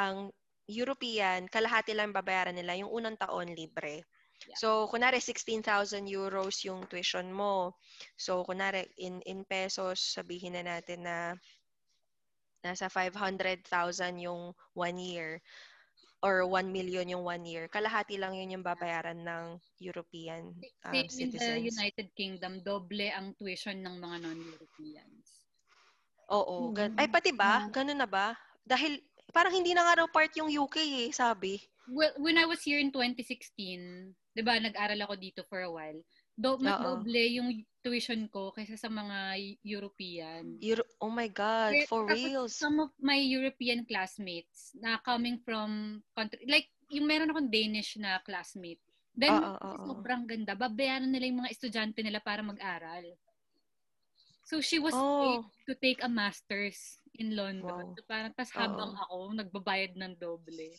ang 0.00 0.16
European, 0.64 1.44
kalahati 1.44 1.92
lang 1.92 2.12
babayaran 2.12 2.56
nila. 2.56 2.72
Yung 2.80 2.88
unang 2.88 3.20
taon, 3.20 3.52
libre. 3.52 4.04
So, 4.52 4.84
kunwari 4.92 5.18
16,000 5.24 6.04
euros 6.04 6.60
yung 6.68 6.84
tuition 6.84 7.32
mo. 7.32 7.72
So, 8.20 8.44
kunwari 8.44 8.84
in 9.00 9.24
in 9.24 9.48
pesos, 9.48 10.00
sabihin 10.00 10.60
na 10.60 10.62
natin 10.76 11.08
na 11.08 11.32
nasa 12.64 12.88
500,000 12.88 13.64
yung 14.24 14.56
one 14.72 14.96
year 15.00 15.40
or 16.24 16.48
1 16.48 16.72
million 16.72 17.04
yung 17.04 17.20
one 17.20 17.44
year. 17.44 17.68
Kalahati 17.68 18.16
lang 18.16 18.32
yun 18.32 18.56
yung 18.56 18.64
babayaran 18.64 19.20
ng 19.20 19.60
European 19.76 20.56
um, 20.88 20.94
Same 20.96 21.12
citizens. 21.12 21.44
in 21.44 21.52
the 21.60 21.68
United 21.68 22.08
Kingdom, 22.16 22.64
doble 22.64 23.12
ang 23.12 23.36
tuition 23.36 23.84
ng 23.84 24.00
mga 24.00 24.16
non-Europeans. 24.24 25.24
Oo. 26.32 26.72
Gan- 26.72 26.96
Ay, 26.96 27.12
pati 27.12 27.36
ba? 27.36 27.68
Ganun 27.68 28.00
na 28.00 28.08
ba? 28.08 28.32
Dahil 28.64 28.96
parang 29.36 29.52
hindi 29.52 29.76
na 29.76 29.84
nga 29.84 30.00
raw 30.00 30.08
part 30.08 30.32
yung 30.40 30.48
UK 30.48 30.76
eh, 31.04 31.08
sabi. 31.12 31.60
Well, 31.88 32.12
when 32.16 32.40
I 32.40 32.48
was 32.48 32.64
here 32.64 32.80
in 32.80 32.88
2016, 32.92 34.14
'di 34.34 34.42
ba, 34.42 34.58
nag-aral 34.58 35.00
ako 35.04 35.14
dito 35.20 35.40
for 35.46 35.62
a 35.62 35.70
while. 35.70 36.00
Do 36.34 36.58
mas 36.58 36.82
doble 36.82 37.22
yung 37.30 37.62
tuition 37.78 38.26
ko 38.26 38.50
kaysa 38.50 38.74
sa 38.74 38.90
mga 38.90 39.38
European. 39.62 40.58
Euro- 40.58 40.90
oh 40.98 41.12
my 41.12 41.30
God, 41.30 41.76
Kaya, 41.76 41.86
for 41.86 42.08
real. 42.10 42.50
Some 42.50 42.82
of 42.82 42.90
my 42.98 43.14
European 43.14 43.86
classmates 43.86 44.74
na 44.74 44.98
coming 44.98 45.38
from 45.38 46.00
country, 46.16 46.42
like, 46.50 46.72
yung 46.90 47.06
meron 47.06 47.30
akong 47.30 47.52
Danish 47.52 47.94
na 48.00 48.18
classmate. 48.26 48.82
Then, 49.14 49.30
uh, 49.30 49.54
uh, 49.62 49.78
sobrang 49.86 50.26
ganda. 50.26 50.58
Babayaran 50.58 51.06
nila 51.06 51.30
yung 51.30 51.46
mga 51.46 51.54
estudyante 51.54 52.02
nila 52.02 52.18
para 52.18 52.42
mag-aral. 52.42 53.14
So, 54.42 54.58
she 54.58 54.82
was 54.82 54.92
oh. 54.92 55.46
to 55.70 55.72
take 55.78 56.02
a 56.02 56.10
master's 56.10 56.98
in 57.14 57.38
London. 57.38 57.94
Wow. 57.94 57.94
So, 57.94 58.02
parang, 58.10 58.34
tas 58.34 58.50
habang 58.50 58.98
uh, 58.98 59.00
ako, 59.06 59.16
nagbabayad 59.38 59.94
ng 59.94 60.18
doble. 60.18 60.74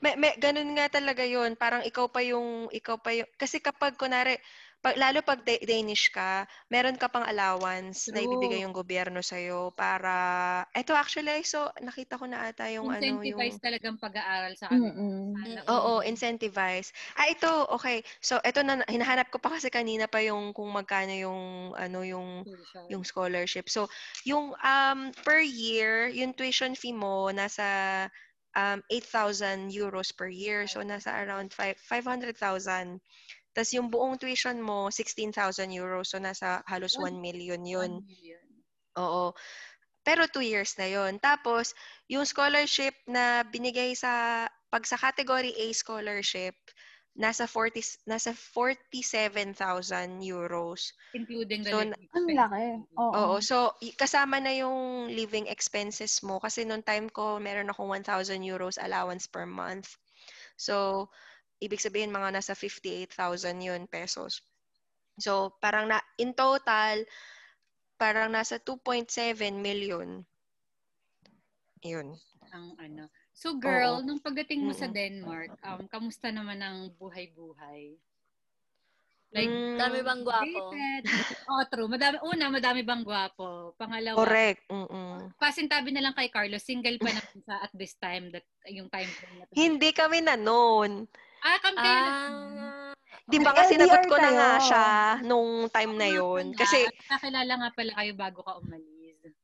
May, 0.00 0.14
may, 0.16 0.32
ganun 0.40 0.72
nga 0.76 0.88
talaga 0.88 1.22
yon 1.26 1.54
Parang 1.54 1.82
ikaw 1.84 2.08
pa 2.08 2.20
yung, 2.24 2.68
ikaw 2.72 2.96
pa 3.00 3.12
yung, 3.12 3.28
kasi 3.36 3.60
kapag, 3.60 3.96
kunwari, 4.00 4.38
pag, 4.80 4.96
lalo 4.96 5.20
pag 5.20 5.44
Danish 5.44 6.08
ka, 6.08 6.48
meron 6.72 6.96
ka 6.96 7.12
pang 7.12 7.28
allowance 7.28 8.08
True. 8.08 8.16
na 8.16 8.24
ibibigay 8.24 8.64
yung 8.64 8.72
gobyerno 8.72 9.20
sa'yo 9.20 9.76
para, 9.76 10.64
eto 10.72 10.96
actually, 10.96 11.44
so, 11.44 11.68
nakita 11.84 12.16
ko 12.16 12.24
na 12.24 12.48
ata 12.48 12.64
yung 12.72 12.88
ano, 12.88 13.04
yung... 13.04 13.20
Incentivize 13.20 13.60
talagang 13.60 14.00
pag-aaral 14.00 14.56
sa 14.56 14.72
kanila. 14.72 14.88
Mm-hmm. 14.96 15.68
Oo, 15.68 16.00
incentivize. 16.00 16.96
Ah, 17.12 17.28
ito, 17.28 17.68
okay. 17.76 18.00
So, 18.24 18.40
ito 18.40 18.64
na, 18.64 18.80
hinahanap 18.88 19.28
ko 19.28 19.36
pa 19.36 19.52
kasi 19.52 19.68
kanina 19.68 20.08
pa 20.08 20.24
yung 20.24 20.56
kung 20.56 20.72
magkano 20.72 21.12
yung, 21.12 21.76
ano, 21.76 22.00
yung, 22.00 22.48
yung 22.88 23.04
scholarship. 23.04 23.68
So, 23.68 23.92
yung 24.24 24.56
um, 24.64 25.12
per 25.28 25.44
year, 25.44 26.08
yung 26.08 26.32
tuition 26.32 26.72
fee 26.72 26.96
mo, 26.96 27.28
nasa 27.28 28.08
um, 28.56 28.82
8,000 28.90 29.70
euros 29.70 30.12
per 30.14 30.28
year. 30.28 30.66
So, 30.66 30.80
nasa 30.82 31.12
around 31.14 31.52
5, 31.52 31.78
500,000 31.78 33.00
Tapos 33.50 33.74
yung 33.74 33.90
buong 33.90 34.14
tuition 34.14 34.62
mo, 34.62 34.94
16,000 34.94 35.74
euros. 35.74 36.06
So, 36.14 36.22
nasa 36.22 36.62
halos 36.70 36.94
1 36.94 37.18
One- 37.18 37.18
million 37.18 37.62
yun. 37.66 37.90
One 37.98 38.06
million. 38.06 38.42
Oo. 38.98 39.34
Pero 40.06 40.24
two 40.30 40.42
years 40.46 40.78
na 40.78 40.86
yon. 40.86 41.18
Tapos, 41.18 41.74
yung 42.06 42.24
scholarship 42.24 42.94
na 43.10 43.42
binigay 43.44 43.92
sa, 43.98 44.46
pag 44.70 44.86
sa 44.86 44.96
category 44.96 45.50
A 45.50 45.66
scholarship, 45.74 46.54
nasa 47.20 47.44
40, 47.44 47.84
nasa 48.08 48.32
47,000 48.32 50.24
euros. 50.24 50.96
Including 51.12 51.66
the 51.66 51.70
So, 51.70 51.76
living 51.84 51.92
Ang 52.16 52.24
expenses. 52.24 52.38
laki. 52.38 52.66
Oo. 52.96 53.12
Oo. 53.12 53.36
So, 53.44 53.56
kasama 54.00 54.40
na 54.40 54.56
yung 54.56 55.10
living 55.12 55.44
expenses 55.50 56.24
mo. 56.24 56.40
Kasi 56.40 56.64
nung 56.64 56.80
time 56.80 57.12
ko, 57.12 57.36
meron 57.36 57.68
akong 57.68 57.92
1,000 57.92 58.40
euros 58.40 58.80
allowance 58.80 59.28
per 59.28 59.44
month. 59.44 60.00
So, 60.56 61.08
ibig 61.60 61.84
sabihin 61.84 62.14
mga 62.14 62.32
nasa 62.40 62.56
58,000 62.56 63.60
yun 63.60 63.84
pesos. 63.84 64.40
So, 65.20 65.60
parang 65.60 65.92
na, 65.92 66.00
in 66.16 66.32
total, 66.32 67.04
parang 68.00 68.32
nasa 68.32 68.56
2.7 68.56 69.60
million. 69.60 70.24
Yun. 71.84 72.16
Ang 72.52 72.76
ano. 72.80 73.04
So 73.40 73.56
girl, 73.56 73.98
Oo. 73.98 74.04
nung 74.04 74.20
pagdating 74.20 74.68
mo 74.68 74.76
sa 74.76 74.84
Mm-mm. 74.84 75.00
Denmark, 75.00 75.56
um, 75.64 75.88
kamusta 75.88 76.28
naman 76.28 76.60
ang 76.60 76.92
buhay-buhay? 77.00 77.96
Like, 79.32 79.48
Mm, 79.48 79.78
Dami 79.80 79.98
bang 80.04 80.22
gwapo? 80.26 80.60
Oo, 81.48 81.62
true. 81.72 81.88
Madami, 81.88 82.20
una, 82.20 82.52
madami 82.52 82.84
bang 82.84 83.00
gwapo? 83.00 83.72
Pangalawa, 83.80 84.20
correct. 84.20 84.60
Mm-mm. 84.68 85.32
pasintabi 85.40 85.88
na 85.88 86.04
lang 86.04 86.12
kay 86.12 86.28
Carlos, 86.28 86.60
single 86.60 87.00
pa 87.00 87.16
naman 87.16 87.38
sa 87.48 87.64
at 87.64 87.72
this 87.72 87.96
time, 87.96 88.28
that 88.28 88.44
yung 88.68 88.92
time 88.92 89.08
frame 89.08 89.40
na 89.40 89.48
to. 89.48 89.54
Hindi 89.56 89.88
kami 89.96 90.20
na 90.20 90.36
noon. 90.36 91.08
Ah, 91.40 91.56
kam 91.64 91.72
kayo 91.80 91.96
na. 91.96 92.12
Ah, 92.12 92.92
Di 93.24 93.38
ba 93.40 93.56
Nag-LDR 93.56 93.72
sinagot 93.72 94.02
ko 94.04 94.16
na 94.20 94.30
nga 94.36 94.50
siya 94.60 94.86
nung 95.24 95.70
time 95.72 95.92
na 95.96 96.08
yon. 96.12 96.52
Kasi 96.52 96.84
Nakilala 97.08 97.52
nga 97.56 97.70
pala 97.72 97.92
kayo 97.96 98.12
bago 98.12 98.44
ka 98.44 98.60
umalis. 98.60 98.99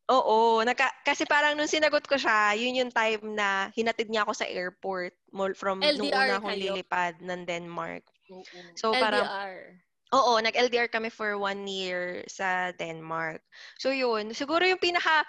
Oo, 0.07 0.62
naka, 0.62 0.87
kasi 1.03 1.27
parang 1.27 1.59
nung 1.59 1.66
sinagot 1.66 2.07
ko 2.07 2.14
siya, 2.14 2.55
yun 2.55 2.79
yung 2.79 2.93
time 2.95 3.35
na 3.35 3.74
hinatid 3.74 4.07
niya 4.07 4.22
ako 4.22 4.39
sa 4.39 4.47
airport 4.47 5.18
from 5.59 5.83
nung 5.83 6.07
LDR 6.07 6.31
una 6.31 6.39
akong 6.39 6.55
kayo? 6.55 6.62
lilipad 6.79 7.14
ng 7.18 7.43
Denmark. 7.43 8.07
Oo. 8.31 8.45
So 8.79 8.95
parang, 8.95 9.27
LDR. 9.27 9.83
oo, 10.14 10.33
nag-LDR 10.39 10.87
kami 10.95 11.11
for 11.11 11.35
one 11.35 11.66
year 11.66 12.22
sa 12.31 12.70
Denmark. 12.79 13.43
So 13.83 13.91
yun, 13.91 14.31
siguro 14.31 14.62
yung 14.62 14.79
pinaka 14.79 15.27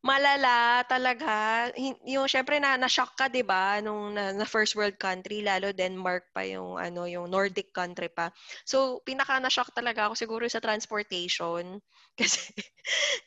malala 0.00 0.80
talaga, 0.88 1.68
yung 2.08 2.24
syempre 2.24 2.56
na 2.56 2.80
na-shock 2.80 3.12
ka 3.20 3.28
'di 3.28 3.44
ba 3.44 3.84
nung 3.84 4.16
na, 4.16 4.32
na 4.32 4.48
first 4.48 4.72
world 4.72 4.96
country 4.96 5.44
lalo 5.44 5.76
Denmark 5.76 6.32
pa 6.32 6.40
yung 6.48 6.80
ano 6.80 7.04
yung 7.04 7.28
Nordic 7.28 7.68
country 7.76 8.08
pa. 8.08 8.32
So 8.64 9.04
pinaka 9.04 9.36
na-shock 9.36 9.76
talaga 9.76 10.08
ako 10.08 10.16
siguro 10.16 10.44
sa 10.48 10.64
transportation 10.64 11.84
kasi 12.20 12.52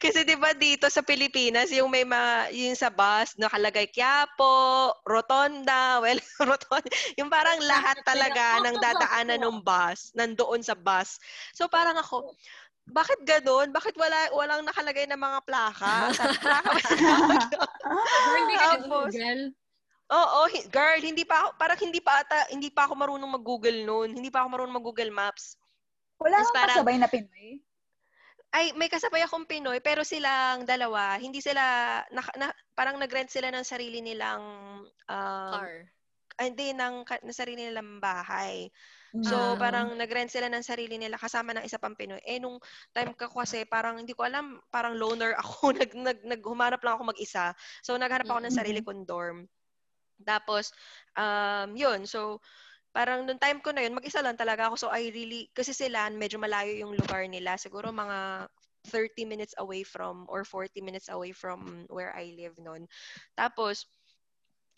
kasi 0.01 0.25
'di 0.25 0.33
ba 0.41 0.57
dito 0.57 0.89
sa 0.89 1.05
Pilipinas 1.05 1.69
yung 1.69 1.93
may 1.93 2.03
mga 2.09 2.51
yung 2.57 2.77
sa 2.77 2.89
bus 2.89 3.37
nakalagay 3.37 3.93
Quiapo, 3.93 4.89
Rotonda, 5.05 5.97
well 6.03 6.17
Rotonda, 6.41 6.89
yung 7.21 7.29
parang 7.29 7.61
lahat 7.61 8.01
talaga 8.01 8.57
ng 8.65 8.81
dadaanan 8.81 9.39
ng 9.45 9.57
bus 9.61 10.09
nandoon 10.17 10.65
sa 10.65 10.73
bus. 10.73 11.21
So 11.53 11.69
parang 11.69 12.01
ako 12.01 12.33
bakit 12.83 13.19
ganun? 13.23 13.71
Bakit 13.71 13.95
wala 13.95 14.31
walang 14.35 14.67
nakalagay 14.67 15.07
na 15.07 15.15
mga 15.15 15.39
plaka? 15.47 16.11
Sabi, 16.11 16.35
plaka 16.45 16.69
ba 16.71 16.77
Girl, 18.27 18.37
hindi 18.37 18.55
ka 18.59 18.69
Google. 18.83 19.43
Oo, 20.13 20.39
hi- 20.51 20.67
girl, 20.67 20.99
hindi 21.01 21.23
pa 21.23 21.35
ako, 21.41 21.49
parang 21.57 21.79
hindi 21.79 21.97
pa 22.03 22.21
ata, 22.21 22.51
hindi 22.51 22.69
pa 22.69 22.85
ako 22.85 22.93
marunong 22.93 23.31
mag-Google 23.39 23.81
noon. 23.81 24.13
Hindi 24.13 24.29
pa 24.29 24.43
ako 24.43 24.47
marunong 24.51 24.77
mag-Google 24.77 25.09
Maps. 25.09 25.55
Wala 26.19 26.43
kang 26.43 26.53
parang- 26.53 26.77
kasabay 26.77 26.97
na 26.99 27.09
Pinoy. 27.09 27.63
Ay, 28.53 28.69
may 28.77 28.85
kasabay 28.85 29.25
akong 29.25 29.49
Pinoy, 29.49 29.81
pero 29.81 30.05
silang 30.05 30.61
dalawa, 30.61 31.17
hindi 31.17 31.41
sila, 31.41 31.63
na, 32.13 32.21
na- 32.37 32.57
parang 32.77 33.01
nag-rent 33.01 33.33
sila 33.33 33.49
ng 33.49 33.65
sarili 33.65 33.97
nilang, 33.97 34.43
um, 35.09 35.53
Car. 35.57 35.89
ay, 36.37 36.53
hindi, 36.53 36.69
ng, 36.69 37.01
ng 37.01 37.33
sarili 37.33 37.65
nilang 37.65 37.97
bahay. 37.97 38.69
So, 39.21 39.35
Ah. 39.35 39.55
parang 39.59 39.93
nag-rent 39.99 40.31
sila 40.31 40.49
ng 40.49 40.65
sarili 40.65 40.97
nila 40.97 41.19
kasama 41.21 41.53
ng 41.53 41.63
isa 41.67 41.77
pang 41.77 41.93
Pinoy. 41.93 42.19
Eh, 42.25 42.39
nung 42.41 42.57
time 42.95 43.13
ko 43.13 43.29
kasi, 43.29 43.63
parang 43.67 44.01
hindi 44.01 44.15
ko 44.17 44.25
alam, 44.25 44.59
parang 44.73 44.97
loner 44.97 45.35
ako. 45.41 45.75
nag, 45.75 45.91
nag, 45.93 46.19
naghumanap 46.25 46.81
lang 46.81 46.97
ako 46.97 47.13
mag-isa. 47.13 47.53
So, 47.85 47.95
naghanap 47.99 48.27
ako 48.29 48.39
ng 48.47 48.55
sarili 48.55 48.79
kong 48.81 49.05
dorm. 49.05 49.45
Tapos, 50.23 50.71
um, 51.17 51.75
yun. 51.75 52.05
So, 52.07 52.39
parang 52.95 53.25
nung 53.27 53.39
time 53.41 53.59
ko 53.63 53.71
na 53.75 53.83
yun, 53.85 53.95
mag-isa 53.97 54.21
lang 54.23 54.37
talaga 54.39 54.69
ako. 54.71 54.75
So, 54.87 54.89
I 54.93 55.09
really, 55.13 55.49
kasi 55.53 55.73
sila, 55.75 56.07
medyo 56.13 56.37
malayo 56.41 56.73
yung 56.77 56.93
lugar 56.97 57.25
nila. 57.29 57.57
Siguro 57.59 57.89
mga 57.91 58.47
30 58.89 59.23
minutes 59.23 59.55
away 59.59 59.83
from, 59.87 60.27
or 60.29 60.43
40 60.43 60.81
minutes 60.83 61.07
away 61.09 61.31
from 61.31 61.87
where 61.91 62.11
I 62.15 62.35
live 62.35 62.55
noon. 62.59 62.87
Tapos, 63.37 63.87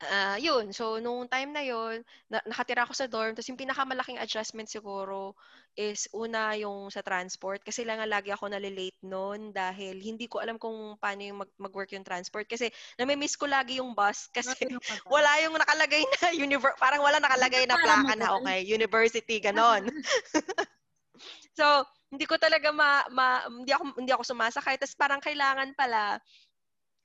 ah 0.03 0.35
yun. 0.35 0.75
So, 0.75 0.99
nung 0.99 1.31
time 1.31 1.55
na 1.55 1.63
yun, 1.63 2.03
na- 2.27 2.43
nakatira 2.43 2.83
ako 2.83 2.91
sa 2.91 3.07
dorm. 3.07 3.31
Tapos 3.31 3.47
yung 3.47 3.59
pinakamalaking 3.59 4.19
adjustment 4.19 4.67
siguro 4.67 5.31
is 5.75 6.07
una 6.11 6.55
yung 6.59 6.91
sa 6.91 6.99
transport. 6.99 7.63
Kasi 7.63 7.87
lang 7.87 8.03
nga 8.03 8.07
lagi 8.07 8.31
ako 8.31 8.51
nalilate 8.51 8.95
noon 9.03 9.55
dahil 9.55 9.99
hindi 10.03 10.27
ko 10.27 10.43
alam 10.43 10.59
kung 10.59 10.99
paano 10.99 11.21
yung 11.23 11.39
mag- 11.43 11.57
mag-work 11.59 11.95
yung 11.95 12.03
transport. 12.03 12.47
Kasi 12.47 12.67
namimiss 12.99 13.39
ko 13.39 13.47
lagi 13.47 13.79
yung 13.79 13.95
bus 13.95 14.27
kasi 14.35 14.67
ka 14.67 14.75
ba? 14.75 15.07
wala 15.07 15.31
yung 15.47 15.55
nakalagay 15.55 16.03
na 16.03 16.27
univer 16.45 16.75
parang 16.75 16.99
wala 16.99 17.19
nakalagay 17.19 17.63
na 17.63 17.79
plaka 17.79 18.13
na 18.19 18.35
okay, 18.35 18.67
university 18.67 19.39
ganon. 19.39 19.87
so, 21.59 21.87
hindi 22.11 22.27
ko 22.27 22.35
talaga 22.35 22.71
ma, 22.71 23.03
ma 23.11 23.47
hindi 23.47 23.71
ako 23.71 23.83
hindi 23.95 24.11
ako 24.11 24.23
sumasakay. 24.27 24.75
Tapos 24.75 24.95
parang 24.99 25.23
kailangan 25.23 25.71
pala 25.75 26.19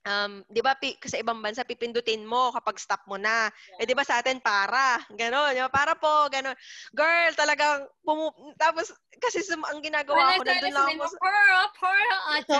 um, 0.07 0.41
'di 0.49 0.61
ba 0.65 0.77
pi, 0.77 0.97
sa 1.05 1.21
ibang 1.21 1.41
bansa 1.41 1.67
pipindutin 1.67 2.25
mo 2.25 2.53
kapag 2.57 2.81
stop 2.81 3.05
mo 3.05 3.21
na. 3.21 3.49
Eh 3.81 3.85
'di 3.85 3.93
ba 3.97 4.05
sa 4.07 4.21
atin 4.21 4.41
para, 4.41 5.01
ganon, 5.13 5.53
'di 5.53 5.63
ba? 5.65 5.73
Para 5.73 5.93
po, 5.97 6.29
ganon. 6.33 6.57
Girl, 6.95 7.33
talagang 7.37 7.89
pumu- 8.05 8.55
tapos 8.57 8.93
kasi 9.21 9.45
sum- 9.45 9.67
ang 9.69 9.85
ginagawa 9.85 10.41
ko 10.41 10.45
nandun 10.47 10.73
lang 10.73 10.97
ako 10.97 11.17
Puro, 11.21 11.59
puro, 11.77 12.17
ate. 12.33 12.57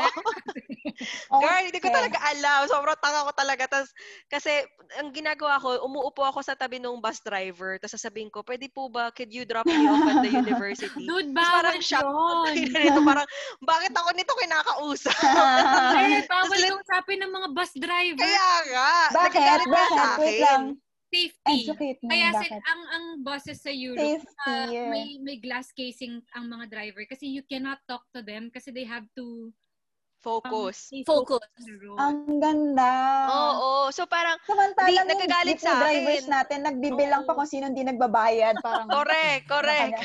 Girl, 1.33 1.65
hindi 1.65 1.81
ko 1.81 1.89
talaga 1.89 2.19
alam. 2.29 2.69
Sobrang 2.69 2.99
tanga 3.01 3.25
ko 3.25 3.33
talaga. 3.33 3.65
Tas, 3.65 3.89
kasi, 4.29 4.53
ang 5.01 5.15
ginagawa 5.17 5.57
ko, 5.57 5.81
umuupo 5.87 6.21
ako 6.21 6.45
sa 6.45 6.53
tabi 6.53 6.77
ng 6.77 7.01
bus 7.01 7.25
driver. 7.25 7.81
Tapos 7.81 7.97
sasabihin 7.97 8.29
ko, 8.29 8.45
pwede 8.45 8.69
po 8.69 8.93
ba, 8.93 9.09
could 9.15 9.33
you 9.33 9.49
drop 9.49 9.65
me 9.65 9.89
off 9.89 10.05
at 10.05 10.21
the 10.21 10.33
university? 10.33 11.09
Dude, 11.09 11.33
Tapos 11.33 11.41
bawal 11.41 11.57
parang 11.65 11.81
shock. 11.81 12.05
yun. 12.05 12.53
Nito, 12.85 13.01
parang, 13.01 13.29
bakit 13.65 13.93
ako 13.97 14.09
nito 14.13 14.33
kinakausap? 14.37 15.19
Eh, 16.01 16.25
bawal 16.29 16.49
Tapos, 16.49 16.61
yung 16.61 16.81
usapin 16.81 17.21
ng 17.31 17.37
mga 17.39 17.49
bus 17.55 17.73
driver. 17.79 18.27
Kaya 18.27 18.51
nga. 18.67 18.93
Bakit? 19.15 19.59
Bakit? 19.71 19.71
sa 19.71 20.05
Wait 20.19 20.27
akin. 20.27 20.43
lang. 20.43 20.65
Safety. 21.11 21.59
Educate 21.67 21.99
mo. 22.03 22.09
Kaya 22.11 22.29
si, 22.31 22.47
bakit? 22.47 22.61
ang 22.67 22.83
ang 22.87 23.05
buses 23.23 23.59
sa 23.59 23.73
Europe, 23.75 24.23
Safety. 24.23 24.47
ah, 24.47 24.71
may 24.91 25.19
may 25.19 25.37
glass 25.43 25.75
casing 25.75 26.23
ang 26.35 26.47
mga 26.47 26.71
driver 26.71 27.03
kasi 27.07 27.27
you 27.27 27.43
cannot 27.47 27.83
talk 27.91 28.07
to 28.15 28.23
them 28.23 28.47
kasi 28.47 28.71
they 28.71 28.87
have 28.87 29.03
to 29.19 29.51
um, 29.51 29.55
Focus. 30.23 30.87
stay 30.87 31.03
Focus. 31.03 31.43
road. 31.83 31.99
Ang 31.99 32.39
ganda. 32.39 32.93
Oo. 33.27 33.89
So, 33.91 34.05
parang, 34.05 34.37
Samantalang 34.45 35.09
Di, 35.09 35.17
nagagalit 35.17 35.59
sa 35.59 35.81
akin. 35.81 35.83
drivers 35.83 36.27
natin, 36.29 36.59
nagbibilang 36.63 37.25
pa 37.25 37.33
Oo. 37.33 37.41
kung 37.41 37.49
sino 37.49 37.73
hindi 37.73 37.83
nagbabayad. 37.83 38.61
Parang, 38.61 38.87
correct, 38.87 39.49
correct. 39.49 39.97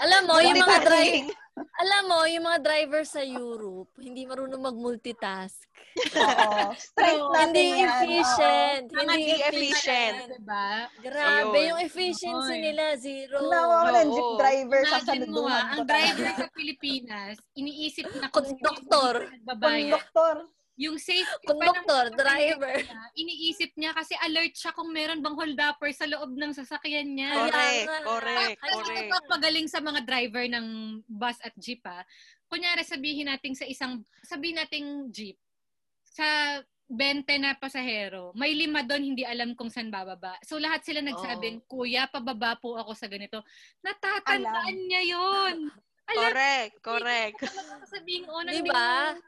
Alam 0.00 0.20
mo, 0.26 0.40
yung 0.40 0.56
mga 0.56 0.78
driver. 0.82 1.28
alam 1.56 2.02
mo, 2.08 2.20
yung 2.28 2.44
mga 2.44 2.60
driver 2.60 3.02
sa 3.04 3.24
Europe, 3.24 3.88
hindi 3.96 4.28
marunong 4.28 4.60
mag-multitask. 4.60 5.64
Oo. 5.96 6.76
Straight 6.76 7.16
So, 7.16 7.32
hindi 7.32 7.80
yan. 7.80 7.88
efficient. 7.88 8.84
Mga 8.92 9.00
Hindi 9.00 9.16
Hindi 9.16 9.32
efficient. 9.40 10.16
efficient. 10.20 10.36
Diba? 10.36 10.68
Grabe, 11.00 11.56
Ayun. 11.56 11.68
yung 11.72 11.80
efficiency 11.80 12.54
Oy. 12.56 12.60
nila, 12.60 12.84
zero. 13.00 13.36
Oo. 13.40 13.48
Nawa 13.48 13.74
ako 13.80 13.88
ng 13.88 14.08
jeep 14.12 14.28
Oo. 14.28 14.36
driver 14.36 14.80
sa 14.84 14.98
saluduhan 15.00 15.62
ah, 15.64 15.72
ang 15.72 15.84
driver 15.88 16.28
sa 16.36 16.46
Pilipinas, 16.52 17.34
iniisip 17.56 18.06
na 18.20 18.28
kung 18.28 18.44
sino 18.44 18.56
yung 18.56 18.60
Konduktor. 18.60 19.14
Yung 20.76 21.00
safety 21.00 21.24
pa 21.42 21.56
Conductor, 21.56 22.04
ng- 22.06 22.16
driver. 22.16 22.76
niya, 22.78 23.00
iniisip 23.16 23.70
niya 23.74 23.96
kasi 23.96 24.12
alert 24.18 24.52
siya 24.52 24.70
kung 24.70 24.92
meron 24.92 25.24
bang 25.24 25.32
hold-upper 25.32 25.88
sa 25.90 26.04
loob 26.04 26.36
ng 26.36 26.52
sasakyan 26.52 27.16
niya. 27.16 27.32
Correct, 27.32 27.80
nga. 27.82 27.98
correct, 28.04 28.58
Alam 28.60 28.74
mo 28.74 28.84
correct. 28.84 29.08
ba 29.08 29.18
pagaling 29.32 29.66
sa 29.66 29.80
mga 29.80 30.00
driver 30.04 30.44
ng 30.46 30.66
bus 31.02 31.40
at 31.40 31.56
jeep 31.56 31.80
ah? 31.82 32.04
Kunyari 32.46 32.84
sabihin 32.84 33.26
natin 33.26 33.56
sa 33.56 33.64
isang, 33.64 34.04
sabihin 34.20 34.56
nating 34.56 34.86
jeep, 35.08 35.40
sa 36.04 36.60
20 36.86 37.24
na 37.36 37.52
pasahero, 37.52 38.30
may 38.32 38.52
lima 38.52 38.78
doon 38.80 39.02
hindi 39.02 39.24
alam 39.24 39.56
kung 39.56 39.66
saan 39.66 39.88
bababa. 39.88 40.38
So 40.40 40.54
lahat 40.56 40.84
sila 40.84 41.00
nagsabing, 41.00 41.64
kuya, 41.66 42.06
pababa 42.06 42.54
po 42.54 42.76
ako 42.76 42.92
sa 42.92 43.08
ganito. 43.08 43.40
Natatandaan 43.80 44.76
niya 44.78 45.02
yon. 45.08 45.56
Alam, 46.06 46.22
Correct, 46.22 46.74
correct. 46.80 47.38
sabihin, 47.88 48.28
oh, 48.28 48.38
Di 48.40 48.60
nandun 48.60 48.70
ba? 48.70 48.78
yung- 49.10 49.24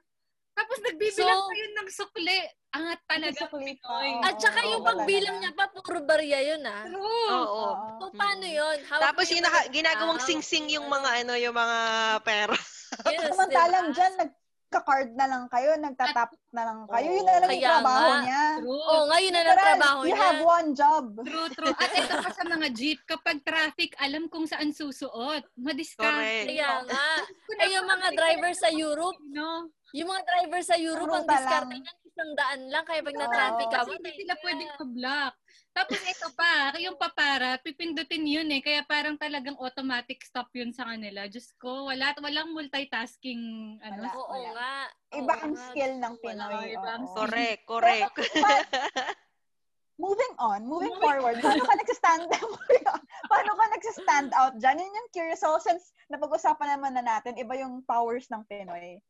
Tapos 0.58 0.78
nagbibilang 0.82 1.14
So- 1.38 1.46
pa 1.46 1.54
yun 1.54 1.72
ng 1.72 1.88
sukli. 1.88 2.38
Angat 2.68 3.00
talaga. 3.06 3.38
Sukli 3.40 3.72
Pinoy. 3.74 4.10
At 4.20 4.36
saka 4.36 4.60
yung 4.60 4.82
pagbilang 4.82 5.36
niya 5.38 5.52
pa, 5.52 5.70
puro 5.70 6.02
barya 6.02 6.40
yun 6.44 6.62
ah. 6.62 6.84
True. 6.84 7.30
Oo. 7.32 7.64
So, 7.96 8.10
paano 8.12 8.44
yun? 8.44 8.76
Hawak 8.84 9.02
Tapos 9.08 9.26
yung 9.30 9.40
naka, 9.40 9.60
ginagawang 9.68 10.20
sing-sing 10.20 10.68
yung 10.68 10.84
mga 10.84 11.22
ano, 11.22 11.32
yung 11.34 11.54
mga 11.54 11.78
pera. 12.20 12.52
Yes, 13.06 13.20
Samantalang 13.26 13.86
diba? 13.86 13.96
dyan, 13.96 14.12
nagka-card 14.18 15.10
na 15.12 15.26
lang 15.26 15.44
kayo, 15.46 15.76
nagtatap 15.76 16.30
na 16.50 16.62
lang 16.64 16.80
kayo. 16.88 17.08
Yun 17.10 17.20
na 17.22 17.36
lang 17.38 17.50
yung 17.50 17.64
trabaho 17.70 18.00
nga. 18.02 18.18
niya. 18.18 18.44
True. 18.58 18.80
Oo, 18.82 18.96
ngayon 19.06 19.28
na 19.28 19.38
lang 19.38 19.48
Literal, 19.50 19.68
trabaho 19.70 19.98
you 19.98 20.08
niya. 20.08 20.20
have 20.22 20.40
one 20.42 20.68
job. 20.74 21.04
True, 21.22 21.48
true. 21.50 21.74
At 21.74 21.90
ito 21.94 22.14
pa 22.18 22.30
sa 22.30 22.44
mga 22.44 22.66
jeep, 22.70 22.98
kapag 23.06 23.36
traffic, 23.42 23.92
alam 23.98 24.24
kung 24.26 24.44
saan 24.44 24.72
susuot. 24.72 25.44
Madiskarte. 25.54 26.48
Kaya 26.48 26.84
nga. 26.84 27.06
Eh, 27.58 27.68
yung 27.70 27.86
mga 27.86 28.08
driver 28.12 28.52
sa 28.52 28.68
Europe, 28.68 29.20
No? 29.26 29.68
Yung 29.96 30.08
mga 30.08 30.22
driver 30.24 30.60
sa 30.60 30.76
Europe, 30.76 31.12
ang 31.12 31.24
diskarte 31.24 31.72
lang. 31.72 31.80
niyan, 31.80 31.98
isang 32.04 32.32
daan 32.36 32.60
lang. 32.68 32.84
Kaya 32.84 33.00
pag 33.00 33.16
na-traffic 33.16 33.68
ka, 33.72 33.80
hindi 33.88 34.10
sila 34.20 34.34
ka. 34.36 34.42
pwedeng 34.44 34.72
pa-block. 34.76 35.34
Tapos 35.72 35.98
ito 36.02 36.28
pa, 36.34 36.52
yung 36.76 36.96
papara, 36.98 37.56
pipindutin 37.62 38.26
yun 38.26 38.48
eh. 38.52 38.60
Kaya 38.60 38.82
parang 38.84 39.16
talagang 39.16 39.56
automatic 39.56 40.20
stop 40.26 40.50
yun 40.52 40.74
sa 40.74 40.84
kanila. 40.90 41.24
Diyos 41.30 41.54
ko, 41.56 41.88
wala, 41.88 42.12
walang 42.20 42.52
multitasking. 42.52 43.40
Ano, 43.80 44.02
Wala. 44.04 44.10
Oo 44.12 44.36
nga. 44.52 44.74
Iba 45.14 45.32
Oo 45.32 45.42
ang 45.46 45.54
nga. 45.56 45.64
skill 45.72 45.92
ng 45.96 46.14
Wala. 46.20 46.44
Pinoy. 46.52 46.66
iba 46.76 46.90
ang 46.92 47.04
oo. 47.06 47.12
skill. 47.14 47.22
Correct, 47.24 47.62
correct. 47.64 48.12
Moving 49.98 50.34
on, 50.38 50.62
moving 50.62 50.94
forward, 51.02 51.42
paano 51.42 51.66
ka 51.66 51.74
nagsistand 51.74 52.30
paano 53.34 53.50
ka 53.58 53.64
nagsistand 53.74 54.30
out 54.30 54.54
dyan? 54.62 54.78
Yun 54.78 54.94
yung 54.94 55.10
curious 55.10 55.42
ako 55.42 55.58
since 55.58 55.90
napag-usapan 56.06 56.78
naman 56.78 56.94
na 56.94 57.02
natin, 57.02 57.34
iba 57.34 57.58
yung 57.58 57.82
powers 57.82 58.30
ng 58.30 58.46
Pinoy. 58.46 59.02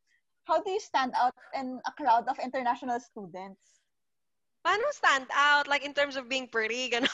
How 0.49 0.65
do 0.65 0.73
you 0.73 0.81
stand 0.81 1.13
out 1.13 1.37
in 1.53 1.77
a 1.85 1.93
crowd 1.93 2.25
of 2.25 2.41
international 2.41 2.97
students? 3.05 3.61
Paano 4.65 4.89
stand 4.97 5.29
out? 5.37 5.69
Like 5.69 5.85
in 5.85 5.93
terms 5.93 6.17
of 6.17 6.25
being 6.29 6.49
pretty, 6.49 6.89
gano'n. 6.89 7.13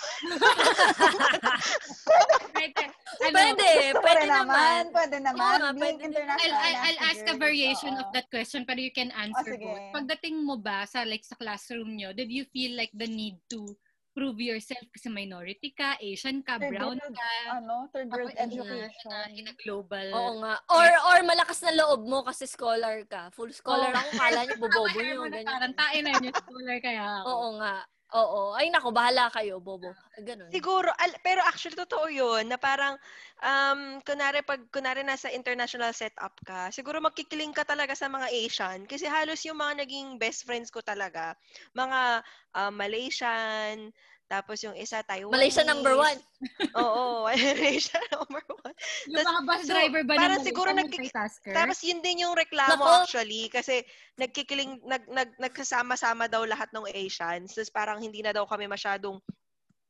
Pwede. 2.54 2.82
Ano, 3.20 3.34
Pwede, 3.34 3.70
pwede 4.00 4.22
rin 4.26 4.30
naman. 4.30 4.80
Pwede 4.94 5.16
naman. 5.18 5.56
Nga, 5.60 5.70
Being 5.74 5.82
pwede 5.82 5.98
naman. 5.98 6.08
international. 6.14 6.54
I'll, 6.54 6.58
I'll, 6.62 6.86
I'll 6.86 7.02
ask 7.10 7.22
a 7.26 7.36
variation 7.36 7.92
oo. 7.94 8.00
of 8.02 8.06
that 8.14 8.26
question 8.30 8.62
pero 8.66 8.78
you 8.78 8.94
can 8.94 9.10
answer 9.14 9.54
sige. 9.54 9.66
both. 9.66 9.82
Pagdating 9.92 10.42
mo 10.46 10.54
ba 10.58 10.86
sa 10.86 11.02
like 11.02 11.22
sa 11.26 11.34
classroom 11.38 11.94
nyo, 11.98 12.14
did 12.14 12.30
you 12.30 12.46
feel 12.54 12.74
like 12.78 12.90
the 12.94 13.06
need 13.06 13.38
to 13.50 13.66
prove 14.14 14.38
yourself 14.38 14.86
kasi 14.88 15.10
minority 15.10 15.74
ka, 15.74 15.98
Asian 15.98 16.38
ka, 16.40 16.56
Third 16.56 16.70
brown 16.70 16.96
world, 16.96 17.12
ka, 17.12 17.30
Ano, 17.58 17.90
third 17.90 18.06
world 18.08 18.30
in 18.30 18.38
a- 18.38 18.42
education. 18.46 19.10
in 19.10 19.12
a, 19.12 19.20
in 19.42 19.46
a 19.50 19.54
global 19.58 20.06
Oo 20.08 20.32
nga. 20.40 20.54
Or 20.70 20.86
or 21.10 21.18
malakas 21.26 21.58
na 21.60 21.74
loob 21.74 22.06
mo 22.06 22.22
kasi 22.22 22.46
scholar 22.46 23.02
ka. 23.04 23.34
Full 23.34 23.50
scholar 23.50 23.90
Oo. 23.90 23.98
ako. 23.98 24.10
Kala 24.14 24.40
niyo 24.46 24.56
bobobo 24.56 24.98
niyo. 25.02 25.26
Ganyan. 25.26 25.44
Parang 25.44 25.74
tayo 25.74 25.98
na 25.98 26.10
yun 26.14 26.30
yung 26.30 26.38
scholar 26.38 26.76
kaya 26.78 27.02
ako. 27.02 27.26
Oo 27.28 27.48
nga. 27.58 27.74
Oo. 28.14 28.54
Ay 28.54 28.70
nako, 28.70 28.94
bahala 28.94 29.26
kayo, 29.34 29.58
bobo. 29.58 29.90
Ganun. 30.22 30.46
Siguro, 30.54 30.86
al- 31.02 31.18
pero 31.26 31.42
actually 31.42 31.74
totoo 31.74 32.06
yun, 32.06 32.46
na 32.46 32.54
parang, 32.54 32.94
um, 33.42 33.98
kunwari, 34.06 34.38
pag, 34.46 34.62
kunwari 34.70 35.02
nasa 35.02 35.26
international 35.34 35.90
setup 35.90 36.30
ka, 36.46 36.70
siguro 36.70 37.02
magkikiling 37.02 37.50
ka 37.50 37.66
talaga 37.66 37.98
sa 37.98 38.06
mga 38.06 38.30
Asian. 38.30 38.86
Kasi 38.86 39.10
halos 39.10 39.42
yung 39.42 39.58
mga 39.58 39.82
naging 39.82 40.14
best 40.22 40.46
friends 40.46 40.70
ko 40.70 40.78
talaga, 40.78 41.34
mga 41.74 42.22
ah, 42.54 42.70
Malaysian, 42.70 43.90
tapos 44.24 44.56
yung 44.64 44.72
isa 44.74 45.04
Taiwanese. 45.04 45.36
Malaysia 45.36 45.64
number 45.68 45.94
one. 45.94 46.18
Oo, 46.80 47.28
Malaysia 47.28 48.00
number 48.08 48.44
one. 48.48 48.74
Yung 49.12 49.20
mga 49.20 49.40
bus 49.44 49.62
so, 49.62 49.70
driver 49.70 50.02
ba 50.02 50.14
parang 50.16 50.40
ng 50.40 50.46
siguro 50.48 50.70
Malaysia, 50.72 50.80
nagkik- 50.80 51.02
multitasker? 51.04 51.54
Tapos 51.54 51.78
yun 51.84 52.00
din 52.00 52.24
yung 52.24 52.34
reklamo 52.34 52.80
Nako. 52.80 53.04
actually 53.04 53.52
kasi 53.52 53.84
nagkikiling 54.16 54.80
nag, 54.84 55.04
nag 55.06 55.30
nagkasama-sama 55.36 56.24
daw 56.26 56.42
lahat 56.48 56.72
ng 56.72 56.88
Asians. 56.88 57.52
Tapos 57.52 57.70
parang 57.70 57.98
hindi 58.00 58.24
na 58.24 58.32
daw 58.32 58.48
kami 58.48 58.64
masyadong 58.64 59.20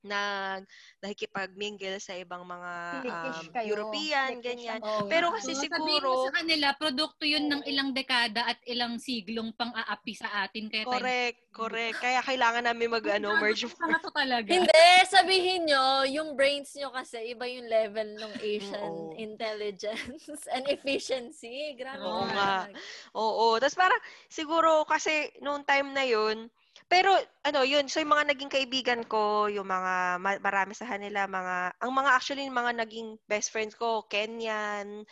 nag 0.05 0.69
nakikipag-mingle 1.01 1.97
sa 1.97 2.13
ibang 2.17 2.45
mga 2.45 2.73
um, 3.09 3.45
kayo. 3.53 3.69
European, 3.73 4.39
Cliquish 4.39 4.45
ganyan. 4.45 4.81
Oo 4.85 5.09
Pero 5.09 5.33
kasi 5.33 5.57
sabihin 5.57 5.73
siguro 5.73 6.09
mo 6.13 6.25
sa 6.29 6.35
kanila, 6.41 6.67
produkto 6.77 7.25
yun 7.25 7.49
ng 7.49 7.63
ilang 7.65 7.91
dekada 7.97 8.45
at 8.45 8.61
ilang 8.69 9.01
siglong 9.01 9.53
pang-aapi 9.57 10.13
sa 10.17 10.45
atin. 10.45 10.69
Kaya 10.69 10.85
tayo- 10.85 10.93
correct, 11.01 11.39
correct. 11.53 11.99
Kaya 12.01 12.21
kailangan 12.21 12.65
namin 12.69 12.89
mag 12.93 13.05
ano, 13.09 13.37
merge 13.41 13.65
to 13.69 14.11
talaga. 14.13 14.49
Hindi, 14.49 14.87
sabihin 15.09 15.69
nyo, 15.69 16.05
yung 16.09 16.37
brains 16.37 16.77
nyo 16.77 16.93
kasi, 16.93 17.33
iba 17.33 17.49
yung 17.49 17.69
level 17.69 18.09
ng 18.21 18.33
Asian 18.41 18.93
Oo. 18.93 19.17
intelligence 19.17 20.45
and 20.55 20.69
efficiency. 20.69 21.73
Grabe. 21.77 22.05
Oo 22.05 22.25
nga. 22.29 22.69
Oo. 23.17 23.47
Tapos 23.57 23.77
parang 23.77 24.03
siguro 24.29 24.85
kasi 24.85 25.33
noong 25.41 25.65
time 25.65 25.89
na 25.97 26.05
yun, 26.05 26.49
pero 26.95 27.11
ano 27.43 27.67
yun, 27.67 27.91
so 27.91 27.99
yung 27.99 28.15
mga 28.15 28.31
naging 28.31 28.55
kaibigan 28.55 29.03
ko, 29.11 29.51
yung 29.51 29.67
mga 29.67 30.23
ma- 30.23 30.39
marami 30.39 30.79
sa 30.79 30.87
kanila, 30.87 31.27
mga, 31.27 31.83
ang 31.83 31.91
mga 31.91 32.11
actually 32.15 32.47
yung 32.47 32.55
mga 32.55 32.87
naging 32.87 33.19
best 33.27 33.51
friends 33.51 33.75
ko, 33.75 34.07
Kenyan, 34.07 35.03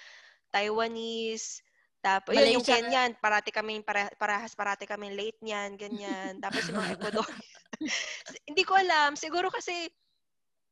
Taiwanese, 0.54 1.58
tapos 1.98 2.38
yun, 2.38 2.54
yung 2.54 2.62
Malaysia. 2.62 2.78
Kenyan, 2.78 3.10
parati 3.18 3.50
kami, 3.50 3.82
para, 3.82 4.06
parahas 4.14 4.54
parati 4.54 4.86
kami 4.86 5.10
late 5.10 5.42
niyan, 5.42 5.74
ganyan. 5.74 6.38
Tapos 6.38 6.70
yung 6.70 6.78
mga 6.78 6.94
Ecuador. 7.02 7.26
Hindi 8.46 8.62
ko 8.62 8.78
alam, 8.78 9.18
siguro 9.18 9.50
kasi, 9.50 9.90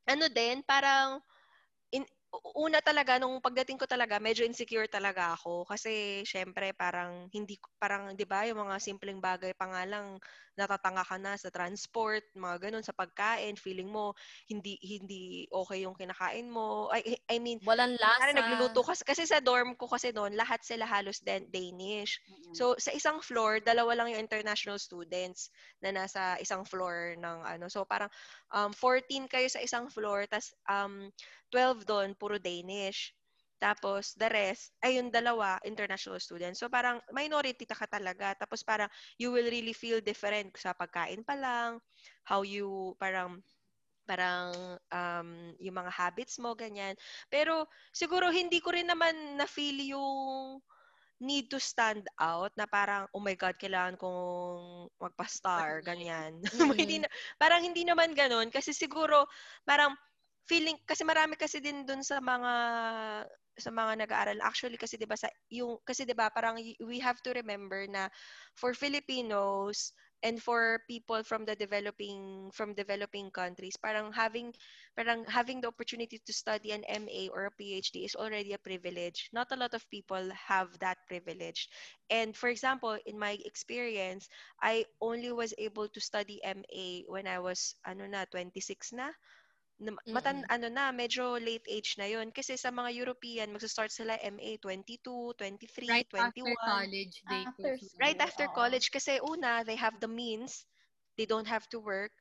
ano 0.06 0.30
din, 0.30 0.62
parang, 0.62 1.18
in, 1.90 2.06
una 2.54 2.78
talaga 2.78 3.18
nung 3.18 3.42
pagdating 3.42 3.74
ko 3.78 3.86
talaga 3.90 4.22
medyo 4.22 4.46
insecure 4.46 4.86
talaga 4.86 5.34
ako 5.34 5.66
kasi 5.66 6.22
syempre 6.22 6.70
parang 6.78 7.26
hindi 7.34 7.58
parang 7.74 8.14
'di 8.14 8.22
ba 8.22 8.46
yung 8.46 8.62
mga 8.66 8.78
simpleng 8.78 9.18
bagay 9.18 9.50
pa 9.58 9.66
nga 9.66 9.82
lang 9.82 10.14
natatanga 10.60 11.00
ka 11.08 11.16
na 11.16 11.40
sa 11.40 11.48
transport 11.48 12.20
mga 12.36 12.68
ganun 12.68 12.84
sa 12.84 12.92
pagkain 12.92 13.56
feeling 13.56 13.88
mo 13.88 14.12
hindi 14.44 14.76
hindi 14.84 15.48
okay 15.48 15.88
yung 15.88 15.96
kinakain 15.96 16.52
mo 16.52 16.92
I 16.92 17.16
I 17.24 17.40
mean 17.40 17.56
Walang 17.70 17.94
lasa. 18.02 18.18
Kaya 18.18 18.34
nagluluto 18.34 18.82
kasi, 18.82 19.02
kasi 19.06 19.22
sa 19.30 19.38
dorm 19.38 19.78
ko 19.78 19.86
kasi 19.86 20.10
doon, 20.10 20.34
lahat 20.34 20.58
sila 20.66 20.88
halos 20.88 21.22
Dan- 21.22 21.46
Danish. 21.46 22.18
So, 22.50 22.74
sa 22.82 22.90
isang 22.90 23.22
floor, 23.22 23.62
dalawa 23.62 23.94
lang 23.94 24.10
yung 24.10 24.22
international 24.26 24.82
students 24.82 25.54
na 25.78 25.94
nasa 25.94 26.34
isang 26.42 26.66
floor 26.66 27.14
ng 27.14 27.38
ano. 27.46 27.70
So, 27.70 27.86
parang 27.86 28.10
um, 28.50 28.74
14 28.74 29.30
kayo 29.30 29.46
sa 29.46 29.62
isang 29.62 29.86
floor, 29.86 30.26
tas 30.26 30.50
um, 30.66 31.12
12 31.54 31.86
doon, 31.86 32.08
puro 32.18 32.42
Danish. 32.42 33.14
Tapos, 33.60 34.16
the 34.16 34.26
rest, 34.32 34.72
ay 34.80 34.96
yung 34.98 35.12
dalawa, 35.12 35.60
international 35.68 36.18
students. 36.18 36.58
So, 36.64 36.72
parang 36.72 36.98
minority 37.12 37.68
ta 37.68 37.76
ka 37.76 37.86
talaga. 37.86 38.32
Tapos, 38.40 38.64
parang 38.64 38.88
you 39.20 39.30
will 39.30 39.46
really 39.46 39.76
feel 39.76 40.00
different 40.00 40.56
sa 40.56 40.72
pagkain 40.72 41.22
pa 41.22 41.36
lang, 41.36 41.78
how 42.24 42.40
you, 42.40 42.96
parang, 42.96 43.44
parang 44.08 44.80
um, 44.90 45.54
yung 45.62 45.76
mga 45.76 45.92
habits 45.92 46.40
mo, 46.42 46.56
ganyan. 46.58 46.96
Pero 47.30 47.68
siguro 47.94 48.32
hindi 48.34 48.58
ko 48.58 48.74
rin 48.74 48.90
naman 48.90 49.38
na-feel 49.38 49.78
yung 49.92 50.58
need 51.20 51.52
to 51.52 51.60
stand 51.60 52.08
out 52.16 52.48
na 52.56 52.64
parang, 52.64 53.04
oh 53.12 53.20
my 53.20 53.36
God, 53.36 53.54
kailangan 53.60 54.00
kong 54.00 54.88
magpa-star, 54.96 55.84
ganyan. 55.84 56.40
Mm. 56.56 56.72
hindi 56.80 56.96
na, 57.04 57.08
parang 57.36 57.60
hindi 57.60 57.84
naman 57.84 58.16
ganun. 58.16 58.48
Kasi 58.48 58.72
siguro, 58.72 59.28
parang 59.68 59.92
feeling, 60.48 60.76
kasi 60.88 61.02
marami 61.04 61.36
kasi 61.38 61.60
din 61.62 61.84
dun 61.86 62.02
sa 62.04 62.20
mga 62.20 62.52
sa 63.60 63.68
mga 63.68 63.92
nag-aaral. 64.06 64.38
Actually 64.40 64.80
kasi 64.80 64.96
'di 64.96 65.04
ba 65.04 65.18
sa 65.20 65.28
yung 65.52 65.76
kasi 65.84 66.08
'di 66.08 66.16
ba 66.16 66.32
parang 66.32 66.56
we 66.80 66.96
have 67.02 67.20
to 67.20 67.34
remember 67.36 67.84
na 67.90 68.08
for 68.56 68.72
Filipinos 68.72 69.92
and 70.24 70.40
for 70.40 70.80
people 70.88 71.20
from 71.24 71.44
the 71.44 71.52
developing 71.56 72.48
from 72.52 72.72
developing 72.76 73.28
countries 73.32 73.76
parang 73.80 74.12
having 74.12 74.52
parang 74.96 75.24
having 75.28 75.60
the 75.60 75.68
opportunity 75.68 76.20
to 76.24 76.32
study 76.32 76.72
an 76.72 76.84
MA 76.88 77.28
or 77.32 77.48
a 77.48 77.54
PhD 77.56 78.04
is 78.08 78.16
already 78.16 78.52
a 78.56 78.60
privilege. 78.60 79.28
Not 79.32 79.52
a 79.52 79.60
lot 79.60 79.72
of 79.76 79.84
people 79.92 80.24
have 80.32 80.72
that 80.80 81.00
privilege. 81.08 81.68
And 82.08 82.32
for 82.36 82.48
example 82.48 82.96
in 83.04 83.16
my 83.20 83.36
experience 83.44 84.28
I 84.60 84.88
only 85.04 85.32
was 85.32 85.52
able 85.60 85.88
to 85.92 86.00
study 86.00 86.40
MA 86.44 87.04
when 87.12 87.28
I 87.28 87.40
was 87.44 87.76
ano 87.84 88.08
na 88.08 88.24
26 88.28 88.92
na 88.96 89.12
na- 89.12 89.16
matan 90.08 90.42
Mm-mm. 90.42 90.50
ano 90.52 90.68
na 90.68 90.92
medyo 90.92 91.40
late 91.40 91.64
age 91.68 91.96
na 91.98 92.06
yon 92.08 92.30
kasi 92.34 92.54
sa 92.60 92.68
mga 92.70 92.92
European 92.94 93.48
magsa-start 93.52 93.90
sila 93.92 94.14
MA 94.20 94.56
22, 94.60 95.32
23, 95.38 95.88
right 95.88 96.08
21 96.08 96.16
after 96.18 96.56
college, 96.64 97.22
they 97.28 97.46
After 97.46 97.78
to- 97.78 97.90
right 98.00 98.16
school, 98.16 98.20
after 98.20 98.46
oo. 98.46 98.48
college 98.48 98.90
kasi 98.92 99.18
una 99.24 99.64
they 99.64 99.76
have 99.76 99.96
the 100.00 100.08
means. 100.10 100.66
They 101.18 101.26
don't 101.28 101.48
have 101.48 101.68
to 101.74 101.78
work. 101.80 102.12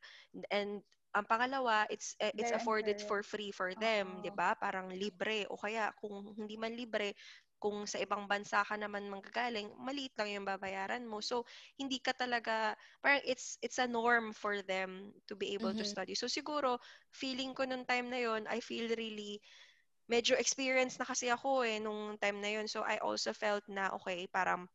And 0.52 0.82
ang 1.16 1.26
pangalawa 1.26 1.86
it's 1.90 2.14
eh, 2.22 2.32
it's 2.38 2.52
They're 2.52 2.54
afforded 2.54 3.02
for 3.02 3.24
free 3.26 3.52
for 3.52 3.74
them 3.76 4.20
Oo. 4.20 4.24
'di 4.24 4.32
ba? 4.36 4.54
Parang 4.60 4.90
libre. 4.94 5.46
O 5.50 5.58
kaya 5.60 5.92
kung 6.00 6.36
hindi 6.38 6.56
man 6.60 6.74
libre 6.76 7.14
kung 7.60 7.86
sa 7.88 8.00
ibang 8.02 8.26
bansa 8.32 8.64
ka 8.66 8.76
naman 8.80 9.08
manggagaling 9.12 9.72
maliit 9.80 10.16
lang 10.20 10.32
yung 10.34 10.48
babayaran 10.48 11.04
mo. 11.08 11.20
So 11.24 11.44
hindi 11.80 12.00
ka 12.02 12.16
talaga 12.16 12.74
parang 13.04 13.22
it's 13.28 13.60
it's 13.62 13.78
a 13.80 13.88
norm 13.88 14.32
for 14.34 14.64
them 14.64 15.12
to 15.28 15.36
be 15.36 15.54
able 15.56 15.76
to 15.76 15.84
Mhm. 15.84 15.88
study. 15.88 16.16
So 16.16 16.28
siguro 16.32 16.80
feeling 17.14 17.54
ko 17.56 17.68
nung 17.68 17.86
time 17.88 18.10
na 18.12 18.20
yon 18.24 18.48
I 18.50 18.60
feel 18.64 18.88
really 18.96 19.40
medyo 20.10 20.34
experience 20.40 20.98
na 21.00 21.06
kasi 21.08 21.30
ako 21.30 21.62
eh 21.68 21.78
nung 21.84 22.18
time 22.18 22.40
na 22.42 22.52
yon 22.60 22.68
so 22.72 22.82
I 22.84 22.98
also 23.04 23.32
felt 23.36 23.64
na 23.70 23.94
okay 24.00 24.26
parang 24.32 24.66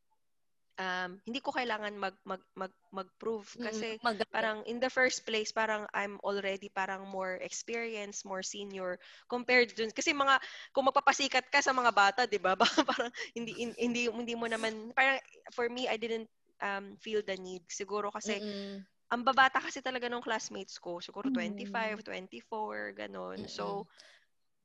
um, 0.79 1.19
hindi 1.27 1.41
ko 1.43 1.51
kailangan 1.55 1.95
mag 1.97 2.17
mag 2.27 2.43
mag 2.59 2.73
mag-prove 2.95 3.47
kasi 3.63 3.99
Mag- 4.03 4.23
parang 4.35 4.63
in 4.67 4.79
the 4.83 4.91
first 4.91 5.27
place 5.27 5.51
parang 5.55 5.87
I'm 5.95 6.19
already 6.23 6.71
parang 6.71 7.07
more 7.11 7.39
experienced, 7.43 8.27
more 8.27 8.43
senior 8.43 8.99
compared 9.31 9.75
dun 9.75 9.91
kasi 9.95 10.15
mga 10.15 10.39
kung 10.75 10.87
magpapasikat 10.91 11.51
ka 11.51 11.61
sa 11.63 11.75
mga 11.75 11.93
bata, 11.95 12.21
'di 12.27 12.39
ba? 12.43 12.55
parang 12.91 13.11
hindi 13.37 13.53
hindi 13.79 14.09
hindi 14.11 14.35
mo 14.35 14.47
naman 14.51 14.91
parang 14.95 15.19
for 15.55 15.67
me 15.71 15.87
I 15.91 15.97
didn't 15.99 16.31
um, 16.63 16.97
feel 17.03 17.23
the 17.23 17.37
need 17.39 17.67
siguro 17.71 18.11
kasi 18.15 18.41
Mm-mm. 18.41 18.87
ang 19.13 19.23
babata 19.23 19.63
kasi 19.63 19.79
talaga 19.85 20.09
ng 20.11 20.25
classmates 20.25 20.81
ko, 20.83 20.99
siguro 20.99 21.29
Mm. 21.29 21.31
25, 21.31 22.03
24, 22.03 22.97
ganun. 22.99 23.47
So 23.47 23.87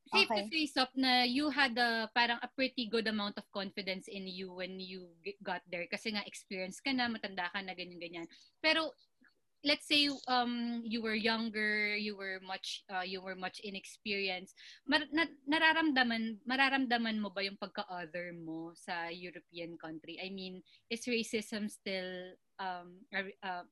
Safe 0.10 0.26
Okay. 0.26 0.42
to 0.42 0.50
face 0.50 0.74
up 0.74 0.90
na 0.98 1.22
you 1.22 1.54
had 1.54 1.78
a 1.78 2.10
parang 2.18 2.42
a 2.42 2.50
pretty 2.50 2.90
good 2.90 3.06
amount 3.06 3.38
of 3.38 3.46
confidence 3.54 4.10
in 4.10 4.26
you 4.26 4.50
when 4.50 4.82
you 4.82 5.14
got 5.46 5.62
there 5.70 5.86
kasi 5.86 6.10
nga 6.10 6.26
experience 6.26 6.82
ka 6.82 6.90
na, 6.90 7.06
matanda 7.06 7.46
ka 7.54 7.62
na 7.62 7.78
ganyan 7.78 8.02
ganyan. 8.02 8.28
Pero 8.58 8.90
let's 9.62 9.86
say 9.86 10.08
um 10.32 10.82
you 10.88 11.04
were 11.04 11.14
younger, 11.14 11.94
you 11.94 12.16
were 12.16 12.40
much 12.42 12.82
uh, 12.90 13.06
you 13.06 13.22
were 13.22 13.36
much 13.36 13.62
inexperienced. 13.62 14.56
Mar- 14.90 15.12
na- 15.14 15.36
nararamdaman 15.46 16.42
mararamdaman 16.48 17.20
mo 17.22 17.30
ba 17.30 17.44
yung 17.46 17.60
pagka-other 17.60 18.32
mo 18.34 18.74
sa 18.74 19.12
European 19.14 19.78
country? 19.78 20.18
I 20.18 20.32
mean, 20.34 20.64
is 20.90 21.06
racism 21.06 21.70
still 21.70 22.34
um 22.58 23.04
uh, 23.14 23.68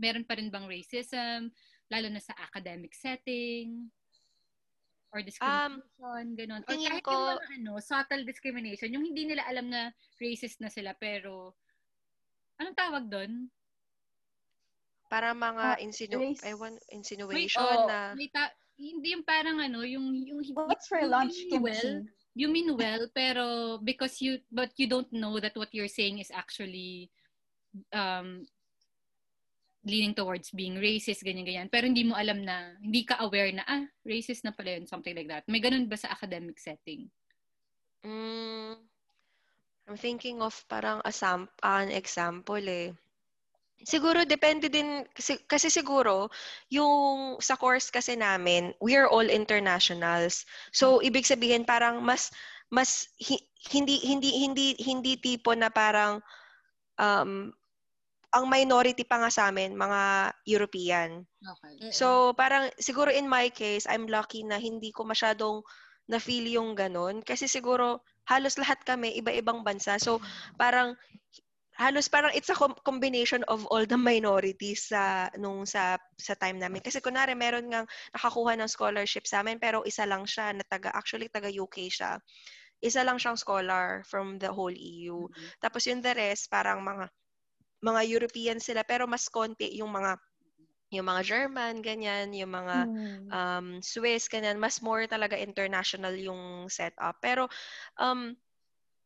meron 0.00 0.24
pa 0.24 0.34
rin 0.40 0.48
bang 0.48 0.64
racism 0.64 1.52
lalo 1.92 2.08
na 2.08 2.22
sa 2.22 2.32
academic 2.40 2.96
setting? 2.96 3.92
Or 5.10 5.20
discrimination, 5.20 5.82
ganun. 6.34 6.62
Or 6.62 6.74
kahit 6.76 7.02
ko- 7.02 7.10
yung 7.10 7.26
mga 7.34 7.46
ano, 7.58 7.72
subtle 7.78 8.22
discrimination, 8.22 8.88
yung 8.88 9.02
hindi 9.04 9.26
nila 9.26 9.42
alam 9.44 9.66
na 9.66 9.90
racist 10.16 10.60
na 10.60 10.70
sila, 10.70 10.94
pero, 10.94 11.54
anong 12.56 12.78
tawag 12.78 13.04
doon? 13.06 13.50
para 15.10 15.34
mga 15.34 15.74
Ah, 15.74 15.78
insinu- 15.82 16.22
race- 16.22 16.46
ewan, 16.46 16.70
May, 16.70 16.94
insinuation 16.94 17.58
oh, 17.58 17.90
na 17.90 18.14
may 18.14 18.30
ta- 18.30 18.54
hindi 18.78 19.10
yung 19.10 19.26
parang 19.26 19.58
ano, 19.58 19.82
yung, 19.82 20.06
yung, 20.22 20.38
What's 20.54 20.86
for 20.86 21.02
you 21.02 21.10
lunch, 21.10 21.34
mean 21.50 21.58
well, 21.60 21.74
kimchi? 21.74 22.14
you 22.38 22.46
mean 22.46 22.70
well, 22.78 23.10
pero 23.10 23.44
because 23.82 24.22
you, 24.22 24.38
but 24.54 24.70
you 24.78 24.86
don't 24.86 25.10
know 25.10 25.42
that 25.42 25.58
what 25.58 25.74
you're 25.74 25.90
saying 25.90 26.22
is 26.22 26.30
actually, 26.30 27.10
um, 27.90 28.46
leaning 29.84 30.12
towards 30.12 30.52
being 30.52 30.76
racist, 30.76 31.24
ganyan-ganyan. 31.24 31.72
Pero 31.72 31.88
hindi 31.88 32.04
mo 32.04 32.12
alam 32.12 32.44
na, 32.44 32.76
hindi 32.84 33.04
ka 33.04 33.16
aware 33.24 33.48
na, 33.52 33.64
ah, 33.64 33.84
racist 34.04 34.44
na 34.44 34.52
pala 34.52 34.76
yun, 34.76 34.84
something 34.84 35.16
like 35.16 35.28
that. 35.28 35.44
May 35.48 35.60
ganun 35.60 35.88
ba 35.88 35.96
sa 35.96 36.12
academic 36.12 36.60
setting? 36.60 37.08
Mm, 38.04 38.76
I'm 39.88 39.98
thinking 39.98 40.38
of 40.44 40.54
parang 40.68 41.00
a 41.04 41.12
sam- 41.12 41.50
an 41.64 41.90
example 41.90 42.60
eh. 42.62 42.92
Siguro 43.80 44.28
depende 44.28 44.68
din 44.68 45.08
kasi, 45.16 45.40
kasi 45.48 45.72
siguro 45.72 46.28
yung 46.68 47.40
sa 47.40 47.56
course 47.56 47.88
kasi 47.88 48.12
namin, 48.12 48.76
we 48.84 48.92
are 48.92 49.08
all 49.08 49.24
internationals. 49.24 50.44
So 50.70 51.00
ibig 51.00 51.24
sabihin 51.24 51.64
parang 51.64 52.04
mas 52.04 52.28
mas 52.68 53.08
hi- 53.16 53.48
hindi 53.72 53.98
hindi 54.04 54.44
hindi 54.44 54.66
hindi 54.84 55.16
tipo 55.16 55.56
na 55.56 55.72
parang 55.72 56.20
um 57.00 57.50
ang 58.30 58.46
minority 58.46 59.02
pa 59.02 59.18
nga 59.22 59.30
sa 59.30 59.50
amin 59.50 59.74
mga 59.74 60.32
European. 60.46 61.26
Okay. 61.40 61.90
So, 61.90 62.36
parang 62.36 62.70
siguro 62.78 63.10
in 63.10 63.26
my 63.26 63.48
case, 63.50 63.88
I'm 63.88 64.06
lucky 64.06 64.44
na 64.46 64.60
hindi 64.60 64.92
ko 64.94 65.02
masyadong 65.08 65.64
na-feel 66.10 66.46
yung 66.50 66.76
ganun. 66.76 67.22
Kasi 67.24 67.46
siguro, 67.48 68.02
halos 68.28 68.58
lahat 68.60 68.82
kami, 68.84 69.16
iba-ibang 69.18 69.62
bansa. 69.66 69.96
So, 69.98 70.20
parang, 70.60 70.94
halos 71.80 72.12
parang 72.12 72.28
it's 72.36 72.52
a 72.52 72.56
com- 72.58 72.76
combination 72.84 73.40
of 73.48 73.64
all 73.72 73.88
the 73.88 73.96
minorities 73.96 74.92
sa 74.92 75.32
nung 75.40 75.64
sa 75.64 75.96
sa 76.20 76.36
time 76.36 76.60
namin 76.60 76.84
kasi 76.84 77.00
kunare 77.00 77.32
meron 77.32 77.72
ngang 77.72 77.88
nakakuha 78.12 78.52
ng 78.60 78.68
scholarship 78.68 79.24
sa 79.24 79.40
amin 79.40 79.56
pero 79.56 79.80
isa 79.88 80.04
lang 80.04 80.28
siya 80.28 80.52
na 80.52 80.64
taga 80.66 80.92
actually 80.92 81.32
taga 81.32 81.48
UK 81.48 81.88
siya 81.88 82.20
isa 82.84 83.00
lang 83.00 83.16
siyang 83.16 83.40
scholar 83.40 84.04
from 84.04 84.36
the 84.36 84.50
whole 84.52 84.72
EU 84.74 85.24
Mhm. 85.24 85.48
tapos 85.62 85.88
yung 85.88 86.04
the 86.04 86.12
rest 86.12 86.52
parang 86.52 86.84
mga 86.84 87.08
mga 87.84 88.00
European 88.08 88.58
sila 88.62 88.84
pero 88.86 89.06
mas 89.08 89.28
konti 89.32 89.68
yung 89.80 89.90
mga 89.92 90.18
yung 90.94 91.06
mga 91.06 91.22
German 91.26 91.80
ganyan 91.84 92.34
yung 92.34 92.50
mga 92.54 92.90
Hmm. 92.96 93.34
um, 93.34 93.78
Swiss, 93.82 94.26
ganyan, 94.30 94.58
mas 94.58 94.82
more 94.82 95.06
talaga 95.06 95.38
international 95.38 96.14
yung 96.18 96.66
setup. 96.72 97.18
Pero, 97.22 97.46
um, 98.00 98.34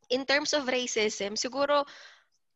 in 0.09 0.25
terms 0.25 0.53
of 0.53 0.69
racism, 0.69 1.35
siguro, 1.37 1.85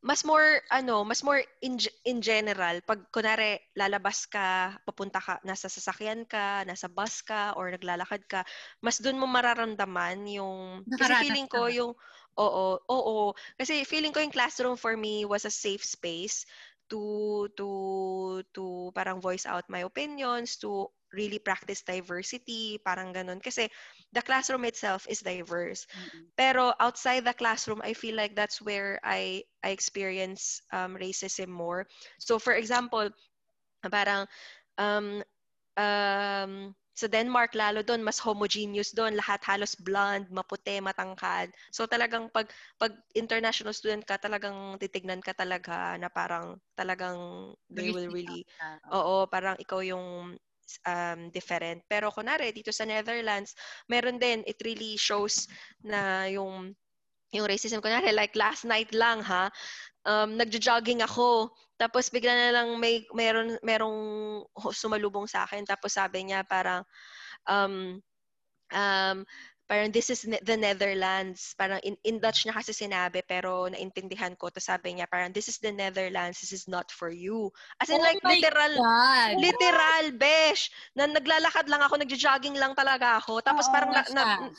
mas 0.02 0.24
more, 0.24 0.64
ano, 0.72 1.04
mas 1.04 1.24
more 1.28 1.44
in, 1.62 1.76
in 2.08 2.24
general, 2.24 2.80
pag 2.88 3.04
kunwari 3.12 3.60
lalabas 3.76 4.24
ka, 4.30 4.80
papunta 4.88 5.20
ka, 5.20 5.40
nasa 5.44 5.68
sasakyan 5.68 6.24
ka, 6.30 6.64
nasa 6.64 6.88
bus 6.88 7.20
ka, 7.26 7.52
or 7.60 7.72
naglalakad 7.74 8.24
ka, 8.32 8.42
mas 8.84 9.00
dun 9.04 9.20
mo 9.20 9.28
mararamdaman 9.28 10.24
yung, 10.30 10.88
kasi 10.96 11.16
feeling 11.20 11.48
ko 11.52 11.68
yung, 11.68 11.94
oo, 12.40 12.80
oo, 12.90 13.36
kasi 13.60 13.84
feeling 13.84 14.16
ko 14.16 14.24
yung 14.24 14.34
classroom 14.34 14.78
for 14.80 14.96
me 14.96 15.26
was 15.28 15.44
a 15.46 15.54
safe 15.54 15.84
space 15.84 16.48
to 16.90 17.48
to 17.60 18.42
to 18.56 18.92
parang 18.96 19.22
voice 19.22 19.46
out 19.46 19.68
my 19.70 19.84
opinions 19.86 20.58
to 20.58 20.88
really 21.14 21.40
practice 21.40 21.84
diversity 21.84 22.80
parang 22.82 23.14
ganun. 23.14 23.42
Kasi 23.44 23.70
the 24.14 24.22
classroom 24.24 24.66
itself 24.66 25.06
is 25.10 25.22
diverse. 25.26 25.86
Mhm. 25.94 26.32
pero 26.40 26.72
outside 26.80 27.28
the 27.28 27.36
classroom 27.36 27.82
I 27.84 27.94
feel 27.94 28.16
like 28.16 28.34
that's 28.36 28.62
where 28.64 29.00
I 29.04 29.44
I 29.64 29.76
experience 29.76 30.62
um, 30.72 30.96
racism 30.98 31.52
more. 31.52 31.88
So 32.20 32.40
for 32.40 32.54
example 32.56 33.12
parang 33.92 34.28
um 34.78 35.24
um 35.78 36.76
sa 37.00 37.08
Denmark 37.08 37.56
lalo 37.56 37.80
doon 37.80 38.04
mas 38.04 38.20
homogeneous 38.20 38.92
doon 38.92 39.16
lahat 39.16 39.40
halos 39.48 39.74
blonde 39.80 40.28
maputi 40.36 40.84
matangkad. 40.84 41.48
So 41.72 41.88
talagang 41.88 42.28
pag 42.36 42.52
pag 42.76 42.92
international 43.16 43.72
student 43.72 44.04
ka 44.04 44.20
talagang 44.20 44.76
titignan 44.84 45.24
ka 45.24 45.32
talaga 45.32 45.96
na 45.96 46.12
parang 46.12 46.60
talagang 46.76 47.56
they 47.72 47.88
will 47.96 48.12
really 48.12 48.44
Oo, 48.90 49.30
parang 49.30 49.54
ikaw 49.62 49.86
yung 49.86 50.34
um, 50.86 51.20
different. 51.30 51.86
Pero 51.86 52.10
kunwari, 52.10 52.50
dito 52.54 52.74
sa 52.74 52.86
Netherlands, 52.90 53.54
meron 53.86 54.18
din, 54.18 54.42
it 54.50 54.58
really 54.66 54.98
shows 54.98 55.46
na 55.86 56.26
yung 56.30 56.74
yung 57.34 57.46
racism. 57.46 57.82
Kunwari, 57.82 58.14
like 58.14 58.34
last 58.34 58.66
night 58.66 58.90
lang 58.94 59.22
ha, 59.22 59.50
um, 60.06 60.38
nagjo-jogging 60.38 61.06
ako. 61.06 61.54
Tapos 61.80 62.12
bigla 62.12 62.34
na 62.36 62.52
lang 62.60 62.76
may 62.76 63.08
meron 63.16 63.56
merong 63.64 64.00
sumalubong 64.76 65.30
sa 65.30 65.48
akin. 65.48 65.64
Tapos 65.64 65.96
sabi 65.96 66.28
niya 66.28 66.44
parang 66.44 66.84
um, 67.48 68.04
um, 68.74 69.18
parang 69.70 69.94
this 69.94 70.10
is 70.10 70.26
the 70.26 70.58
Netherlands. 70.58 71.54
Parang 71.54 71.78
in, 71.86 71.94
in 72.02 72.18
Dutch 72.18 72.44
niya 72.44 72.58
kasi 72.58 72.74
sinabi 72.74 73.22
pero 73.22 73.70
naintindihan 73.70 74.34
ko. 74.34 74.50
Tapos 74.50 74.66
sabi 74.66 74.98
niya 74.98 75.06
parang 75.06 75.30
this 75.30 75.46
is 75.46 75.62
the 75.62 75.70
Netherlands. 75.70 76.42
This 76.42 76.52
is 76.52 76.66
not 76.66 76.90
for 76.90 77.14
you. 77.14 77.54
As 77.78 77.94
in 77.94 78.02
Oh 78.02 78.04
like 78.04 78.20
literal 78.26 78.74
God! 78.76 79.34
Literal, 79.38 80.06
besh. 80.18 80.74
Na 80.98 81.06
naglalakad 81.06 81.70
lang 81.70 81.86
ako, 81.86 82.02
nagjo-jogging 82.02 82.58
lang 82.58 82.74
talaga 82.74 83.22
ako. 83.22 83.46
Tapos 83.46 83.70
Oo, 83.70 83.74
parang 83.78 83.94
na, 83.94 84.02
na- 84.10 84.50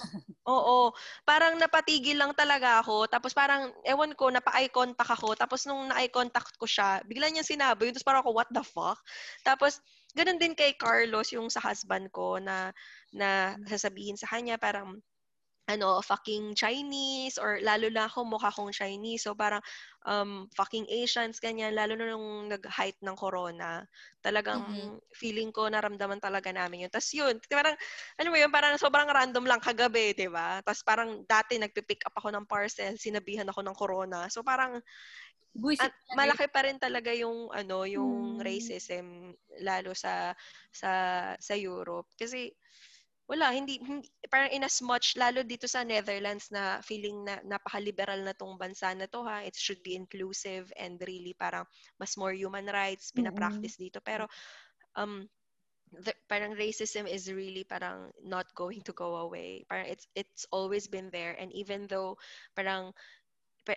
oo, 0.50 0.78
parang 1.22 1.54
napatigil 1.56 2.18
lang 2.18 2.34
talaga 2.34 2.82
ako. 2.82 3.06
Tapos 3.06 3.30
parang 3.30 3.70
ewan 3.86 4.12
ko, 4.18 4.34
napa-eye 4.34 4.68
contact 4.74 5.10
ako. 5.14 5.38
Tapos 5.38 5.64
nung 5.70 5.88
na-eye 5.88 6.10
contact 6.10 6.58
ko 6.58 6.66
siya, 6.66 7.00
bigla 7.06 7.30
niyang 7.30 7.46
sinabi, 7.46 7.88
yun. 7.88 7.94
tapos 7.94 8.08
parang 8.10 8.22
ako, 8.26 8.32
what 8.34 8.50
the 8.50 8.64
fuck? 8.66 8.98
Tapos 9.46 9.78
ganun 10.12 10.42
din 10.42 10.58
kay 10.58 10.74
Carlos, 10.74 11.30
yung 11.30 11.46
sa 11.48 11.62
husband 11.62 12.10
ko 12.10 12.42
na 12.42 12.74
na 13.14 13.54
sasabihin 13.66 14.18
sa 14.18 14.26
kanya 14.30 14.58
parang 14.58 14.98
ano, 15.70 16.02
fucking 16.02 16.58
Chinese 16.58 17.38
or 17.38 17.62
lalo 17.62 17.86
na 17.92 18.10
ako 18.10 18.26
mukha 18.26 18.50
kong 18.50 18.74
Chinese. 18.74 19.22
So 19.26 19.38
parang 19.38 19.62
um, 20.06 20.50
fucking 20.58 20.90
Asians, 20.90 21.38
ganyan. 21.38 21.78
Lalo 21.78 21.94
na 21.94 22.10
nung 22.10 22.50
nag-height 22.50 22.98
ng 23.02 23.16
corona. 23.18 23.86
Talagang 24.24 24.60
Mhm. 24.60 25.00
feeling 25.14 25.54
ko 25.54 25.70
naramdaman 25.70 26.18
talaga 26.18 26.50
namin 26.50 26.86
yun. 26.88 26.90
Tapos 26.92 27.10
yun, 27.14 27.34
parang, 27.48 27.76
ano 28.18 28.28
mo 28.32 28.36
yun, 28.36 28.50
parang 28.52 28.74
sobrang 28.80 29.08
random 29.08 29.46
lang 29.46 29.62
kagabi, 29.62 30.12
di 30.16 30.26
ba? 30.28 30.60
Tapos 30.66 30.82
parang 30.82 31.22
dati 31.24 31.56
nagpipick 31.56 32.02
up 32.08 32.14
ako 32.18 32.34
ng 32.34 32.44
parcel, 32.50 32.98
sinabihan 32.98 33.46
ako 33.48 33.60
ng 33.64 33.76
corona. 33.78 34.26
So 34.32 34.42
parang 34.42 34.82
Buisit 35.54 35.92
at 36.10 36.10
malaki 36.12 36.46
pa 36.52 36.60
rin 36.66 36.76
talaga 36.76 37.10
yung 37.16 37.48
ano 37.54 37.88
yung 37.88 38.36
Hmm. 38.36 38.42
racism 38.42 39.32
lalo 39.64 39.96
sa 39.96 40.36
sa 40.74 40.90
sa 41.40 41.54
Europe 41.56 42.10
kasi 42.20 42.52
wala 43.30 43.54
hindi, 43.54 43.78
hindi 43.78 44.10
parang 44.26 44.50
in 44.50 44.66
as 44.66 44.82
much 44.82 45.14
lalo 45.14 45.46
dito 45.46 45.70
sa 45.70 45.86
Netherlands 45.86 46.50
na 46.50 46.82
feeling 46.82 47.22
na 47.22 47.38
napaka-liberal 47.46 48.26
na 48.26 48.34
tong 48.34 48.58
bansa 48.58 48.90
na 48.98 49.06
to 49.06 49.22
ha? 49.22 49.46
It 49.46 49.54
should 49.54 49.78
be 49.86 49.94
inclusive 49.94 50.74
and 50.74 50.98
really 51.06 51.38
parang 51.38 51.62
mas 51.94 52.18
more 52.18 52.34
human 52.34 52.66
rights 52.66 53.14
pina-practice 53.14 53.78
dito. 53.78 54.02
Pero 54.02 54.26
um 54.98 55.30
the, 55.94 56.10
parang 56.26 56.58
racism 56.58 57.06
is 57.06 57.30
really 57.30 57.62
parang 57.62 58.10
not 58.18 58.50
going 58.58 58.82
to 58.82 58.90
go 58.98 59.22
away. 59.22 59.62
Parang 59.70 59.86
it's 59.86 60.10
it's 60.18 60.42
always 60.50 60.90
been 60.90 61.14
there. 61.14 61.38
And 61.38 61.54
even 61.54 61.86
though 61.86 62.18
parang 62.58 62.90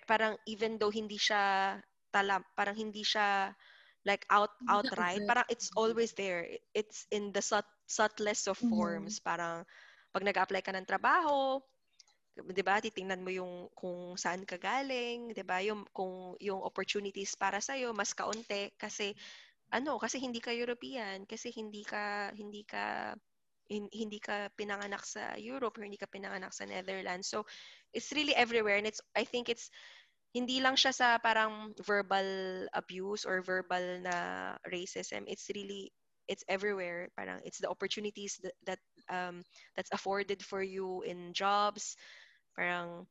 parang 0.10 0.42
even 0.50 0.82
though 0.82 0.90
hindi 0.90 1.22
siya 1.22 1.78
tala, 2.10 2.42
parang 2.58 2.74
hindi 2.74 3.06
siya 3.06 3.54
like 4.04 4.28
out 4.28 4.52
outright, 4.68 5.24
parang 5.24 5.48
it's 5.48 5.72
always 5.80 6.12
there. 6.14 6.48
It's 6.76 7.08
in 7.12 7.32
the 7.32 7.42
sut, 7.42 7.66
subtlest 7.88 8.52
of 8.52 8.60
mm-hmm. 8.60 8.76
forms. 8.76 9.20
Mm-hmm. 9.20 9.28
Parang 9.28 9.58
pag 10.12 10.24
nag-apply 10.28 10.62
ka 10.62 10.76
ng 10.76 10.88
trabaho, 10.88 11.64
'di 12.36 12.64
ba? 12.66 12.82
Titingnan 12.82 13.22
mo 13.22 13.30
yung 13.30 13.70
kung 13.78 14.18
saan 14.18 14.44
ka 14.44 14.58
galing, 14.58 15.32
'di 15.32 15.44
ba? 15.46 15.62
Yung 15.64 15.86
kung 15.94 16.36
yung 16.42 16.62
opportunities 16.62 17.38
para 17.38 17.62
sa 17.62 17.78
iyo 17.78 17.94
mas 17.94 18.12
kaunti 18.12 18.74
kasi 18.76 19.14
ano, 19.74 19.98
kasi 19.98 20.22
hindi 20.22 20.38
ka 20.38 20.54
European, 20.54 21.26
kasi 21.26 21.50
hindi 21.50 21.82
ka 21.82 22.30
hindi 22.38 22.62
ka 22.66 23.16
hindi 23.70 24.20
ka 24.20 24.54
pinanganak 24.54 25.02
sa 25.02 25.34
Europe 25.40 25.80
or 25.80 25.88
hindi 25.88 25.98
ka 25.98 26.06
pinanganak 26.12 26.54
sa 26.54 26.68
Netherlands. 26.68 27.32
So 27.32 27.48
it's 27.96 28.12
really 28.14 28.36
everywhere 28.36 28.78
and 28.78 28.86
it's 28.86 29.02
I 29.18 29.26
think 29.26 29.50
it's 29.50 29.72
hindi 30.34 30.60
lang 30.62 30.76
siya 30.76 30.94
sa 30.94 31.08
parang 31.22 31.74
verbal 31.86 32.66
abuse 32.74 33.26
or 33.26 33.42
verbal 33.46 34.02
na 34.02 34.16
racism. 34.70 35.24
It's 35.30 35.48
really 35.54 35.94
it's 36.28 36.44
everywhere. 36.50 37.10
Parang 37.16 37.40
it's 37.46 37.60
the 37.62 37.70
opportunities 37.70 38.40
that, 38.44 38.56
that 38.66 38.82
um 39.14 39.44
that's 39.78 39.94
afforded 39.94 40.42
for 40.44 40.64
you 40.64 41.04
in 41.06 41.34
jobs, 41.34 41.96
Parang 42.58 43.08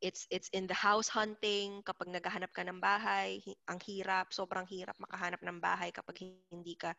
it's 0.00 0.26
it's 0.28 0.50
in 0.52 0.68
the 0.68 0.76
house 0.76 1.08
hunting 1.08 1.80
kapag 1.86 2.12
naghahanap 2.12 2.52
ka 2.52 2.60
ng 2.60 2.80
bahay 2.82 3.40
ang 3.64 3.80
hirap 3.88 4.28
sobrang 4.36 4.68
hirap 4.68 4.96
makahanap 5.00 5.40
ng 5.40 5.58
bahay 5.62 5.88
kapag 5.94 6.28
hindi 6.52 6.76
ka 6.76 6.92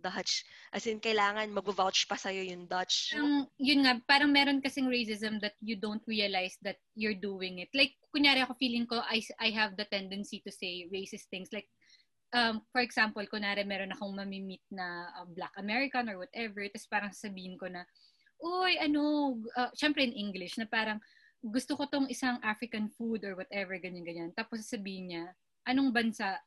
Dutch. 0.00 0.42
As 0.72 0.88
in 0.88 0.98
kailangan 0.98 1.52
mag-vouch 1.52 2.08
pa 2.08 2.16
sa'yo 2.16 2.42
yung 2.42 2.64
Dutch. 2.64 3.12
Um, 3.14 3.46
yun 3.60 3.84
nga 3.84 4.00
parang 4.08 4.32
meron 4.32 4.64
kasing 4.64 4.88
racism 4.88 5.38
that 5.44 5.54
you 5.60 5.76
don't 5.76 6.02
realize 6.08 6.56
that 6.64 6.80
you're 6.96 7.16
doing 7.16 7.60
it. 7.60 7.68
Like 7.76 7.94
kunyari 8.10 8.40
ako 8.40 8.56
feeling 8.56 8.88
ko 8.88 9.04
I, 9.04 9.20
I 9.38 9.52
have 9.52 9.76
the 9.76 9.84
tendency 9.86 10.40
to 10.42 10.50
say 10.50 10.88
racist 10.88 11.28
things. 11.28 11.52
Like 11.52 11.68
um, 12.32 12.64
for 12.72 12.80
example 12.80 13.22
kunwari 13.28 13.62
meron 13.68 13.92
akong 13.92 14.16
mamimit 14.16 14.64
na 14.72 15.12
uh, 15.20 15.28
black 15.28 15.52
American 15.60 16.08
or 16.08 16.24
whatever 16.24 16.64
tapos 16.72 16.88
parang 16.88 17.12
sabihin 17.12 17.60
ko 17.60 17.68
na 17.68 17.84
uy, 18.40 18.80
ano, 18.80 19.36
uh, 19.54 19.70
syempre 19.76 20.02
in 20.02 20.16
English, 20.16 20.56
na 20.56 20.64
parang, 20.64 20.98
gusto 21.40 21.76
ko 21.76 21.88
tong 21.88 22.08
isang 22.08 22.40
African 22.44 22.88
food 22.88 23.24
or 23.24 23.36
whatever, 23.36 23.76
ganyan-ganyan. 23.76 24.32
Tapos 24.36 24.64
sasabihin 24.64 25.12
niya, 25.12 25.24
anong 25.68 25.92
bansa 25.92 26.40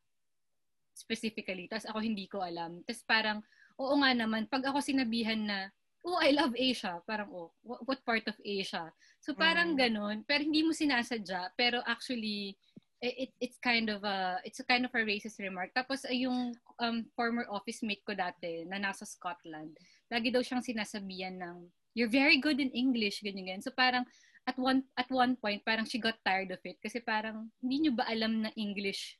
specifically? 0.93 1.67
Tapos 1.67 1.89
ako 1.89 1.99
hindi 1.99 2.25
ko 2.29 2.41
alam. 2.41 2.81
Tapos 2.85 3.03
parang, 3.05 3.37
oo 3.77 3.93
nga 3.99 4.11
naman, 4.13 4.45
pag 4.47 4.63
ako 4.65 4.79
sinabihan 4.79 5.41
na, 5.41 5.69
oh, 6.05 6.19
I 6.19 6.35
love 6.35 6.53
Asia. 6.55 7.01
Parang, 7.07 7.31
oh, 7.31 7.51
what 7.61 7.99
part 8.05 8.23
of 8.29 8.37
Asia? 8.43 8.91
So 9.19 9.33
parang 9.33 9.73
mm. 9.73 9.79
ganun. 9.79 10.17
Pero 10.27 10.43
hindi 10.43 10.61
mo 10.61 10.75
sinasadya. 10.75 11.55
Pero 11.55 11.79
actually, 11.87 12.59
it, 13.03 13.31
it's 13.43 13.59
kind 13.59 13.91
of 13.91 14.03
a 14.07 14.39
it's 14.47 14.63
a 14.63 14.67
kind 14.67 14.87
of 14.87 14.91
a 14.95 15.03
racist 15.03 15.39
remark. 15.43 15.75
Tapos 15.75 16.07
ay 16.07 16.23
yung 16.23 16.55
um, 16.79 17.03
former 17.19 17.43
office 17.51 17.83
mate 17.83 18.03
ko 18.07 18.15
dati 18.15 18.63
na 18.63 18.79
nasa 18.79 19.03
Scotland, 19.03 19.75
lagi 20.07 20.31
daw 20.31 20.39
siyang 20.39 20.63
sinasabihan 20.63 21.35
ng 21.35 21.67
you're 21.93 22.11
very 22.11 22.39
good 22.39 22.63
in 22.63 22.71
English, 22.71 23.19
ganyan, 23.19 23.59
ganyan. 23.59 23.63
So 23.63 23.75
parang, 23.75 24.07
at 24.47 24.55
one 24.55 24.87
at 24.95 25.11
one 25.11 25.35
point, 25.35 25.61
parang 25.67 25.83
she 25.83 25.99
got 25.99 26.15
tired 26.23 26.49
of 26.55 26.63
it 26.63 26.79
kasi 26.79 27.03
parang, 27.03 27.51
hindi 27.59 27.87
nyo 27.87 27.91
ba 27.99 28.07
alam 28.07 28.47
na 28.47 28.51
English, 28.55 29.19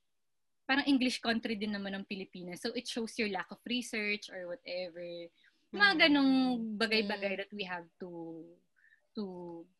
parang 0.64 0.88
English 0.88 1.20
country 1.20 1.60
din 1.60 1.76
naman 1.76 1.96
ng 1.96 2.08
Pilipinas. 2.08 2.64
So 2.64 2.72
it 2.76 2.88
shows 2.88 3.16
your 3.20 3.30
lack 3.30 3.52
of 3.52 3.60
research 3.68 4.32
or 4.32 4.48
whatever. 4.48 5.04
Mga 5.74 5.94
mm. 5.94 6.00
ganong 6.00 6.34
bagay-bagay 6.80 7.34
that 7.44 7.52
we 7.52 7.68
have 7.68 7.86
to 8.00 8.42
to 9.14 9.24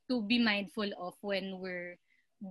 to 0.06 0.22
be 0.22 0.38
mindful 0.38 0.90
of 1.00 1.18
when 1.24 1.58
we're 1.58 1.98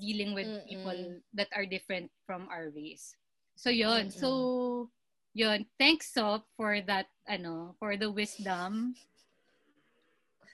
dealing 0.01 0.33
with 0.33 0.49
Mm-mm. 0.49 0.67
people 0.67 1.01
that 1.37 1.53
are 1.53 1.69
different 1.69 2.09
from 2.25 2.49
our 2.49 2.73
race. 2.73 3.15
So 3.55 3.69
yon. 3.69 4.09
So 4.09 4.89
yon. 5.37 5.69
Thanks 5.77 6.09
so 6.09 6.43
for 6.57 6.81
that 6.89 7.13
ano, 7.29 7.77
for 7.77 8.01
the 8.01 8.09
wisdom 8.09 8.97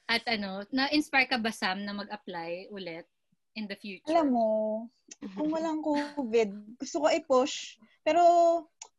at 0.09 0.25
ano, 0.25 0.65
na-inspire 0.73 1.29
ka 1.29 1.37
ba, 1.37 1.53
Sam, 1.53 1.85
na 1.85 1.93
mag-apply 1.93 2.73
ulit 2.73 3.05
in 3.59 3.67
the 3.67 3.75
future? 3.75 4.15
Alam 4.15 4.31
mo, 4.31 4.49
kung 5.35 5.51
walang 5.51 5.83
COVID, 5.83 6.79
gusto 6.79 7.03
ko 7.03 7.07
i-push. 7.11 7.75
Pero, 8.07 8.23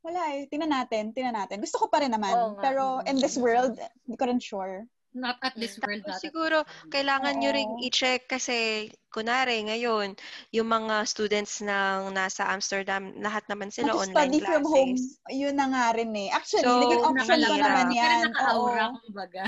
wala 0.04 0.36
eh. 0.36 0.52
Tingnan 0.52 0.76
natin, 0.76 1.16
tingnan 1.16 1.40
natin. 1.40 1.64
Gusto 1.64 1.80
ko 1.80 1.86
pa 1.88 2.04
rin 2.04 2.12
naman. 2.12 2.36
Oh, 2.36 2.60
pero 2.60 3.00
in 3.08 3.16
this 3.16 3.40
world, 3.40 3.80
hindi 3.80 4.18
ko 4.20 4.28
rin 4.28 4.44
sure. 4.44 4.84
Not 5.10 5.42
at 5.42 5.58
this 5.58 5.82
world. 5.82 6.06
Tapos 6.06 6.22
siguro, 6.22 6.62
kailangan 6.94 7.34
oh. 7.34 7.40
nyo 7.42 7.50
ring 7.50 7.74
i-check 7.82 8.30
kasi, 8.30 8.92
kunwari, 9.10 9.66
ngayon, 9.66 10.14
yung 10.54 10.70
mga 10.70 11.02
students 11.10 11.66
ng 11.66 12.14
nasa 12.14 12.46
Amsterdam, 12.46 13.18
lahat 13.18 13.42
naman 13.50 13.74
sila 13.74 13.98
online 13.98 14.14
study 14.14 14.40
classes. 14.44 14.54
from 14.54 14.64
home, 14.70 14.94
yun 15.34 15.56
na 15.58 15.66
nga 15.74 15.86
rin 15.98 16.14
eh. 16.14 16.30
Actually, 16.30 16.68
so, 16.68 16.78
naging 16.86 17.06
option 17.10 17.40
ko 17.42 17.56
naman 17.58 17.90
yan. 17.90 18.22
Pero 18.22 18.30
naka-aura, 18.38 18.86
kumbaga. 19.02 19.44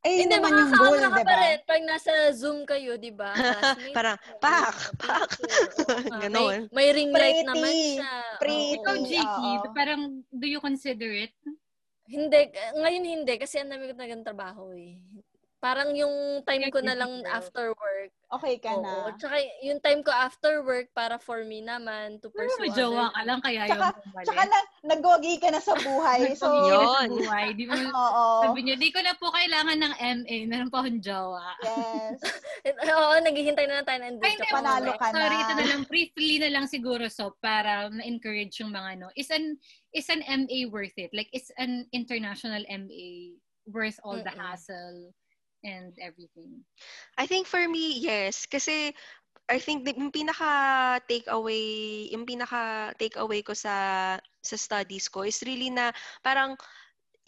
Eh, 0.00 0.24
hindi 0.24 0.32
naman 0.32 0.56
yung 0.56 0.72
goal, 0.72 0.96
di 0.96 1.24
ba? 1.28 1.60
Pag 1.68 1.82
nasa 1.84 2.12
Zoom 2.32 2.64
kayo, 2.64 2.96
di 3.04 3.12
ba? 3.12 3.36
Parang, 3.92 4.16
pak, 4.40 4.96
pak. 4.96 5.28
Ganon. 6.24 6.72
May, 6.72 6.88
may 6.88 6.88
ring 6.96 7.12
light 7.12 7.44
naman 7.44 7.68
siya. 7.68 8.12
Pretty. 8.40 8.80
Ikaw, 8.80 8.94
JT, 9.04 9.40
parang, 9.76 10.24
do 10.32 10.46
you 10.48 10.56
consider 10.56 11.12
it? 11.12 11.36
Hindi. 12.10 12.50
Ngayon 12.74 13.04
hindi. 13.06 13.34
Kasi 13.36 13.60
ang 13.60 13.70
dami 13.70 13.92
ko 13.92 13.94
na 13.94 14.26
trabaho 14.26 14.72
eh. 14.74 14.98
Parang 15.60 15.92
yung 15.92 16.40
time 16.48 16.72
ko 16.72 16.80
na 16.80 16.96
lang 16.96 17.20
after 17.28 17.76
work. 17.76 18.08
Okay 18.32 18.56
ka 18.56 18.80
na. 18.80 19.12
Oo. 19.12 19.18
Tsaka 19.20 19.36
yung 19.60 19.76
time 19.84 20.00
ko 20.00 20.08
after 20.08 20.64
work 20.64 20.88
para 20.96 21.20
for 21.20 21.44
me 21.44 21.60
naman 21.60 22.16
to 22.24 22.32
pursue 22.32 22.72
Pero 22.72 22.72
jowa 22.72 23.12
ka 23.12 23.20
lang 23.28 23.40
kaya 23.44 23.68
tsaka, 23.68 23.92
yung 23.92 24.24
Tsaka 24.24 24.42
na, 24.48 24.58
nagwagi 24.88 25.34
ka 25.36 25.52
na 25.52 25.60
sa 25.60 25.76
buhay. 25.76 26.32
so, 26.32 26.48
yun. 26.48 27.08
Sa 27.12 27.28
buhay. 27.28 27.52
Di 27.52 27.68
mo, 27.68 27.76
Oo. 27.92 28.24
Sabi 28.48 28.60
niya, 28.64 28.80
di 28.80 28.88
ko 28.88 29.04
na 29.04 29.12
po 29.20 29.28
kailangan 29.28 29.78
ng 29.84 29.94
MA. 30.00 30.36
Meron 30.48 30.72
pa 30.72 30.80
akong 30.80 31.02
jowa. 31.04 31.52
Yes. 31.60 32.18
Oo, 32.96 33.14
naghihintay 33.20 33.66
na 33.68 33.84
lang 33.84 33.86
tayo 33.86 34.00
ng 34.00 34.16
Ay, 34.24 34.40
panalo 34.48 34.96
ka 34.96 35.12
na. 35.12 35.14
Sorry, 35.20 35.36
ito 35.44 35.52
na 35.60 35.66
lang. 35.76 35.82
Briefly 35.84 36.40
na 36.40 36.48
lang 36.56 36.64
siguro 36.72 37.04
so 37.12 37.36
para 37.44 37.92
ma-encourage 37.92 38.56
yung 38.64 38.72
mga 38.72 38.96
no. 38.96 39.12
Is 39.12 39.28
an, 39.28 39.60
is 39.92 40.08
an 40.08 40.24
MA 40.24 40.72
worth 40.72 40.96
it? 40.96 41.12
Like, 41.12 41.28
is 41.36 41.52
an 41.60 41.84
international 41.92 42.64
MA 42.64 43.36
worth 43.68 44.00
all 44.00 44.16
Mm-mm. 44.16 44.24
the 44.24 44.32
hassle? 44.32 45.12
And 45.64 45.92
everything? 46.00 46.64
I 47.18 47.26
think 47.26 47.46
for 47.46 47.62
me, 47.68 48.00
yes. 48.00 48.46
Kasi 48.46 48.94
I 49.50 49.58
think 49.58 49.82
the, 49.82 49.92
yung 49.98 50.14
pinaka 50.14 51.02
takeaway, 51.10 52.06
yung 52.14 52.22
pinaka 52.22 52.94
takeaway 52.94 53.42
ko 53.42 53.50
sa 53.52 54.16
sa 54.40 54.56
studies 54.56 55.10
ko 55.10 55.26
is 55.26 55.42
really 55.42 55.74
na 55.74 55.90
parang 56.22 56.54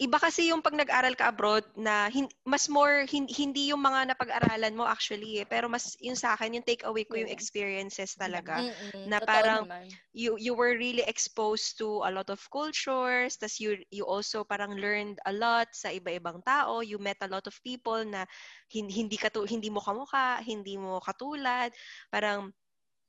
iba 0.03 0.19
kasi 0.19 0.51
yung 0.51 0.59
pag 0.59 0.75
nag-aral 0.75 1.15
ka 1.15 1.31
abroad 1.31 1.63
na 1.79 2.11
hin, 2.11 2.27
mas 2.43 2.67
more 2.67 3.07
hin, 3.07 3.23
hindi 3.31 3.71
yung 3.71 3.79
mga 3.79 4.11
napag-aralan 4.11 4.75
mo 4.75 4.83
actually 4.83 5.39
eh, 5.39 5.47
pero 5.47 5.71
mas 5.71 5.95
yung 6.03 6.19
sa 6.19 6.35
akin 6.35 6.59
yung 6.59 6.67
take 6.67 6.83
away 6.83 7.07
ko 7.07 7.15
yung 7.15 7.31
experiences 7.31 8.11
talaga. 8.19 8.59
Mm-mm. 8.59 9.07
na 9.07 9.23
parang 9.23 9.63
you 10.11 10.35
you 10.35 10.51
were 10.51 10.75
really 10.75 11.01
exposed 11.07 11.79
to 11.79 12.03
a 12.03 12.11
lot 12.11 12.27
of 12.27 12.43
cultures 12.51 13.39
tas 13.39 13.57
you 13.57 13.79
you 13.89 14.03
also 14.03 14.43
parang 14.43 14.75
learned 14.75 15.17
a 15.25 15.33
lot 15.33 15.71
sa 15.71 15.89
iba-ibang 15.89 16.43
tao. 16.43 16.83
You 16.83 16.99
met 16.99 17.23
a 17.23 17.31
lot 17.31 17.47
of 17.47 17.55
people 17.63 18.03
na 18.03 18.27
hindi, 18.67 18.91
hindi 18.91 19.15
ka 19.15 19.31
hindi 19.47 19.71
mo 19.71 19.79
kamukha 19.79 20.43
hindi 20.43 20.75
mo 20.75 20.99
katulad. 20.99 21.71
Parang 22.11 22.51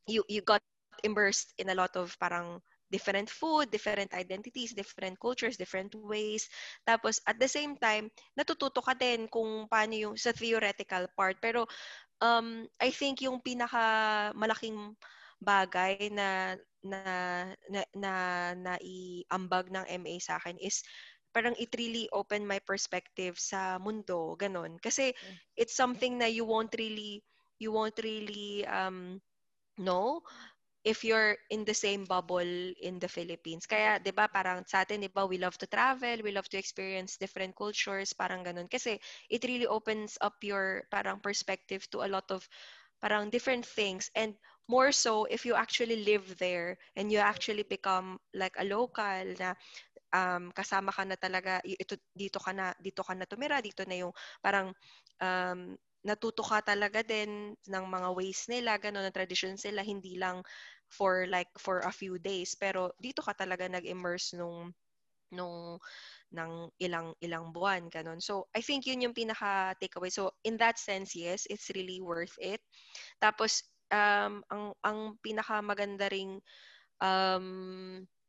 you 0.07 0.23
you 0.31 0.47
got 0.47 0.63
immersed 1.03 1.51
in 1.59 1.69
a 1.69 1.77
lot 1.77 1.93
of 1.99 2.15
parang 2.23 2.63
different 2.91 3.29
food, 3.31 3.71
different 3.71 4.13
identities, 4.13 4.77
different 4.77 5.19
cultures, 5.21 5.57
different 5.57 5.95
ways. 5.95 6.47
Tapos, 6.85 7.21
at 7.27 7.37
the 7.41 7.49
same 7.49 7.77
time, 7.81 8.11
natututo 8.37 8.81
ka 8.85 8.95
din 8.95 9.27
kung 9.29 9.67
paano 9.69 9.95
yung 9.95 10.15
sa 10.17 10.33
theoretical 10.33 11.09
part. 11.17 11.37
Pero, 11.41 11.67
um, 12.21 12.69
I 12.79 12.91
think 12.93 13.25
yung 13.25 13.41
pinaka 13.41 14.31
malaking 14.37 14.95
bagay 15.43 16.09
na 16.13 16.57
na 16.85 17.01
na 17.69 17.83
na, 17.97 18.13
na 18.55 18.75
iambag 18.81 19.73
ng 19.73 19.85
MA 20.01 20.15
sa 20.21 20.37
akin 20.41 20.57
is 20.61 20.85
parang 21.35 21.57
it 21.59 21.75
really 21.75 22.07
opened 22.15 22.47
my 22.47 22.63
perspective 22.63 23.35
sa 23.43 23.77
mundo, 23.83 24.39
ganun. 24.39 24.79
Kasi 24.79 25.11
mm. 25.11 25.37
it's 25.59 25.75
something 25.75 26.15
na 26.17 26.31
you 26.31 26.47
won't 26.47 26.71
really 26.79 27.27
you 27.59 27.75
won't 27.75 27.99
really 28.07 28.63
um 28.71 29.19
know 29.75 30.23
if 30.85 31.03
you're 31.03 31.37
in 31.49 31.65
the 31.65 31.75
same 31.75 32.05
bubble 32.05 32.45
in 32.81 33.01
the 33.01 33.09
Philippines. 33.09 33.65
Kaya, 33.65 33.97
'di 33.99 34.13
ba, 34.13 34.29
parang 34.29 34.63
sa 34.69 34.85
atin, 34.85 35.01
'di 35.01 35.11
ba, 35.11 35.25
we 35.25 35.41
love 35.41 35.57
to 35.57 35.67
travel, 35.67 36.21
we 36.21 36.31
love 36.31 36.47
to 36.53 36.61
experience 36.61 37.17
different 37.17 37.57
cultures, 37.57 38.13
parang 38.13 38.45
ganun. 38.45 38.69
Kasi 38.69 39.01
it 39.33 39.43
really 39.49 39.67
opens 39.67 40.21
up 40.21 40.37
your 40.45 40.85
parang 40.93 41.19
perspective 41.25 41.89
to 41.89 42.05
a 42.05 42.09
lot 42.09 42.29
of 42.29 42.45
parang 43.05 43.29
different 43.29 43.69
things 43.69 44.09
and 44.17 44.33
more 44.65 44.89
so 44.89 45.29
if 45.29 45.45
you 45.45 45.53
actually 45.53 46.09
live 46.09 46.25
there 46.41 46.81
and 46.97 47.13
you 47.13 47.21
actually 47.21 47.65
become 47.69 48.17
like 48.33 48.57
a 48.57 48.65
local 48.65 49.25
na 49.37 49.53
um, 50.15 50.49
kasama 50.57 50.89
ka 50.89 51.05
na 51.05 51.19
talaga 51.21 51.61
ito 51.67 52.01
dito 52.17 52.41
ka 52.41 52.57
na 52.57 52.73
dito 52.81 53.05
ka 53.05 53.13
na 53.13 53.29
tumira 53.29 53.61
dito 53.61 53.85
na 53.85 54.09
yung 54.09 54.13
parang 54.41 54.73
um, 55.21 55.77
natuto 56.05 56.45
ka 56.45 56.61
talaga 56.65 57.01
din 57.03 57.57
ng 57.69 57.85
mga 57.89 58.09
ways 58.17 58.47
nila, 58.53 58.77
gano'n, 58.81 59.09
ng 59.09 59.17
traditions 59.17 59.65
nila, 59.65 59.83
hindi 59.85 60.17
lang 60.21 60.45
for 60.93 61.27
like 61.27 61.51
for 61.59 61.81
a 61.83 61.93
few 61.93 62.21
days 62.21 62.55
pero 62.55 62.93
dito 63.03 63.25
ka 63.25 63.35
talaga 63.35 63.67
nag-immerse 63.67 64.37
nung 64.39 64.71
nung 65.35 65.79
ng 66.35 66.53
ilang 66.83 67.15
ilang 67.23 67.51
buwan 67.55 67.89
ganun. 67.91 68.21
So 68.23 68.47
I 68.55 68.63
think 68.63 68.87
yun 68.87 69.03
yung 69.05 69.17
pinaka 69.17 69.75
takeaway. 69.83 70.11
So 70.13 70.33
in 70.45 70.57
that 70.63 70.79
sense, 70.79 71.15
yes, 71.17 71.47
it's 71.51 71.71
really 71.75 72.01
worth 72.03 72.35
it. 72.43 72.61
Tapos 73.23 73.65
um 73.95 74.43
ang 74.51 74.65
ang 74.85 74.99
pinaka 75.23 75.61
maganda 75.63 76.09
ring 76.11 76.41
um 77.03 77.47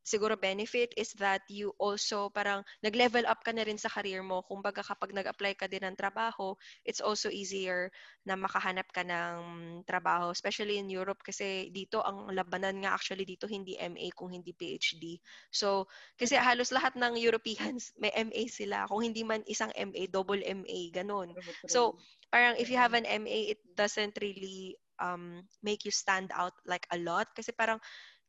siguro 0.05 0.37
benefit 0.37 0.93
is 0.93 1.17
that 1.17 1.41
you 1.49 1.73
also 1.81 2.29
parang 2.29 2.61
nag-level 2.85 3.25
up 3.25 3.41
ka 3.41 3.49
na 3.49 3.65
rin 3.65 3.81
sa 3.81 3.89
career 3.89 4.21
mo. 4.21 4.45
Kung 4.45 4.61
baga 4.61 4.85
kapag 4.85 5.17
nag-apply 5.17 5.57
ka 5.57 5.65
din 5.65 5.81
ng 5.81 5.97
trabaho, 5.97 6.53
it's 6.85 7.01
also 7.01 7.33
easier 7.33 7.89
na 8.21 8.37
makahanap 8.37 8.85
ka 8.93 9.01
ng 9.01 9.81
trabaho, 9.89 10.29
especially 10.29 10.77
in 10.77 10.93
Europe 10.93 11.25
kasi 11.25 11.73
dito 11.73 12.05
ang 12.05 12.29
labanan 12.29 12.85
nga 12.85 12.93
actually 12.93 13.25
dito 13.25 13.49
hindi 13.49 13.73
MA 13.81 14.13
kung 14.13 14.29
hindi 14.29 14.53
PhD. 14.53 15.17
So, 15.49 15.89
kasi 16.13 16.37
halos 16.37 16.69
lahat 16.69 16.93
ng 16.93 17.17
Europeans 17.17 17.97
may 17.97 18.13
MA 18.13 18.45
sila. 18.45 18.85
Kung 18.85 19.01
hindi 19.01 19.25
man 19.25 19.41
isang 19.49 19.73
MA, 19.73 20.05
double 20.05 20.45
MA, 20.45 20.93
ganun. 20.93 21.33
So, 21.65 21.97
parang 22.29 22.61
if 22.61 22.69
you 22.69 22.77
have 22.77 22.93
an 22.93 23.09
MA, 23.09 23.57
it 23.57 23.61
doesn't 23.73 24.21
really 24.21 24.77
um, 24.99 25.43
make 25.63 25.85
you 25.85 25.91
stand 25.91 26.31
out 26.35 26.53
like 26.65 26.87
a 26.91 26.97
lot 26.99 27.27
kasi 27.35 27.51
parang 27.51 27.79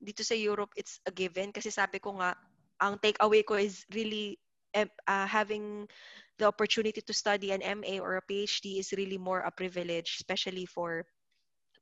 dito 0.00 0.22
sa 0.22 0.36
Europe, 0.36 0.72
it's 0.76 1.00
a 1.06 1.12
given. 1.12 1.52
Kasi 1.52 1.72
sabi 1.72 1.98
ko 1.98 2.16
nga, 2.20 2.36
ang 2.80 3.00
takeaway 3.00 3.40
ko 3.44 3.56
is 3.56 3.84
really 3.92 4.36
uh, 4.76 5.26
having 5.26 5.88
the 6.36 6.44
opportunity 6.44 7.00
to 7.00 7.14
study 7.16 7.52
an 7.52 7.64
MA 7.64 7.96
or 7.96 8.20
a 8.20 8.26
PhD 8.28 8.76
is 8.76 8.92
really 8.92 9.16
more 9.16 9.40
a 9.40 9.52
privilege, 9.52 10.20
especially 10.20 10.68
for 10.68 11.08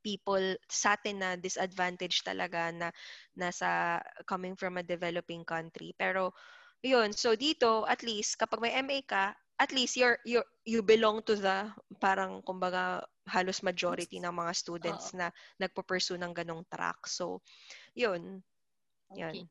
people 0.05 0.55
sa 0.69 0.93
atin 0.93 1.19
na 1.19 1.33
disadvantage 1.33 2.21
talaga 2.21 2.69
na 2.69 2.93
nasa 3.33 3.99
coming 4.29 4.53
from 4.53 4.77
a 4.77 4.85
developing 4.85 5.41
country. 5.43 5.91
Pero 5.97 6.31
yun, 6.85 7.11
so 7.11 7.33
dito 7.33 7.83
at 7.89 8.05
least 8.05 8.37
kapag 8.37 8.61
may 8.61 8.77
MA 8.85 9.01
ka, 9.01 9.33
at 9.57 9.71
least 9.73 9.97
you're, 9.97 10.19
you're 10.27 10.45
you 10.67 10.85
belong 10.85 11.23
to 11.25 11.33
the 11.33 11.65
parang 11.97 12.43
kumbaga 12.45 13.01
halos 13.25 13.65
majority 13.65 14.21
ng 14.21 14.29
mga 14.29 14.53
students 14.53 15.09
Uh-oh. 15.09 15.25
na 15.25 15.27
nagpo-pursue 15.57 16.19
ng 16.21 16.35
ganong 16.35 16.61
track. 16.69 17.09
So 17.09 17.41
yun. 17.95 18.43
Yun. 19.15 19.29
Okay. 19.29 19.45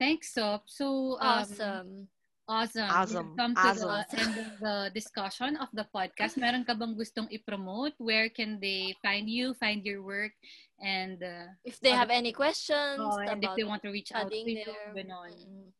Thanks, 0.00 0.34
Sop. 0.34 0.64
So, 0.66 1.16
um, 1.20 1.28
awesome. 1.44 2.08
Awesome. 2.48 2.90
Awesome. 2.90 3.28
We've 3.28 3.36
come 3.38 3.54
to 3.54 3.60
awesome. 3.60 3.88
the 3.88 4.20
end 4.20 4.36
of 4.36 4.60
the 4.60 4.90
discussion 4.92 5.56
of 5.56 5.68
the 5.72 5.86
podcast. 5.94 6.36
Meron 6.36 6.64
ka 6.64 6.74
bang 6.74 6.92
gustong 6.92 7.32
i-promote? 7.32 7.96
Where 7.96 8.28
can 8.28 8.60
they 8.60 8.92
find 9.00 9.30
you, 9.30 9.54
find 9.56 9.80
your 9.80 10.04
work, 10.04 10.32
and 10.76 11.16
uh, 11.22 11.48
if 11.64 11.80
they 11.80 11.96
have 11.96 12.10
any 12.10 12.36
questions 12.36 13.00
oh, 13.00 13.16
and 13.16 13.40
if 13.40 13.48
they 13.56 13.64
want 13.64 13.80
to 13.84 13.88
reach 13.88 14.12
out 14.12 14.28
to 14.28 14.36
you, 14.36 14.60
ganon. 14.92 15.32
Mm-hmm. 15.32 15.72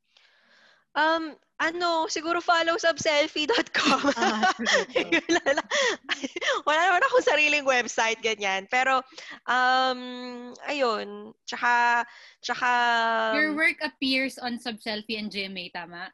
Um, 0.95 1.35
ano, 1.59 2.07
siguro 2.07 2.41
follow 2.41 2.79
subselfie.com. 2.79 4.15
Ah, 4.15 4.55
Wala 6.67 6.81
naman 6.87 7.03
akong 7.15 7.29
sariling 7.31 7.63
website, 7.63 8.19
ganyan. 8.19 8.67
Pero, 8.67 8.99
um, 9.47 10.51
ayun. 10.67 11.31
Tsaka, 11.47 12.03
tsaka... 12.43 12.71
Your 13.39 13.55
work 13.55 13.79
appears 13.87 14.35
on 14.43 14.59
Subselfie 14.59 15.15
and 15.15 15.31
GMA, 15.31 15.71
tama? 15.71 16.11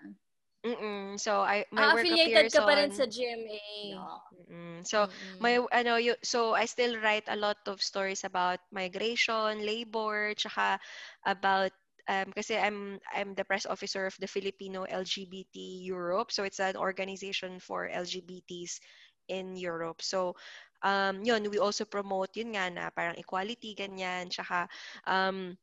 Mm-mm. 0.61 1.17
So 1.17 1.41
I 1.41 1.65
my 1.73 1.89
ah, 1.89 1.95
work 1.97 2.05
affiliated 2.05 2.53
ka 2.53 2.69
pa 2.69 2.77
rin 2.77 2.93
sa 2.93 3.09
GMA. 3.09 3.97
Mm-mm. 4.45 4.85
So 4.85 5.09
Mm-mm. 5.09 5.41
my 5.41 5.57
ano 5.73 5.97
you, 5.97 6.13
so 6.21 6.53
I 6.53 6.69
still 6.69 7.01
write 7.01 7.25
a 7.33 7.41
lot 7.41 7.57
of 7.65 7.81
stories 7.81 8.29
about 8.29 8.61
migration, 8.69 9.65
labor, 9.65 10.37
tsaka 10.37 10.77
about 11.25 11.73
um, 12.13 12.29
kasi 12.37 12.61
I'm 12.61 13.01
I'm 13.09 13.33
the 13.33 13.45
press 13.49 13.65
officer 13.65 14.05
of 14.05 14.13
the 14.21 14.29
Filipino 14.29 14.85
LGBT 14.85 15.81
Europe. 15.81 16.29
So 16.29 16.45
it's 16.45 16.61
an 16.61 16.77
organization 16.77 17.57
for 17.57 17.89
LGBTs 17.89 18.85
in 19.33 19.57
Europe. 19.57 20.05
So 20.05 20.37
um, 20.83 21.23
yun, 21.25 21.45
we 21.51 21.59
also 21.59 21.85
promote 21.85 22.37
yun 22.37 22.57
nga 22.57 22.69
na 22.71 22.85
parang 22.91 23.17
equality, 23.17 23.75
ganyan. 23.77 24.29
Tsaka, 24.29 24.69
um, 25.07 25.57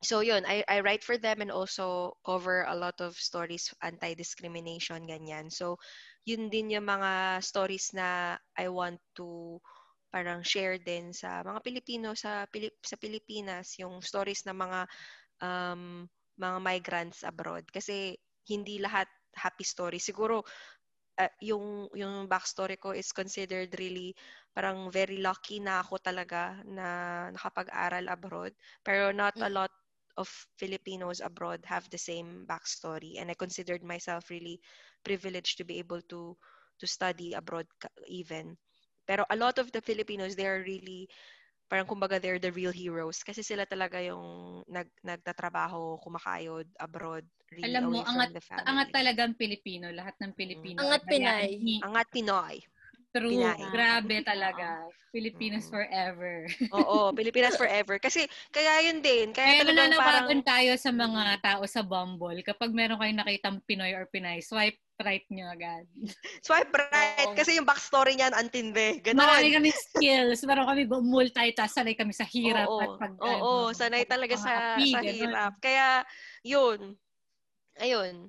so 0.00 0.20
yun, 0.20 0.44
I, 0.48 0.64
I 0.68 0.80
write 0.80 1.04
for 1.04 1.20
them 1.20 1.40
and 1.44 1.52
also 1.52 2.16
cover 2.24 2.64
a 2.68 2.76
lot 2.76 3.00
of 3.00 3.16
stories 3.16 3.72
anti-discrimination, 3.84 5.04
ganyan. 5.04 5.52
So 5.52 5.76
yun 6.24 6.48
din 6.48 6.72
yung 6.72 6.88
mga 6.88 7.44
stories 7.44 7.92
na 7.92 8.36
I 8.56 8.68
want 8.68 9.00
to 9.20 9.60
parang 10.10 10.42
share 10.42 10.76
din 10.76 11.14
sa 11.14 11.40
mga 11.46 11.62
Pilipino 11.62 12.18
sa 12.18 12.44
Pilip, 12.50 12.82
sa 12.82 12.98
Pilipinas, 12.98 13.78
yung 13.78 14.02
stories 14.02 14.42
ng 14.48 14.58
mga 14.58 14.80
um, 15.40 15.82
mga 16.40 16.58
migrants 16.58 17.20
abroad 17.22 17.62
kasi 17.68 18.16
hindi 18.48 18.80
lahat 18.82 19.06
happy 19.36 19.62
story. 19.62 20.02
Siguro 20.02 20.42
uh, 21.20 21.32
yung 21.44 21.92
yung 21.92 22.24
backstory 22.24 22.80
ko 22.80 22.96
is 22.96 23.12
considered 23.12 23.68
really 23.76 24.16
parang 24.56 24.88
very 24.88 25.20
lucky 25.20 25.60
na 25.60 25.84
ako 25.84 26.00
talaga 26.00 26.56
na 26.64 27.28
nakapag-aral 27.36 28.08
abroad. 28.08 28.52
Pero 28.80 29.12
not 29.12 29.36
a 29.38 29.46
mm. 29.46 29.54
lot 29.54 29.72
of 30.18 30.26
Filipinos 30.58 31.22
abroad 31.22 31.62
have 31.68 31.86
the 31.92 32.00
same 32.00 32.44
backstory 32.48 33.20
and 33.20 33.30
I 33.30 33.36
considered 33.36 33.84
myself 33.84 34.28
really 34.28 34.58
privileged 35.06 35.56
to 35.60 35.64
be 35.64 35.78
able 35.78 36.02
to 36.10 36.34
to 36.80 36.86
study 36.88 37.36
abroad 37.36 37.68
even. 38.08 38.56
Pero 39.04 39.24
a 39.28 39.36
lot 39.36 39.60
of 39.60 39.70
the 39.70 39.80
Filipinos 39.84 40.34
they 40.34 40.48
are 40.48 40.64
really 40.64 41.06
parang 41.70 41.86
kumbaga 41.86 42.18
they're 42.18 42.42
the 42.42 42.50
real 42.50 42.74
heroes 42.74 43.22
kasi 43.22 43.46
sila 43.46 43.62
talaga 43.62 44.02
yung 44.02 44.60
nag 44.66 44.90
nagtatrabaho, 45.06 46.02
kumakayod 46.02 46.66
abroad, 46.82 47.22
really 47.54 47.70
Alam 47.70 47.94
mo, 47.94 48.02
angat, 48.02 48.34
the 48.34 48.42
family. 48.42 48.66
angat 48.66 48.88
talagang 48.90 49.32
Pilipino, 49.38 49.86
lahat 49.94 50.18
ng 50.18 50.34
Pilipino. 50.34 50.82
Angat 50.82 51.06
Pinay. 51.06 51.54
Angat 51.86 52.08
Pinoy. 52.10 52.58
True. 53.10 53.34
Pinay. 53.34 53.60
Grabe 53.74 54.16
talaga. 54.22 54.86
Filipinas 55.10 55.66
mm. 55.66 55.70
forever. 55.74 56.46
Oo, 56.78 57.10
Pilipinas 57.10 57.58
forever. 57.58 57.98
Kasi, 57.98 58.30
kaya 58.54 58.86
yun 58.86 59.02
din. 59.02 59.34
Kaya, 59.34 59.62
kaya 59.62 59.66
nananawagan 59.66 60.40
parang... 60.40 60.46
tayo 60.46 60.72
sa 60.78 60.90
mga 60.94 61.22
tao 61.42 61.62
sa 61.66 61.82
Bumble. 61.82 62.46
Kapag 62.46 62.70
meron 62.70 62.98
kayong 63.02 63.18
nakitang 63.18 63.58
Pinoy 63.66 63.90
or 63.98 64.06
Pinay, 64.06 64.38
swipe 64.38 64.78
right 65.00 65.24
nyo 65.32 65.48
agad. 65.50 65.88
Swipe 66.46 66.70
right. 66.76 67.32
Oo. 67.32 67.36
Kasi 67.36 67.56
yung 67.56 67.64
backstory 67.64 68.14
niyan, 68.20 68.36
antindi. 68.36 69.00
Ganon. 69.00 69.24
Marami 69.24 69.48
kami 69.56 69.70
skills. 69.72 70.44
Meron 70.44 70.68
kami 70.68 70.84
multitask. 70.86 71.72
Sanay 71.72 71.96
kami 71.96 72.12
sa 72.12 72.28
hirap. 72.28 72.68
Oo, 72.68 72.84
at 72.84 72.90
pag, 73.00 73.14
oo, 73.16 73.40
oo 73.40 73.66
sanay 73.72 74.04
talaga 74.04 74.36
sa, 74.36 74.76
api, 74.76 74.92
sa 74.92 75.00
hirap. 75.00 75.52
Kaya, 75.58 76.04
yun. 76.44 76.94
Ayun. 77.80 78.28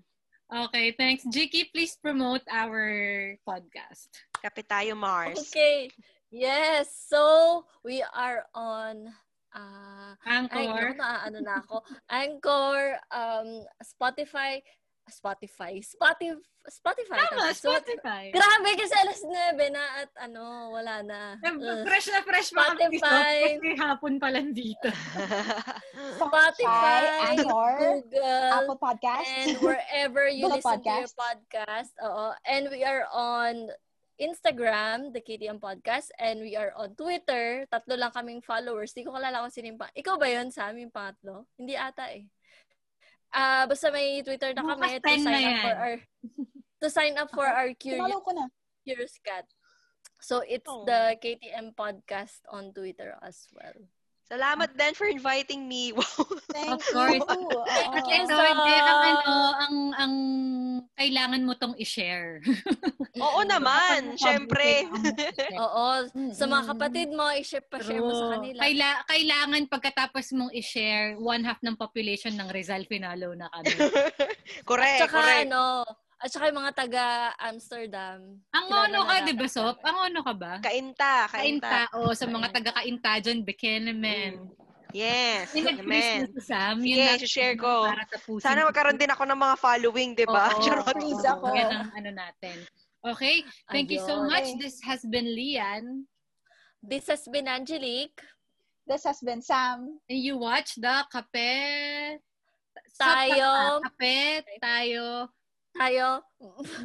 Okay, 0.52 0.96
thanks. 0.96 1.28
Jiki, 1.28 1.72
please 1.72 1.96
promote 2.00 2.44
our 2.52 3.36
podcast. 3.44 4.12
Kapitayo 4.42 4.98
Mars. 4.98 5.38
Okay. 5.38 5.90
Yes. 6.34 6.90
So, 7.08 7.66
we 7.86 8.02
are 8.02 8.50
on 8.58 9.14
uh, 9.54 10.14
Anchor. 10.26 10.58
Ay, 10.58 10.98
na, 10.98 11.28
ano 11.28 11.40
na 11.40 11.62
ako. 11.62 11.84
Anchor, 12.10 12.98
um, 13.12 13.62
Spotify, 13.84 14.64
Spotify. 15.12 15.84
Spotify. 15.84 16.40
Spotify. 16.70 17.18
Tama, 17.26 17.58
Spotify. 17.58 18.30
So, 18.30 18.38
grabe 18.38 18.70
kasi 18.78 18.94
alas 18.94 19.22
9 19.26 19.74
na 19.74 19.84
at 20.06 20.12
ano, 20.30 20.70
wala 20.70 21.02
na. 21.02 21.20
Uh, 21.42 21.82
fresh 21.82 22.06
na 22.14 22.22
fresh 22.22 22.54
pa 22.54 22.78
Spotify. 22.78 23.58
Kasi 23.58 23.74
hapon 23.82 24.22
pa 24.22 24.30
lang 24.30 24.54
dito. 24.54 24.88
Spotify, 26.22 27.34
Anchor, 27.34 27.74
Google, 27.82 28.52
Apple 28.54 28.78
Podcast, 28.78 29.26
and 29.42 29.58
wherever 29.66 30.30
you 30.30 30.46
listen 30.46 30.86
podcast. 30.86 30.86
to 30.86 31.02
your 31.02 31.14
podcast. 31.18 31.92
Oo. 32.06 32.26
And 32.46 32.70
we 32.70 32.86
are 32.86 33.10
on 33.10 33.74
Instagram, 34.20 35.14
The 35.14 35.22
KTM 35.24 35.62
Podcast, 35.62 36.12
and 36.20 36.42
we 36.42 36.58
are 36.60 36.76
on 36.76 36.96
Twitter. 36.98 37.64
Tatlo 37.72 37.96
lang 37.96 38.12
kaming 38.12 38.44
followers. 38.44 38.92
Di 38.92 39.06
ko 39.06 39.16
kalala 39.16 39.46
kung 39.46 39.54
sino 39.54 39.72
pa. 39.78 39.88
Ikaw 39.94 40.16
ba 40.20 40.28
yun 40.28 40.50
sa 40.52 40.74
aming 40.74 40.92
pangatlo? 40.92 41.48
Hindi 41.56 41.80
ata 41.80 42.12
eh. 42.12 42.28
Ah, 43.32 43.64
uh, 43.64 43.72
basta 43.72 43.88
may 43.96 44.20
Twitter 44.26 44.52
na 44.52 44.68
kami 44.68 45.00
to 45.00 45.16
sign 45.24 45.48
up 45.48 45.64
for 45.64 45.76
our 45.80 45.96
to 46.82 46.88
sign 46.92 47.16
up 47.16 47.30
for 47.32 47.48
our 47.48 47.72
curious, 47.80 48.12
ko 48.12 48.32
na. 48.36 48.46
curious 48.84 49.16
cat. 49.24 49.48
So 50.20 50.44
it's 50.44 50.68
oh. 50.68 50.84
the 50.84 51.16
KTM 51.16 51.74
podcast 51.74 52.44
on 52.52 52.76
Twitter 52.76 53.16
as 53.24 53.48
well. 53.56 53.88
Salamat 54.32 54.72
din 54.80 54.94
for 54.96 55.12
inviting 55.12 55.68
me. 55.68 55.92
Wow. 56.02 56.24
Thank 56.56 56.72
of 56.72 56.82
course. 56.96 57.20
You. 57.20 57.52
At 57.68 58.04
ito, 58.08 58.32
hindi 58.32 58.76
ang 58.80 59.00
ano, 59.04 59.36
ang, 59.60 59.76
ang 60.00 60.14
kailangan 60.96 61.42
mo 61.44 61.54
tong 61.60 61.76
i-share. 61.76 62.40
Oo 63.26 63.44
naman, 63.44 64.16
syempre. 64.16 64.88
Oo. 65.64 66.08
Sa 66.32 66.48
mga 66.48 66.64
kapatid 66.72 67.12
mo, 67.12 67.28
i-share 67.36 67.68
pa 67.68 67.84
share 67.84 68.00
mo 68.00 68.16
sa 68.16 68.40
kanila. 68.40 68.60
Kaila, 68.64 68.90
kailangan 69.12 69.62
pagkatapos 69.68 70.32
mong 70.32 70.52
i-share, 70.56 71.20
one 71.20 71.44
half 71.44 71.60
ng 71.60 71.76
population 71.76 72.32
ng 72.40 72.48
Rizal 72.56 72.88
Finalo 72.88 73.36
na 73.36 73.52
kami. 73.52 73.76
correct, 74.64 74.96
At 74.96 75.12
saka 75.12 75.18
correct. 75.20 75.44
ano, 75.52 75.84
At 76.22 76.30
saka 76.30 76.54
yung 76.54 76.62
mga 76.62 76.74
taga 76.78 77.06
Amsterdam. 77.42 78.38
Ang 78.54 78.66
ono 78.70 79.10
ka, 79.10 79.26
di 79.26 79.34
ba, 79.34 79.48
Sop? 79.50 79.82
Ang 79.82 79.98
ono 80.14 80.20
ka 80.22 80.34
ba? 80.38 80.54
Kainta, 80.62 81.26
kainta. 81.26 81.90
Kainta, 81.90 81.98
o. 81.98 82.14
Sa 82.14 82.30
mga 82.30 82.54
taga-kainta 82.54 83.18
dyan, 83.26 83.42
Bekenemen. 83.42 84.38
Mm. 84.38 84.62
Yes. 84.94 85.50
May 85.56 85.64
nag-Chris 85.66 86.30
na 86.30 86.42
Sam. 86.44 86.76
Sige, 86.84 87.26
share 87.26 87.58
ko. 87.58 87.90
Sana 88.38 88.68
magkaroon 88.68 89.00
din 89.00 89.10
ako 89.10 89.24
ng 89.26 89.40
mga 89.40 89.56
following, 89.58 90.10
di 90.14 90.28
ba? 90.28 90.52
Oo, 90.54 90.62
Charot. 90.64 90.94
please 90.94 91.26
ako. 91.26 91.46
Yan 91.58 91.72
ang 91.74 91.92
ano 91.96 92.10
natin. 92.14 92.56
Okay, 93.02 93.42
thank 93.74 93.90
you 93.90 93.98
so 94.06 94.22
much. 94.30 94.46
This 94.62 94.78
has 94.86 95.02
been 95.10 95.26
Lian. 95.26 96.06
This 96.86 97.10
has 97.10 97.26
been 97.26 97.50
Angelique. 97.50 98.22
This 98.86 99.10
has 99.10 99.18
been 99.26 99.42
Sam. 99.42 99.98
And 100.06 100.22
you 100.22 100.38
watch 100.38 100.78
the 100.78 101.02
Kape... 101.10 102.22
Tayo. 103.02 103.82
Kape, 103.82 104.46
tayo. 104.62 105.34
Tayo. 105.72 106.22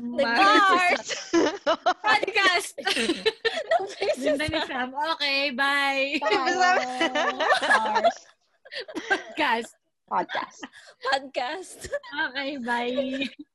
Mars. 0.01 1.33
Podcast. 2.07 2.75
Ganda 4.23 4.47
ni 4.47 4.61
Sam. 4.65 4.91
Okay, 4.95 5.51
bye. 5.53 6.17
Mars. 6.23 8.17
Podcast. 9.11 9.73
Podcast. 10.07 10.61
Podcast. 11.03 11.79
Okay, 12.31 12.57
bye. 12.63 13.47